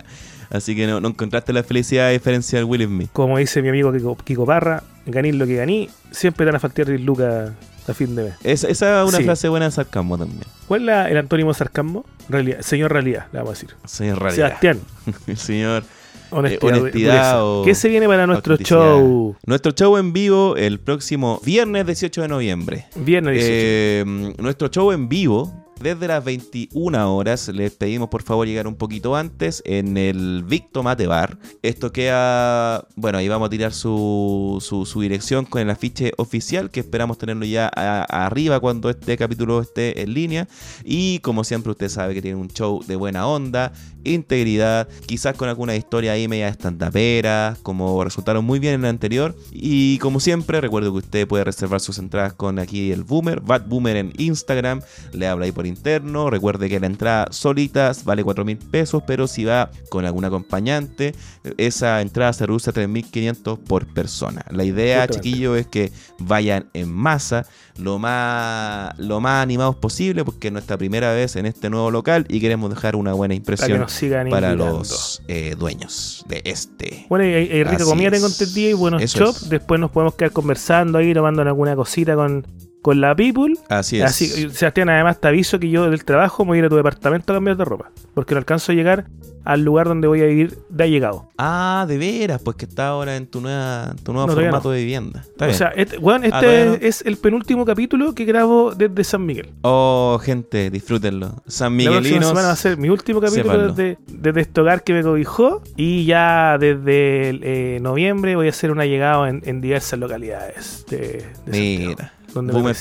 [0.51, 3.11] Así que no, no encontraste la felicidad a diferencia del Will Smith.
[3.13, 6.61] Como dice mi amigo Kiko, Kiko Parra, ganí lo que ganí, siempre te van a
[6.61, 7.53] faltar 10 lucas
[7.87, 8.35] a fin de mes.
[8.43, 9.25] Es- esa es una Sí.
[9.25, 10.43] frase buena de sarcasmo también.
[10.67, 12.05] ¿Cuál es la- el antónimo de sarcasmo?
[12.29, 13.77] Realidad, señor realidad, le vamos a decir.
[13.85, 14.47] Señor realidad.
[14.49, 14.81] Sebastián,
[15.37, 15.85] Señor.
[16.33, 16.75] honestidad.
[16.77, 19.37] Eh, honestidad o ¿Qué se viene para nuestro show?
[19.47, 22.87] Nuestro show en vivo el próximo viernes 18 de noviembre.
[22.97, 23.51] Viernes 18.
[23.53, 28.77] Eh, nuestro show en vivo, desde las 21 horas, les pedimos por favor llegar un
[28.77, 31.39] poquito antes en el Victo Mate Bar.
[31.63, 36.81] Esto queda, bueno, ahí vamos a tirar su, su, dirección con el afiche oficial que
[36.81, 40.49] esperamos tenerlo ya arriba cuando este capítulo esté en línea.
[40.85, 43.73] Y como siempre usted sabe que tiene un show de buena onda,
[44.05, 49.35] integridad, quizás con alguna historia ahí media estandapera, como resultaron muy bien en el anterior.
[49.51, 53.67] Y como siempre, recuerdo que usted puede reservar sus entradas con aquí el Boomer, Bad
[53.67, 56.29] Boomer en Instagram, le habla ahí por interno.
[56.29, 61.15] Recuerde que la entrada solita vale 4 mil pesos, pero si va con algún acompañante,
[61.57, 64.45] esa entrada se reduce a 3.500 por persona.
[64.51, 65.29] La idea, Justamente.
[65.29, 67.47] chiquillo, es que vayan en masa,
[67.79, 72.27] lo más, lo más animados posible, porque es nuestra primera vez en este nuevo local
[72.29, 73.87] y queremos dejar una buena impresión
[74.31, 77.07] para los eh, dueños de este.
[77.09, 79.49] Bueno, y hay rica Así comida, tengo entendido, y buenos es.
[79.49, 82.47] Después nos podemos quedar conversando ahí, tomando alguna cosita con,
[82.83, 83.55] con la people.
[83.69, 84.05] Así es.
[84.05, 86.77] Así, Sebastián, además te aviso que yo del trabajo me voy a ir a tu
[86.77, 87.91] departamento a cambiar de ropa.
[88.15, 89.07] Porque no alcanzo a llegar
[89.45, 91.31] al lugar donde voy a vivir de llegado.
[91.39, 94.75] Ah, de veras, pues que está ahora en tu, nueva, tu nuevo No, formato no.
[94.75, 95.21] de vivienda.
[95.21, 95.59] Está o bien.
[95.59, 96.75] sea, este, este Ah, no.
[96.75, 99.49] es el penúltimo capítulo que grabo desde San Miguel.
[99.63, 101.43] oh, gente, disfrútenlo.
[101.47, 102.29] San La Miguelinos.
[102.29, 105.63] semana va a ser mi último capítulo desde, desde este hogar que me cobijó.
[105.77, 107.31] Y ya desde
[107.77, 112.53] eh, noviembre voy a hacer una llegada en, en diversas localidades de, de Santiago, Donde
[112.53, 112.75] me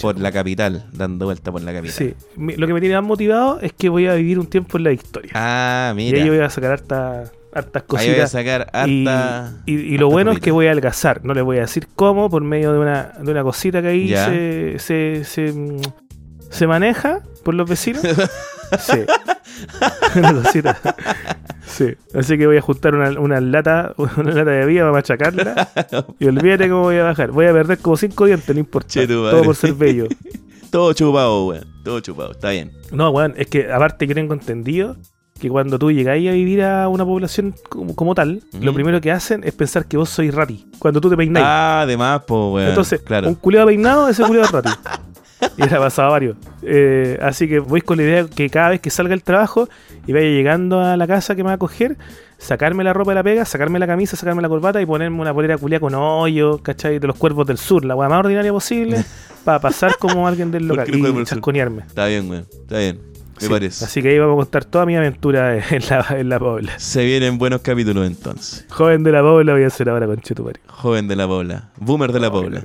[0.00, 1.92] por, la capital, dando vuelta por la capital.
[1.96, 4.84] Sí, lo que me tiene más motivado es que voy a vivir un tiempo en
[4.84, 5.30] la historia.
[5.34, 6.22] Ah, y mira.
[6.22, 8.30] ahí voy a sacar harta- hartas Ahí voy a cositas.
[8.32, 9.62] sacar Y, harta.
[9.66, 11.24] y- y lo bueno es que voy a adelgazar.
[11.24, 14.08] No les voy a decir cómo, por medio de una, de una cosita que ahí
[14.78, 15.80] se, se, mm,
[16.50, 18.02] se maneja por los vecinos.
[18.80, 18.98] Sí.
[20.16, 20.76] una cosita.
[21.66, 21.94] Sí.
[22.14, 25.68] Así que voy a juntar una, una lata, una lata de vida para machacarla.
[26.18, 27.30] Y olvídate cómo voy a bajar.
[27.30, 28.88] Voy a perder como cinco dientes, no importa.
[28.88, 30.06] Che, Todo por ser bello.
[30.70, 31.64] Todo chupado, weón.
[31.84, 32.32] Todo chupado.
[32.32, 32.72] Está bien.
[32.90, 34.96] No, weón, es que aparte yo tengo entendido
[35.38, 39.12] que cuando tú llegáis a vivir a una población como, como tal, lo primero que
[39.12, 40.66] hacen es pensar que vos sois rati.
[40.78, 41.46] Cuando tú te peináis.
[41.46, 42.68] Ah, además, pues, weón.
[42.68, 43.28] Entonces, claro.
[43.28, 44.70] un culeado peinado, ese culeado es rati.
[45.58, 46.36] Y era pasado varios.
[46.62, 49.68] Eh, así que voy con la idea que cada vez que salga el trabajo
[50.06, 51.96] y vaya llegando a la casa que me va a coger,
[52.38, 55.32] sacarme la ropa de la pega, sacarme la camisa, sacarme la corbata y ponerme una
[55.34, 56.98] polera culia con hoyo, ¿cachai?
[56.98, 59.04] De los cuervos del sur, la weá más ordinaria posible,
[59.44, 61.82] para pasar como alguien del ¿Por local y chasconearme.
[61.82, 62.46] Está bien, weón.
[62.50, 63.00] Está bien.
[63.36, 63.84] Me Sí, parece.
[63.84, 66.78] Así que ahí vamos a contar toda mi aventura en la, en la Pobla.
[66.78, 68.64] Se vienen buenos capítulos entonces.
[68.70, 70.60] Joven de la Pobla voy a hacer ahora con Chetumari.
[70.66, 71.68] Joven de la Pobla.
[71.76, 72.62] Boomer de la Pobla.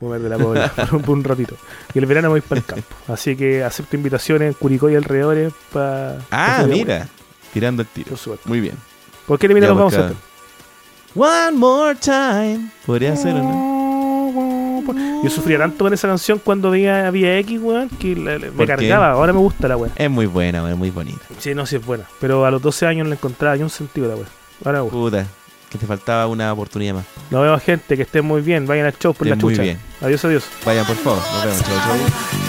[0.00, 1.56] Mover de la Pobla por, un, ratito.
[1.94, 2.94] Y el verano voy para el campo.
[3.08, 6.18] Así que acepto invitaciones en Curicó y alrededores para.
[6.30, 7.08] Ah, mira.
[7.52, 8.16] Tirando el tiro.
[8.16, 8.38] Por.
[8.44, 8.74] Muy bien.
[9.26, 12.70] ¿Por qué le mira Ya, nos vamos pues, a cada- One more time.
[12.86, 13.68] Podría ser, ¿o no?
[15.24, 18.66] Yo sufría tanto con esa canción cuando veía Vía X, weón, que la- la- me
[18.66, 19.10] cargaba.
[19.12, 19.92] Ahora me gusta la weón.
[19.96, 20.78] Es muy buena, weón.
[20.78, 21.20] Muy bonita.
[21.38, 22.04] Sí, no, sí es buena.
[22.20, 24.28] Pero a los 12 años le encontraba ni un sentido la weón.
[24.64, 24.98] Ahora me gusta.
[24.98, 25.26] Puta.
[25.70, 27.04] Que te faltaba una oportunidad más.
[27.30, 27.96] Nos vemos, gente.
[27.96, 28.66] Que estén muy bien.
[28.66, 29.62] Vayan al show por la Estén muy chucha.
[29.62, 29.78] bien.
[30.00, 30.44] Adiós, adiós.
[30.64, 31.18] Vayan, por favor.
[31.32, 31.62] Nos vemos.
[31.62, 32.47] Chau, chau.